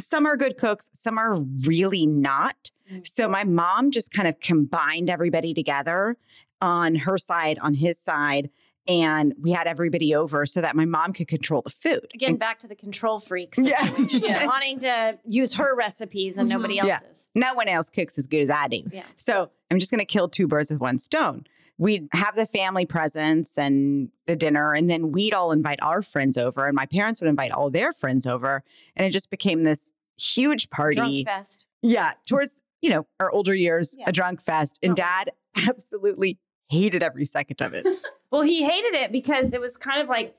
some 0.00 0.26
are 0.26 0.36
good 0.36 0.58
cooks, 0.58 0.90
some 0.92 1.18
are 1.18 1.36
really 1.66 2.04
not. 2.04 2.72
Mm. 2.90 3.06
So 3.06 3.28
my 3.28 3.44
mom 3.44 3.92
just 3.92 4.12
kind 4.12 4.26
of 4.26 4.40
combined 4.40 5.10
everybody 5.10 5.54
together 5.54 6.16
on 6.60 6.96
her 6.96 7.18
side, 7.18 7.58
on 7.60 7.74
his 7.74 7.98
side, 8.00 8.50
and 8.86 9.34
we 9.40 9.50
had 9.52 9.66
everybody 9.66 10.14
over 10.14 10.44
so 10.44 10.60
that 10.60 10.76
my 10.76 10.84
mom 10.84 11.12
could 11.12 11.28
control 11.28 11.62
the 11.62 11.70
food. 11.70 12.06
Again, 12.14 12.36
back 12.36 12.58
to 12.60 12.68
the 12.68 12.76
control 12.76 13.20
freaks. 13.20 13.58
Yeah. 13.64 13.96
yeah. 14.08 14.46
Wanting 14.54 14.80
to 14.80 15.18
use 15.26 15.54
her 15.54 15.74
recipes 15.74 16.36
and 16.36 16.48
nobody 16.48 16.78
mm-hmm. 16.78 16.90
else's. 16.90 17.26
Yeah. 17.34 17.48
no 17.48 17.54
one 17.54 17.68
else 17.68 17.88
cooks 17.88 18.18
as 18.18 18.26
good 18.26 18.42
as 18.42 18.50
I 18.50 18.68
do. 18.68 18.82
Yeah. 18.92 19.04
So 19.16 19.50
I'm 19.70 19.78
just 19.78 19.90
going 19.90 20.00
to 20.00 20.04
kill 20.04 20.28
two 20.28 20.46
birds 20.46 20.70
with 20.70 20.80
one 20.80 20.98
stone. 20.98 21.44
We'd 21.78 22.08
have 22.12 22.36
the 22.36 22.46
family 22.46 22.84
presents 22.86 23.58
and 23.58 24.10
the 24.26 24.36
dinner, 24.36 24.74
and 24.74 24.88
then 24.88 25.10
we'd 25.12 25.34
all 25.34 25.50
invite 25.50 25.80
our 25.82 26.02
friends 26.02 26.36
over, 26.36 26.66
and 26.66 26.76
my 26.76 26.86
parents 26.86 27.20
would 27.20 27.28
invite 27.28 27.50
all 27.50 27.68
their 27.70 27.90
friends 27.90 28.26
over. 28.26 28.62
And 28.94 29.06
it 29.06 29.10
just 29.10 29.28
became 29.30 29.64
this 29.64 29.90
huge 30.16 30.70
party. 30.70 30.96
Drunk 30.96 31.26
fest. 31.26 31.66
Yeah. 31.82 32.12
Towards, 32.26 32.62
you 32.80 32.90
know, 32.90 33.06
our 33.18 33.30
older 33.32 33.54
years, 33.54 33.96
Yeah. 33.98 34.04
a 34.08 34.12
drunk 34.12 34.40
fest. 34.40 34.78
And 34.82 34.92
Oh. 34.92 34.94
dad 34.94 35.30
absolutely 35.68 36.38
hated 36.68 37.02
every 37.02 37.24
second 37.24 37.60
of 37.60 37.74
it. 37.74 37.86
Well, 38.34 38.42
he 38.42 38.64
hated 38.64 38.94
it 38.94 39.12
because 39.12 39.54
it 39.54 39.60
was 39.60 39.76
kind 39.76 40.02
of 40.02 40.08
like 40.08 40.34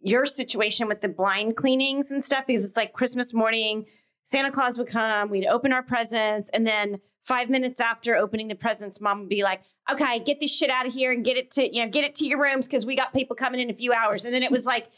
your 0.00 0.24
situation 0.24 0.88
with 0.88 1.02
the 1.02 1.08
blind 1.08 1.56
cleanings 1.56 2.10
and 2.10 2.24
stuff, 2.24 2.46
because 2.46 2.64
it's 2.64 2.74
like 2.74 2.94
Christmas 2.94 3.34
morning, 3.34 3.84
Santa 4.22 4.50
Claus 4.50 4.78
would 4.78 4.88
come, 4.88 5.28
we'd 5.28 5.46
open 5.46 5.70
our 5.70 5.82
presents, 5.82 6.48
and 6.54 6.66
then 6.66 7.00
five 7.22 7.50
minutes 7.50 7.80
after 7.80 8.16
opening 8.16 8.48
the 8.48 8.54
presents, 8.54 8.98
mom 8.98 9.20
would 9.20 9.28
be 9.28 9.42
like, 9.42 9.60
okay, 9.92 10.20
get 10.20 10.40
this 10.40 10.56
shit 10.56 10.70
out 10.70 10.86
of 10.86 10.94
here 10.94 11.12
and 11.12 11.22
get 11.22 11.36
it 11.36 11.50
to, 11.50 11.70
you 11.70 11.84
know, 11.84 11.90
get 11.90 12.02
it 12.02 12.14
to 12.14 12.26
your 12.26 12.40
rooms 12.40 12.66
because 12.66 12.86
we 12.86 12.96
got 12.96 13.12
people 13.12 13.36
coming 13.36 13.60
in 13.60 13.68
a 13.68 13.74
few 13.74 13.92
hours. 13.92 14.24
And 14.24 14.32
then 14.32 14.42
it 14.42 14.50
was 14.50 14.64
like, 14.64 14.88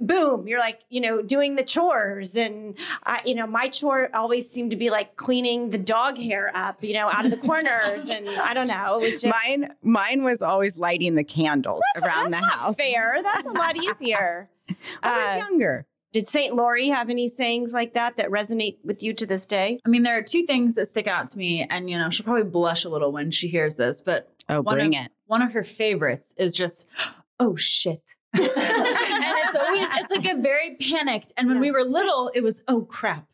boom, 0.00 0.46
you're 0.48 0.60
like, 0.60 0.80
you 0.90 1.00
know, 1.00 1.22
doing 1.22 1.56
the 1.56 1.62
chores. 1.62 2.36
And 2.36 2.74
I, 3.04 3.20
you 3.24 3.34
know, 3.34 3.46
my 3.46 3.68
chore 3.68 4.08
always 4.14 4.50
seemed 4.50 4.70
to 4.72 4.76
be 4.76 4.90
like 4.90 5.16
cleaning 5.16 5.70
the 5.70 5.78
dog 5.78 6.18
hair 6.18 6.50
up, 6.54 6.82
you 6.82 6.94
know, 6.94 7.08
out 7.08 7.24
of 7.24 7.30
the 7.30 7.36
corners. 7.38 8.06
And 8.06 8.28
I 8.28 8.54
don't 8.54 8.68
know. 8.68 8.96
It 8.98 9.02
was 9.02 9.22
just 9.22 9.26
mine, 9.46 9.74
mine 9.82 10.22
was 10.24 10.42
always 10.42 10.76
lighting 10.76 11.14
the 11.14 11.24
candles 11.24 11.82
around 12.02 12.30
that's 12.32 12.36
the 12.36 12.40
not 12.46 12.58
house. 12.58 12.76
Fair. 12.76 13.18
That's 13.22 13.46
a 13.46 13.52
lot 13.52 13.76
easier. 13.82 14.48
I 15.02 15.24
was 15.24 15.36
Uh, 15.36 15.48
younger. 15.48 15.86
Did 16.12 16.28
St. 16.28 16.54
Lori 16.54 16.88
have 16.88 17.10
any 17.10 17.28
sayings 17.28 17.72
like 17.74 17.92
that 17.94 18.16
that 18.16 18.30
resonate 18.30 18.78
with 18.82 19.02
you 19.02 19.12
to 19.14 19.26
this 19.26 19.44
day? 19.44 19.78
I 19.84 19.88
mean, 19.90 20.02
there 20.02 20.16
are 20.16 20.22
two 20.22 20.46
things 20.46 20.74
that 20.76 20.86
stick 20.88 21.06
out 21.06 21.28
to 21.28 21.38
me, 21.38 21.66
and 21.68 21.90
you 21.90 21.98
know, 21.98 22.08
she'll 22.08 22.24
probably 22.24 22.44
blush 22.44 22.84
a 22.86 22.88
little 22.88 23.12
when 23.12 23.30
she 23.30 23.48
hears 23.48 23.76
this, 23.76 24.00
but 24.00 24.32
Oh, 24.48 24.62
one 24.62 24.76
bring 24.76 24.96
of, 24.96 25.04
it. 25.06 25.12
One 25.26 25.42
of 25.42 25.52
her 25.52 25.62
favorites 25.62 26.34
is 26.38 26.54
just, 26.54 26.86
oh 27.40 27.56
shit. 27.56 28.00
and 28.32 28.44
it's 28.46 29.35
always 29.56 29.86
it's 29.92 30.10
like 30.10 30.36
a 30.36 30.40
very 30.40 30.76
panicked. 30.76 31.32
And 31.36 31.48
when 31.48 31.60
we 31.60 31.70
were 31.70 31.84
little, 31.84 32.30
it 32.34 32.42
was 32.42 32.64
oh 32.68 32.82
crap. 32.82 33.26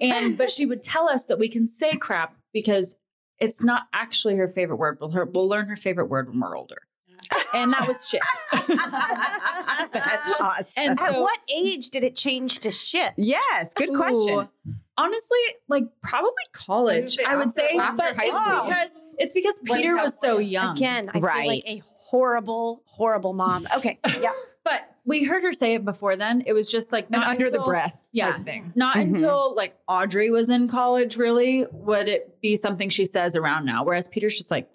And 0.00 0.38
but 0.38 0.50
she 0.50 0.66
would 0.66 0.82
tell 0.82 1.08
us 1.08 1.26
that 1.26 1.38
we 1.38 1.48
can 1.48 1.68
say 1.68 1.96
crap 1.96 2.36
because 2.52 2.98
it's 3.38 3.62
not 3.62 3.82
actually 3.92 4.36
her 4.36 4.48
favorite 4.48 4.76
word. 4.76 4.98
We'll, 5.00 5.10
her, 5.10 5.24
we'll 5.26 5.48
learn 5.48 5.68
her 5.68 5.76
favorite 5.76 6.06
word 6.06 6.28
when 6.30 6.40
we're 6.40 6.56
older. 6.56 6.82
And 7.54 7.72
that 7.72 7.86
was 7.86 8.08
shit. 8.08 8.22
That's 9.92 10.30
awesome. 10.40 10.66
And 10.76 10.98
At 10.98 11.20
what 11.20 11.38
age 11.54 11.90
did 11.90 12.04
it 12.04 12.16
change 12.16 12.60
to 12.60 12.70
shit? 12.70 13.12
yes, 13.16 13.72
good 13.74 13.94
question. 13.94 14.34
Ooh. 14.34 14.74
Honestly, 14.98 15.38
like 15.68 15.84
probably 16.02 16.30
college, 16.52 17.16
say 17.16 17.24
I 17.24 17.36
would 17.36 17.52
say, 17.52 17.76
but 17.76 18.16
high 18.16 18.26
it's 18.26 18.36
school. 18.36 18.64
because 18.64 19.00
it's 19.18 19.32
because 19.32 19.60
Peter 19.64 19.94
was 19.96 20.18
so 20.18 20.38
young. 20.38 20.76
Again, 20.76 21.10
I 21.10 21.20
feel 21.20 21.46
like 21.46 21.64
a 21.68 21.82
horrible, 21.96 22.82
horrible 22.86 23.32
mom. 23.32 23.66
Okay. 23.76 23.98
Yeah. 24.20 24.32
But 24.64 24.95
we 25.06 25.24
heard 25.24 25.42
her 25.44 25.52
say 25.52 25.74
it 25.74 25.84
before 25.84 26.16
then. 26.16 26.42
It 26.46 26.52
was 26.52 26.70
just 26.70 26.92
like 26.92 27.06
An 27.06 27.20
not 27.20 27.28
under 27.28 27.48
the 27.48 27.60
breath 27.60 28.06
yeah. 28.12 28.32
type 28.32 28.40
thing. 28.44 28.72
Not 28.74 28.96
Mhm. 28.96 29.02
until 29.02 29.54
like 29.54 29.76
Audrey 29.88 30.30
was 30.30 30.50
in 30.50 30.68
college, 30.68 31.16
really, 31.16 31.64
would 31.70 32.08
it 32.08 32.40
be 32.42 32.56
something 32.56 32.88
she 32.88 33.06
says 33.06 33.36
around 33.36 33.64
now. 33.64 33.84
Whereas 33.84 34.08
Peter's 34.08 34.36
just 34.36 34.50
like, 34.50 34.68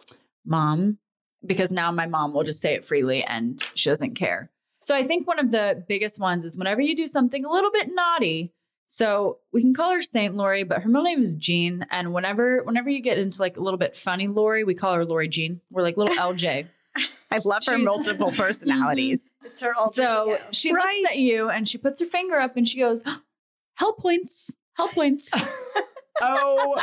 Mom, 0.46 0.98
because 1.46 1.72
now 1.72 1.92
my 1.92 2.08
mom 2.08 2.34
will 2.34 2.44
just 2.44 2.62
say 2.62 2.74
it 2.74 2.86
freely 2.88 3.24
and 3.24 3.62
she 3.76 3.90
doesn't 3.90 4.16
care. 4.16 4.50
So 4.82 4.96
I 4.96 5.04
think 5.04 5.28
one 5.28 5.38
of 5.38 5.52
the 5.52 5.84
biggest 5.88 6.20
ones 6.20 6.44
is 6.46 6.58
whenever 6.58 6.82
you 6.82 6.96
do 6.96 7.06
something 7.08 7.46
a 7.46 7.52
little 7.52 7.72
bit 7.72 7.90
naughty. 7.94 8.54
So 8.88 9.38
we 9.54 9.62
can 9.62 9.74
call 9.74 9.92
her 9.94 10.02
Saint 10.02 10.36
Lori, 10.36 10.64
but 10.64 10.82
her 10.82 10.90
middle 10.90 11.04
name 11.04 11.22
is 11.22 11.36
Jean. 11.36 11.86
And 11.92 12.14
whenever 12.14 12.64
whenever 12.64 12.90
you 12.90 13.02
get 13.02 13.18
into 13.20 13.40
like 13.42 13.58
a 13.58 13.62
little 13.62 13.78
bit 13.78 13.96
funny 13.96 14.28
Lori, 14.28 14.64
we 14.64 14.74
call 14.76 14.94
her 14.96 15.06
Lori 15.06 15.28
Jean. 15.28 15.62
We're 15.70 15.84
like 15.84 15.98
little 15.98 16.16
LJ. 16.16 16.66
I 17.32 17.40
love 17.46 17.64
her 17.68 17.78
multiple 17.78 18.32
personalities. 18.36 19.32
It's 19.46 19.62
her 19.62 19.74
alter 19.74 19.94
So 20.02 20.34
ego. 20.34 20.44
she 20.52 20.74
Right. 20.74 20.84
looks 21.02 21.12
at 21.14 21.20
you 21.20 21.50
and 21.50 21.68
she 21.68 21.78
puts 21.78 22.00
her 22.00 22.06
finger 22.06 22.38
up 22.38 22.58
and 22.58 22.68
she 22.68 22.80
goes, 22.80 23.02
Hell 23.76 23.94
points, 23.94 24.52
hell 24.74 24.90
points. 24.90 25.32
oh, 26.22 26.80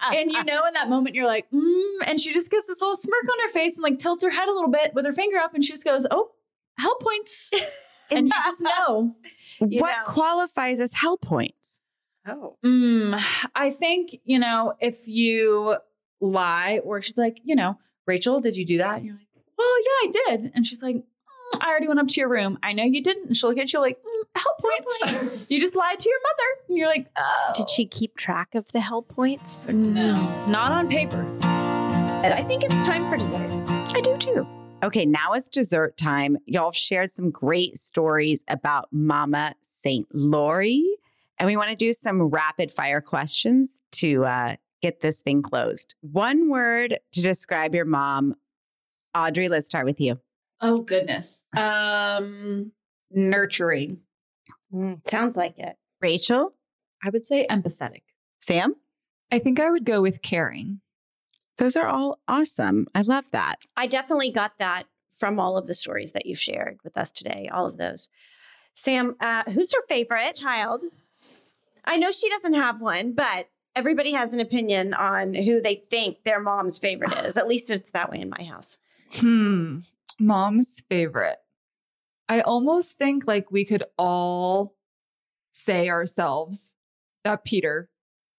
and 0.12 0.30
you 0.30 0.44
know, 0.44 0.66
in 0.66 0.74
that 0.74 0.88
moment, 0.88 1.14
you're 1.14 1.26
like, 1.26 1.50
mm, 1.50 1.96
and 2.06 2.20
she 2.20 2.32
just 2.32 2.50
gets 2.50 2.66
this 2.68 2.80
little 2.80 2.96
smirk 2.96 3.24
on 3.30 3.38
her 3.46 3.52
face 3.52 3.76
and 3.76 3.82
like 3.82 3.98
tilts 3.98 4.22
her 4.24 4.30
head 4.30 4.48
a 4.48 4.52
little 4.52 4.70
bit 4.70 4.94
with 4.94 5.04
her 5.04 5.12
finger 5.12 5.36
up 5.38 5.54
and 5.54 5.64
she 5.64 5.72
just 5.72 5.84
goes, 5.84 6.06
Oh, 6.10 6.30
hell 6.78 6.96
points. 7.00 7.50
and 8.10 8.28
you 8.28 8.32
just 8.44 8.62
know. 8.62 9.14
You 9.60 9.80
what 9.80 9.90
know. 9.96 10.02
qualifies 10.12 10.78
as 10.80 10.94
hell 10.94 11.18
points? 11.18 11.80
Oh. 12.26 12.56
Mm, 12.64 13.20
I 13.54 13.70
think, 13.70 14.10
you 14.24 14.38
know, 14.38 14.74
if 14.80 15.06
you 15.08 15.76
lie 16.20 16.80
or 16.84 17.00
she's 17.02 17.18
like, 17.18 17.38
you 17.44 17.56
know, 17.56 17.78
Rachel, 18.06 18.40
did 18.40 18.56
you 18.56 18.64
do 18.64 18.78
that? 18.78 18.98
And 18.98 19.06
you're 19.06 19.14
like, 19.16 19.27
well, 19.58 19.82
yeah, 19.82 20.08
I 20.08 20.36
did. 20.36 20.52
And 20.54 20.66
she's 20.66 20.82
like, 20.82 20.96
"Mm, 20.96 21.02
I 21.60 21.68
already 21.68 21.88
went 21.88 22.00
up 22.00 22.08
to 22.08 22.20
your 22.20 22.28
room. 22.28 22.58
I 22.62 22.72
know 22.72 22.84
you 22.84 23.02
didn't. 23.02 23.26
And 23.26 23.36
she'll 23.36 23.50
look 23.50 23.58
at 23.58 23.72
you 23.72 23.80
like, 23.80 23.98
mm, 23.98 24.24
hell 24.36 24.56
points. 24.60 25.46
you 25.50 25.60
just 25.60 25.76
lied 25.76 25.98
to 25.98 26.08
your 26.08 26.18
mother. 26.20 26.62
And 26.68 26.78
you're 26.78 26.88
like, 26.88 27.08
oh. 27.16 27.52
Did 27.56 27.68
she 27.68 27.86
keep 27.86 28.16
track 28.16 28.54
of 28.54 28.70
the 28.72 28.80
hell 28.80 29.02
points? 29.02 29.66
No, 29.68 30.14
not 30.46 30.72
on 30.72 30.88
paper. 30.88 31.26
And 31.42 32.34
I 32.34 32.42
think 32.42 32.64
it's 32.64 32.86
time 32.86 33.08
for 33.08 33.16
dessert. 33.16 33.48
I 33.94 34.00
do 34.00 34.16
too. 34.18 34.46
Okay, 34.82 35.04
now 35.04 35.32
it's 35.32 35.48
dessert 35.48 35.96
time. 35.96 36.36
Y'all 36.46 36.66
have 36.66 36.76
shared 36.76 37.10
some 37.10 37.30
great 37.30 37.76
stories 37.76 38.44
about 38.46 38.88
Mama 38.92 39.54
St. 39.60 40.06
Lori, 40.12 40.84
and 41.38 41.48
we 41.48 41.56
want 41.56 41.70
to 41.70 41.76
do 41.76 41.92
some 41.92 42.22
rapid 42.22 42.70
fire 42.70 43.00
questions 43.00 43.82
to 43.92 44.24
uh, 44.24 44.56
get 44.80 45.00
this 45.00 45.18
thing 45.18 45.42
closed. 45.42 45.96
One 46.00 46.48
word 46.48 46.96
to 47.12 47.22
describe 47.22 47.74
your 47.74 47.86
mom. 47.86 48.36
Audrey, 49.14 49.48
let's 49.48 49.66
start 49.66 49.84
with 49.84 50.00
you. 50.00 50.20
Oh 50.60 50.78
goodness. 50.78 51.44
Um, 51.56 52.72
nurturing. 53.10 54.00
Mm, 54.72 55.08
sounds 55.08 55.36
like 55.36 55.58
it. 55.58 55.76
Rachel, 56.00 56.54
I 57.04 57.10
would 57.10 57.24
say 57.24 57.46
empathetic. 57.50 58.02
Sam, 58.40 58.74
I 59.32 59.38
think 59.38 59.60
I 59.60 59.70
would 59.70 59.84
go 59.84 60.00
with 60.02 60.22
caring. 60.22 60.80
those 61.58 61.76
are 61.76 61.86
all 61.88 62.18
awesome. 62.28 62.86
I 62.94 63.02
love 63.02 63.30
that. 63.32 63.56
I 63.76 63.86
definitely 63.86 64.30
got 64.30 64.58
that 64.58 64.84
from 65.12 65.40
all 65.40 65.56
of 65.56 65.66
the 65.66 65.74
stories 65.74 66.12
that 66.12 66.26
you've 66.26 66.38
shared 66.40 66.78
with 66.84 66.96
us 66.96 67.10
today, 67.10 67.48
all 67.52 67.66
of 67.66 67.76
those. 67.76 68.08
Sam, 68.74 69.16
uh, 69.20 69.42
who's 69.46 69.72
your 69.72 69.82
favorite 69.88 70.36
child? 70.36 70.84
I 71.84 71.96
know 71.96 72.12
she 72.12 72.28
doesn't 72.30 72.54
have 72.54 72.80
one, 72.80 73.12
but 73.12 73.48
everybody 73.74 74.12
has 74.12 74.32
an 74.32 74.38
opinion 74.40 74.94
on 74.94 75.34
who 75.34 75.60
they 75.60 75.82
think 75.90 76.22
their 76.22 76.38
mom's 76.40 76.78
favorite 76.78 77.12
is. 77.24 77.36
At 77.36 77.48
least 77.48 77.70
it's 77.70 77.90
that 77.90 78.10
way 78.10 78.20
in 78.20 78.30
my 78.30 78.44
house. 78.44 78.76
Hmm. 79.12 79.78
Mom's 80.18 80.82
favorite. 80.88 81.38
I 82.28 82.40
almost 82.40 82.98
think 82.98 83.26
like 83.26 83.50
we 83.50 83.64
could 83.64 83.84
all 83.96 84.74
say 85.52 85.88
ourselves 85.88 86.74
that 87.24 87.44
Peter 87.44 87.88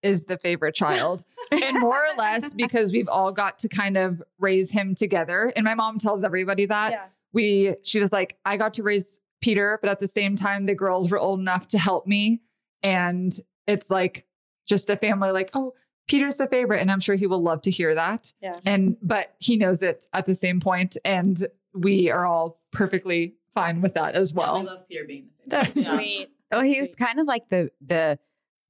is 0.02 0.26
the 0.26 0.38
favorite 0.38 0.76
child. 0.76 1.24
and 1.52 1.80
more 1.80 1.98
or 1.98 2.18
less 2.18 2.54
because 2.58 2.92
we've 2.92 3.10
all 3.10 3.32
got 3.32 3.60
to 3.60 3.68
kind 3.70 3.98
of 3.98 4.22
raise 4.38 4.72
him 4.72 4.96
together. 4.96 5.52
And 5.56 5.64
my 5.64 5.74
mom 5.74 5.98
tells 5.98 6.24
everybody 6.24 6.66
that. 6.68 6.92
We 7.32 7.76
she 7.84 8.00
was 8.00 8.12
like, 8.12 8.38
I 8.46 8.58
got 8.58 8.74
to 8.76 8.84
raise 8.84 9.20
Peter, 9.42 9.78
but 9.82 9.90
at 9.90 10.00
the 10.00 10.08
same 10.08 10.36
time, 10.36 10.66
the 10.66 10.76
girls 10.76 11.12
were 11.12 11.20
old 11.20 11.40
enough 11.40 11.68
to 11.68 11.78
help 11.78 12.08
me. 12.08 12.42
And 12.82 13.32
it's 13.68 13.90
like 13.90 14.26
just 14.68 14.90
a 14.90 14.98
family 14.98 15.32
like, 15.32 15.52
oh, 15.54 15.74
Peter's 16.10 16.36
the 16.38 16.48
favorite. 16.48 16.82
And 16.82 16.92
I'm 16.92 17.00
sure 17.00 17.16
he 17.16 17.28
will 17.28 17.42
love 17.42 17.62
to 17.62 17.72
hear 17.72 17.96
that. 17.96 18.34
Yeah. 18.42 18.60
And 18.66 18.98
but 19.02 19.36
he 19.40 19.56
knows 19.56 19.82
it 19.84 20.08
at 20.14 20.26
the 20.26 20.36
same 20.36 20.60
point, 20.60 20.98
And 21.06 21.46
we 21.74 22.10
are 22.12 22.26
all 22.26 22.60
perfectly 22.74 23.36
fine 23.54 23.82
with 23.82 23.94
that 23.94 24.16
as 24.16 24.34
well. 24.34 24.58
I 24.58 24.62
love 24.62 24.88
Peter 24.90 25.06
being 25.06 25.28
the 25.46 25.50
That's 25.50 25.88
Yeah. 25.88 25.96
sweet. 25.96 26.30
Oh, 26.52 26.62
he 26.62 26.80
was 26.80 26.96
kind 26.96 27.20
of 27.20 27.28
like 27.28 27.50
the 27.50 27.70
the 27.80 28.20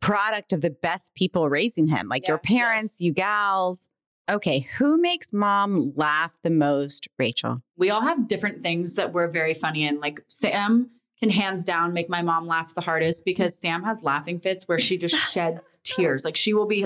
product 0.02 0.54
of 0.54 0.62
the 0.62 0.70
best 0.70 1.14
people 1.16 1.50
raising 1.50 1.88
him, 1.88 2.08
like 2.08 2.28
your 2.28 2.40
Yeah, 2.44 2.58
parents, 2.58 3.02
you 3.02 3.12
gals. 3.14 3.90
Okay, 4.30 4.60
who 4.78 4.98
makes 5.02 5.34
mom 5.34 5.92
laugh 5.96 6.38
the 6.44 6.52
most, 6.52 7.08
Rachel? 7.18 7.62
we 7.78 7.90
all 7.90 8.02
have 8.02 8.28
different 8.28 8.62
things 8.62 8.96
that 8.96 9.12
we're 9.14 9.28
very 9.28 9.54
funny 9.54 9.84
in. 9.88 10.00
Like 10.00 10.22
Sam 10.28 10.92
can 11.20 11.30
hands 11.32 11.64
down 11.66 11.92
make 11.94 12.10
my 12.10 12.22
mom 12.22 12.48
laugh 12.48 12.74
the 12.76 12.82
hardest 12.82 13.26
because 13.26 13.58
Sam 13.58 13.84
has 13.84 14.04
laughing 14.04 14.40
fits 14.40 14.68
where 14.68 14.80
she 14.80 14.98
just 14.98 15.16
sheds 15.34 15.80
tears. 15.84 16.24
Like 16.24 16.36
she 16.38 16.54
will 16.54 16.68
be 16.68 16.86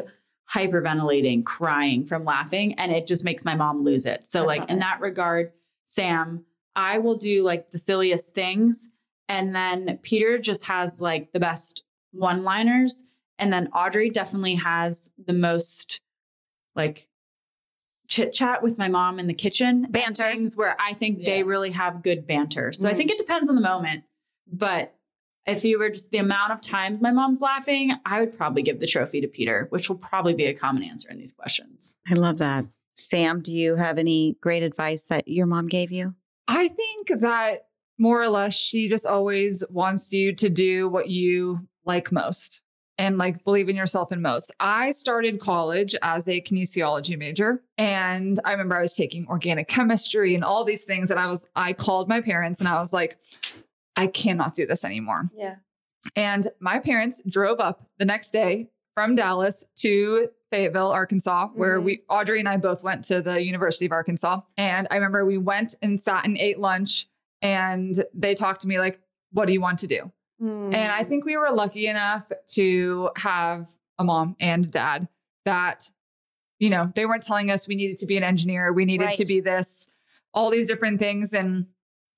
hyperventilating, 0.51 1.45
crying 1.45 2.05
from 2.05 2.25
laughing, 2.25 2.73
and 2.75 2.91
it 2.91 3.07
just 3.07 3.23
makes 3.23 3.45
my 3.45 3.55
mom 3.55 3.83
lose 3.83 4.05
it. 4.05 4.25
So, 4.25 4.43
like 4.43 4.69
in 4.69 4.79
that 4.79 4.99
regard, 5.01 5.51
Sam, 5.85 6.45
I 6.75 6.99
will 6.99 7.15
do 7.15 7.43
like 7.43 7.71
the 7.71 7.77
silliest 7.77 8.33
things. 8.33 8.89
And 9.29 9.55
then 9.55 9.99
Peter 10.01 10.37
just 10.37 10.65
has 10.65 11.01
like 11.01 11.31
the 11.31 11.39
best 11.39 11.83
one 12.11 12.43
liners. 12.43 13.05
And 13.39 13.51
then 13.51 13.67
Audrey 13.73 14.09
definitely 14.09 14.55
has 14.55 15.11
the 15.23 15.33
most 15.33 16.01
like 16.75 17.07
chit 18.07 18.33
chat 18.33 18.61
with 18.61 18.77
my 18.77 18.87
mom 18.87 19.19
in 19.19 19.27
the 19.27 19.33
kitchen. 19.33 19.87
Banter. 19.89 20.23
Things 20.23 20.57
where 20.57 20.75
I 20.79 20.93
think 20.93 21.19
Yeah. 21.19 21.25
they 21.25 21.43
really 21.43 21.71
have 21.71 22.03
good 22.03 22.27
banter. 22.27 22.71
So 22.71 22.89
I 22.89 22.93
think 22.93 23.09
mm-hmm. 23.09 23.15
it 23.15 23.17
depends 23.17 23.49
on 23.49 23.55
the 23.55 23.61
moment. 23.61 24.03
But 24.51 24.95
if 25.45 25.65
you 25.65 25.79
were 25.79 25.89
just 25.89 26.11
the 26.11 26.17
amount 26.17 26.53
of 26.53 26.61
times 26.61 27.01
my 27.01 27.11
mom's 27.11 27.41
laughing, 27.41 27.93
I 28.05 28.19
would 28.19 28.37
probably 28.37 28.61
give 28.61 28.79
the 28.79 28.87
trophy 28.87 29.21
to 29.21 29.27
Peter, 29.27 29.67
which 29.69 29.89
will 29.89 29.97
probably 29.97 30.33
be 30.33 30.45
a 30.45 30.55
common 30.55 30.83
answer 30.83 31.09
in 31.09 31.17
these 31.17 31.33
questions. 31.33 31.97
I 32.09 32.13
love 32.13 32.37
that. 32.37 32.65
Sam, 32.95 33.41
do 33.41 33.51
you 33.51 33.75
have 33.75 33.97
any 33.97 34.37
great 34.39 34.63
advice 34.63 35.03
that 35.05 35.27
your 35.27 35.45
mom 35.45 35.67
gave 35.67 35.91
you? 35.91 36.15
I 36.47 36.67
think 36.67 37.07
that 37.19 37.67
more 37.97 38.21
or 38.21 38.27
less 38.27 38.55
she 38.55 38.87
just 38.87 39.05
always 39.05 39.63
wants 39.69 40.11
you 40.13 40.33
to 40.35 40.49
do 40.49 40.87
what 40.87 41.09
you 41.09 41.67
like 41.85 42.11
most 42.11 42.61
and 42.97 43.17
like 43.17 43.43
believe 43.43 43.69
in 43.69 43.75
yourself 43.75 44.11
in 44.11 44.21
most. 44.21 44.51
I 44.59 44.91
started 44.91 45.39
college 45.39 45.95
as 46.01 46.27
a 46.27 46.41
kinesiology 46.41 47.17
major 47.17 47.63
and 47.77 48.39
I 48.45 48.51
remember 48.51 48.77
I 48.77 48.81
was 48.81 48.95
taking 48.95 49.27
organic 49.27 49.67
chemistry 49.67 50.35
and 50.35 50.43
all 50.43 50.63
these 50.63 50.85
things 50.85 51.09
and 51.09 51.19
I 51.19 51.27
was 51.27 51.47
I 51.55 51.73
called 51.73 52.07
my 52.07 52.21
parents 52.21 52.59
and 52.59 52.69
I 52.69 52.79
was 52.79 52.93
like 52.93 53.17
I 53.95 54.07
cannot 54.07 54.55
do 54.55 54.65
this 54.65 54.83
anymore. 54.83 55.29
Yeah. 55.35 55.55
And 56.15 56.47
my 56.59 56.79
parents 56.79 57.21
drove 57.27 57.59
up 57.59 57.87
the 57.97 58.05
next 58.05 58.31
day 58.31 58.69
from 58.95 59.15
Dallas 59.15 59.63
to 59.77 60.29
Fayetteville, 60.51 60.91
Arkansas, 60.91 61.47
where 61.55 61.79
Mhm. 61.79 61.83
we 61.83 61.99
Audrey 62.09 62.39
and 62.39 62.47
I 62.47 62.57
both 62.57 62.83
went 62.83 63.05
to 63.05 63.21
the 63.21 63.43
University 63.43 63.85
of 63.85 63.91
Arkansas. 63.91 64.41
And 64.57 64.87
I 64.91 64.95
remember 64.95 65.25
we 65.25 65.37
went 65.37 65.75
and 65.81 66.01
sat 66.01 66.25
and 66.25 66.37
ate 66.37 66.59
lunch 66.59 67.07
and 67.41 68.03
they 68.13 68.35
talked 68.35 68.61
to 68.61 68.67
me 68.67 68.79
like, 68.79 68.99
what 69.31 69.45
do 69.45 69.53
you 69.53 69.61
want 69.61 69.79
to 69.79 69.87
do? 69.87 70.11
Mm. 70.41 70.73
And 70.73 70.91
I 70.91 71.03
think 71.03 71.25
we 71.25 71.37
were 71.37 71.49
lucky 71.51 71.87
enough 71.87 72.31
to 72.53 73.09
have 73.17 73.71
a 73.97 74.03
mom 74.03 74.35
and 74.39 74.69
dad 74.69 75.07
that, 75.45 75.89
you 76.59 76.69
know, 76.69 76.91
they 76.93 77.05
weren't 77.05 77.23
telling 77.23 77.49
us 77.49 77.67
we 77.67 77.75
needed 77.75 77.97
to 77.99 78.05
be 78.05 78.17
an 78.17 78.23
engineer, 78.23 78.71
we 78.71 78.85
needed 78.85 79.15
to 79.15 79.25
be 79.25 79.39
this, 79.39 79.87
all 80.33 80.49
these 80.51 80.67
different 80.67 80.99
things. 80.99 81.33
And 81.33 81.67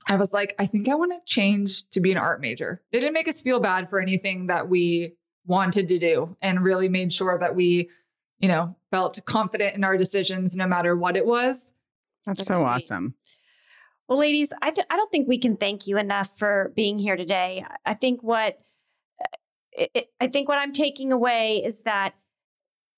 I 0.08 0.16
was 0.18 0.34
like, 0.34 0.53
I 0.60 0.66
think 0.66 0.88
I 0.88 0.95
want 0.95 1.12
to 1.14 1.20
change 1.26 1.89
to 1.89 1.99
be 1.99 2.12
an 2.12 2.18
art 2.18 2.39
major. 2.41 2.82
They 2.91 2.99
didn't 2.99 3.14
make 3.14 3.28
us 3.28 3.41
feel 3.41 3.60
bad 3.60 3.89
for 3.89 3.99
anything 3.99 4.47
that 4.47 4.70
we 4.70 5.14
wanted 5.47 5.88
to 5.89 5.97
do 5.99 6.36
and 6.41 6.64
really 6.64 6.89
made 6.89 7.12
sure 7.12 7.38
that 7.39 7.56
we, 7.56 7.89
you 8.39 8.47
know, 8.47 8.76
felt 8.91 9.24
confident 9.26 9.76
in 9.76 9.84
our 9.84 9.97
decisions 9.97 10.56
no 10.56 10.68
matter 10.68 10.95
what 10.95 11.18
it 11.18 11.26
was. 11.26 11.74
That's, 12.26 12.39
That's 12.39 12.47
so 12.47 12.56
sweet. 12.56 12.64
awesome. 12.66 13.16
Well, 14.08 14.20
ladies, 14.20 14.53
I, 14.62 14.70
th- 14.72 14.86
I 14.91 14.95
don't 14.97 15.12
think 15.12 15.28
we 15.28 15.39
can 15.39 15.58
thank 15.58 15.88
you 15.88 15.97
enough 15.97 16.38
for 16.38 16.72
being 16.76 16.99
here 16.99 17.16
today. 17.16 17.66
I 17.86 17.95
think 17.95 18.22
what 18.22 18.60
uh, 19.22 19.26
I- 19.80 19.89
I 19.95 20.06
I 20.22 20.28
think 20.28 20.47
what 20.47 20.58
I'm 20.60 20.72
taking 20.74 21.12
away 21.12 21.62
is 21.66 21.82
that 21.82 22.14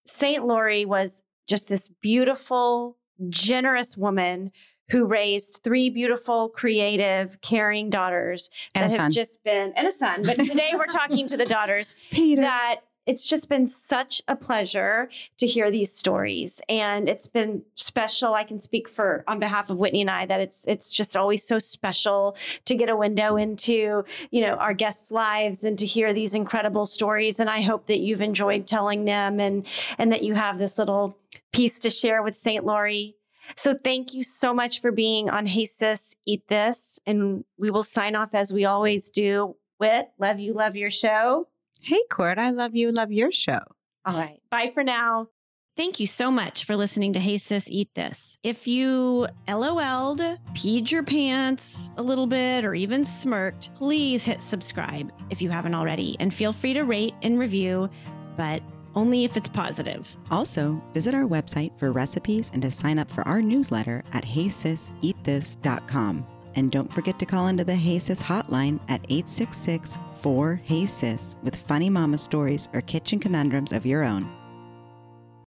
St. 0.05 0.45
Lori 0.45 0.85
was 0.85 1.23
just 1.47 1.67
this 1.69 1.87
beautiful, 2.01 2.97
generous 3.29 3.97
woman 3.97 4.51
who 4.89 5.05
raised 5.05 5.61
three 5.63 5.89
beautiful, 5.89 6.49
creative, 6.49 7.39
caring 7.41 7.89
daughters 7.89 8.49
And 8.75 8.85
a 8.85 8.87
that 8.89 8.91
have 8.99 9.05
son. 9.05 9.11
just 9.11 9.43
been 9.43 9.73
and 9.75 9.87
a 9.87 9.91
son. 9.91 10.23
But 10.23 10.35
today 10.35 10.71
we're 10.73 10.85
talking 10.87 11.27
to 11.27 11.37
the 11.37 11.45
daughters 11.57 11.95
Peter. 12.11 12.41
that 12.41 12.81
it's 13.05 13.25
just 13.25 13.47
been 13.47 13.67
such 13.67 14.21
a 14.27 14.35
pleasure 14.35 15.09
to 15.37 15.47
hear 15.47 15.71
these 15.71 15.91
stories 15.93 16.59
and 16.67 17.07
it's 17.07 17.27
been 17.27 17.61
special 17.75 18.33
i 18.33 18.43
can 18.43 18.59
speak 18.59 18.89
for 18.89 19.23
on 19.29 19.39
behalf 19.39 19.69
of 19.69 19.79
whitney 19.79 20.01
and 20.01 20.09
i 20.11 20.25
that 20.25 20.41
it's 20.41 20.67
it's 20.67 20.91
just 20.91 21.15
always 21.15 21.41
so 21.47 21.57
special 21.57 22.35
to 22.65 22.75
get 22.75 22.89
a 22.89 22.95
window 22.97 23.37
into 23.37 24.03
you 24.31 24.41
know 24.41 24.55
our 24.55 24.73
guests 24.73 25.09
lives 25.09 25.63
and 25.63 25.79
to 25.79 25.85
hear 25.85 26.13
these 26.13 26.35
incredible 26.35 26.85
stories 26.85 27.39
and 27.39 27.49
i 27.49 27.61
hope 27.61 27.85
that 27.87 27.99
you've 27.99 28.21
enjoyed 28.21 28.67
telling 28.67 29.05
them 29.05 29.39
and 29.39 29.65
and 29.97 30.11
that 30.11 30.23
you 30.23 30.33
have 30.33 30.57
this 30.59 30.77
little 30.77 31.17
piece 31.53 31.79
to 31.79 31.89
share 31.89 32.21
with 32.21 32.35
st 32.35 32.65
lori 32.65 33.15
so 33.55 33.73
thank 33.73 34.13
you 34.13 34.23
so 34.23 34.53
much 34.53 34.81
for 34.81 34.91
being 34.91 35.29
on 35.29 35.45
hey 35.45 35.65
sis 35.65 36.15
eat 36.25 36.43
this 36.47 36.99
and 37.05 37.43
we 37.57 37.71
will 37.71 37.83
sign 37.83 38.15
off 38.15 38.33
as 38.33 38.53
we 38.53 38.65
always 38.65 39.09
do 39.09 39.55
wit 39.79 40.09
love 40.19 40.39
you 40.39 40.53
love 40.53 40.75
your 40.75 40.89
show 40.89 41.47
hey, 41.83 42.01
Court, 42.09 42.37
I 42.37 42.51
love 42.51 42.75
you. 42.75 42.91
Love 42.91 43.11
your 43.11 43.31
show. 43.31 43.59
all 44.05 44.17
right. 44.17 44.39
Bye 44.49 44.71
for 44.73 44.83
now. 44.83 45.27
Thank 45.75 45.99
you 45.99 46.07
so 46.07 46.31
much 46.31 46.65
for 46.65 46.75
listening 46.75 47.13
to 47.13 47.19
Hey 47.19 47.37
Sis 47.37 47.69
Eat 47.69 47.89
This. 47.93 48.35
If 48.41 48.67
you 48.67 49.27
LOL'd, 49.47 50.19
peed 50.55 50.89
your 50.89 51.03
pants 51.03 51.91
a 51.97 52.01
little 52.01 52.25
bit, 52.25 52.65
or 52.65 52.73
even 52.73 53.05
smirked, 53.05 53.75
please 53.75 54.23
hit 54.23 54.41
subscribe 54.41 55.11
if 55.29 55.39
you 55.39 55.51
haven't 55.51 55.75
already. 55.75 56.17
And 56.19 56.33
feel 56.33 56.51
free 56.51 56.73
to 56.73 56.81
rate 56.81 57.13
and 57.21 57.37
review, 57.37 57.91
but 58.37 58.63
only 58.97 59.23
if 59.23 59.37
it's 59.37 59.47
positive. 59.47 60.17
Also, 60.31 60.81
visit 60.93 61.13
our 61.13 61.25
website 61.25 61.77
for 61.77 61.91
recipes 61.91 62.49
and 62.53 62.63
to 62.63 62.71
sign 62.71 62.97
up 62.97 63.11
for 63.11 63.25
our 63.27 63.41
newsletter 63.41 64.03
at 64.11 64.25
heysiseatthis.com. 64.25 66.25
And 66.55 66.71
don't 66.71 66.91
forget 66.91 67.19
to 67.19 67.25
call 67.25 67.47
into 67.47 67.63
the 67.63 67.75
Hey 67.75 67.99
Sis 67.99 68.23
hotline 68.23 68.79
at 68.89 69.05
866 69.09 69.99
4 70.21 70.59
Hey 70.63 70.87
Sis 70.87 71.35
with 71.43 71.55
funny 71.55 71.91
mama 71.91 72.17
stories 72.17 72.67
or 72.73 72.81
kitchen 72.81 73.19
conundrums 73.19 73.71
of 73.71 73.85
your 73.85 74.03
own. 74.03 74.36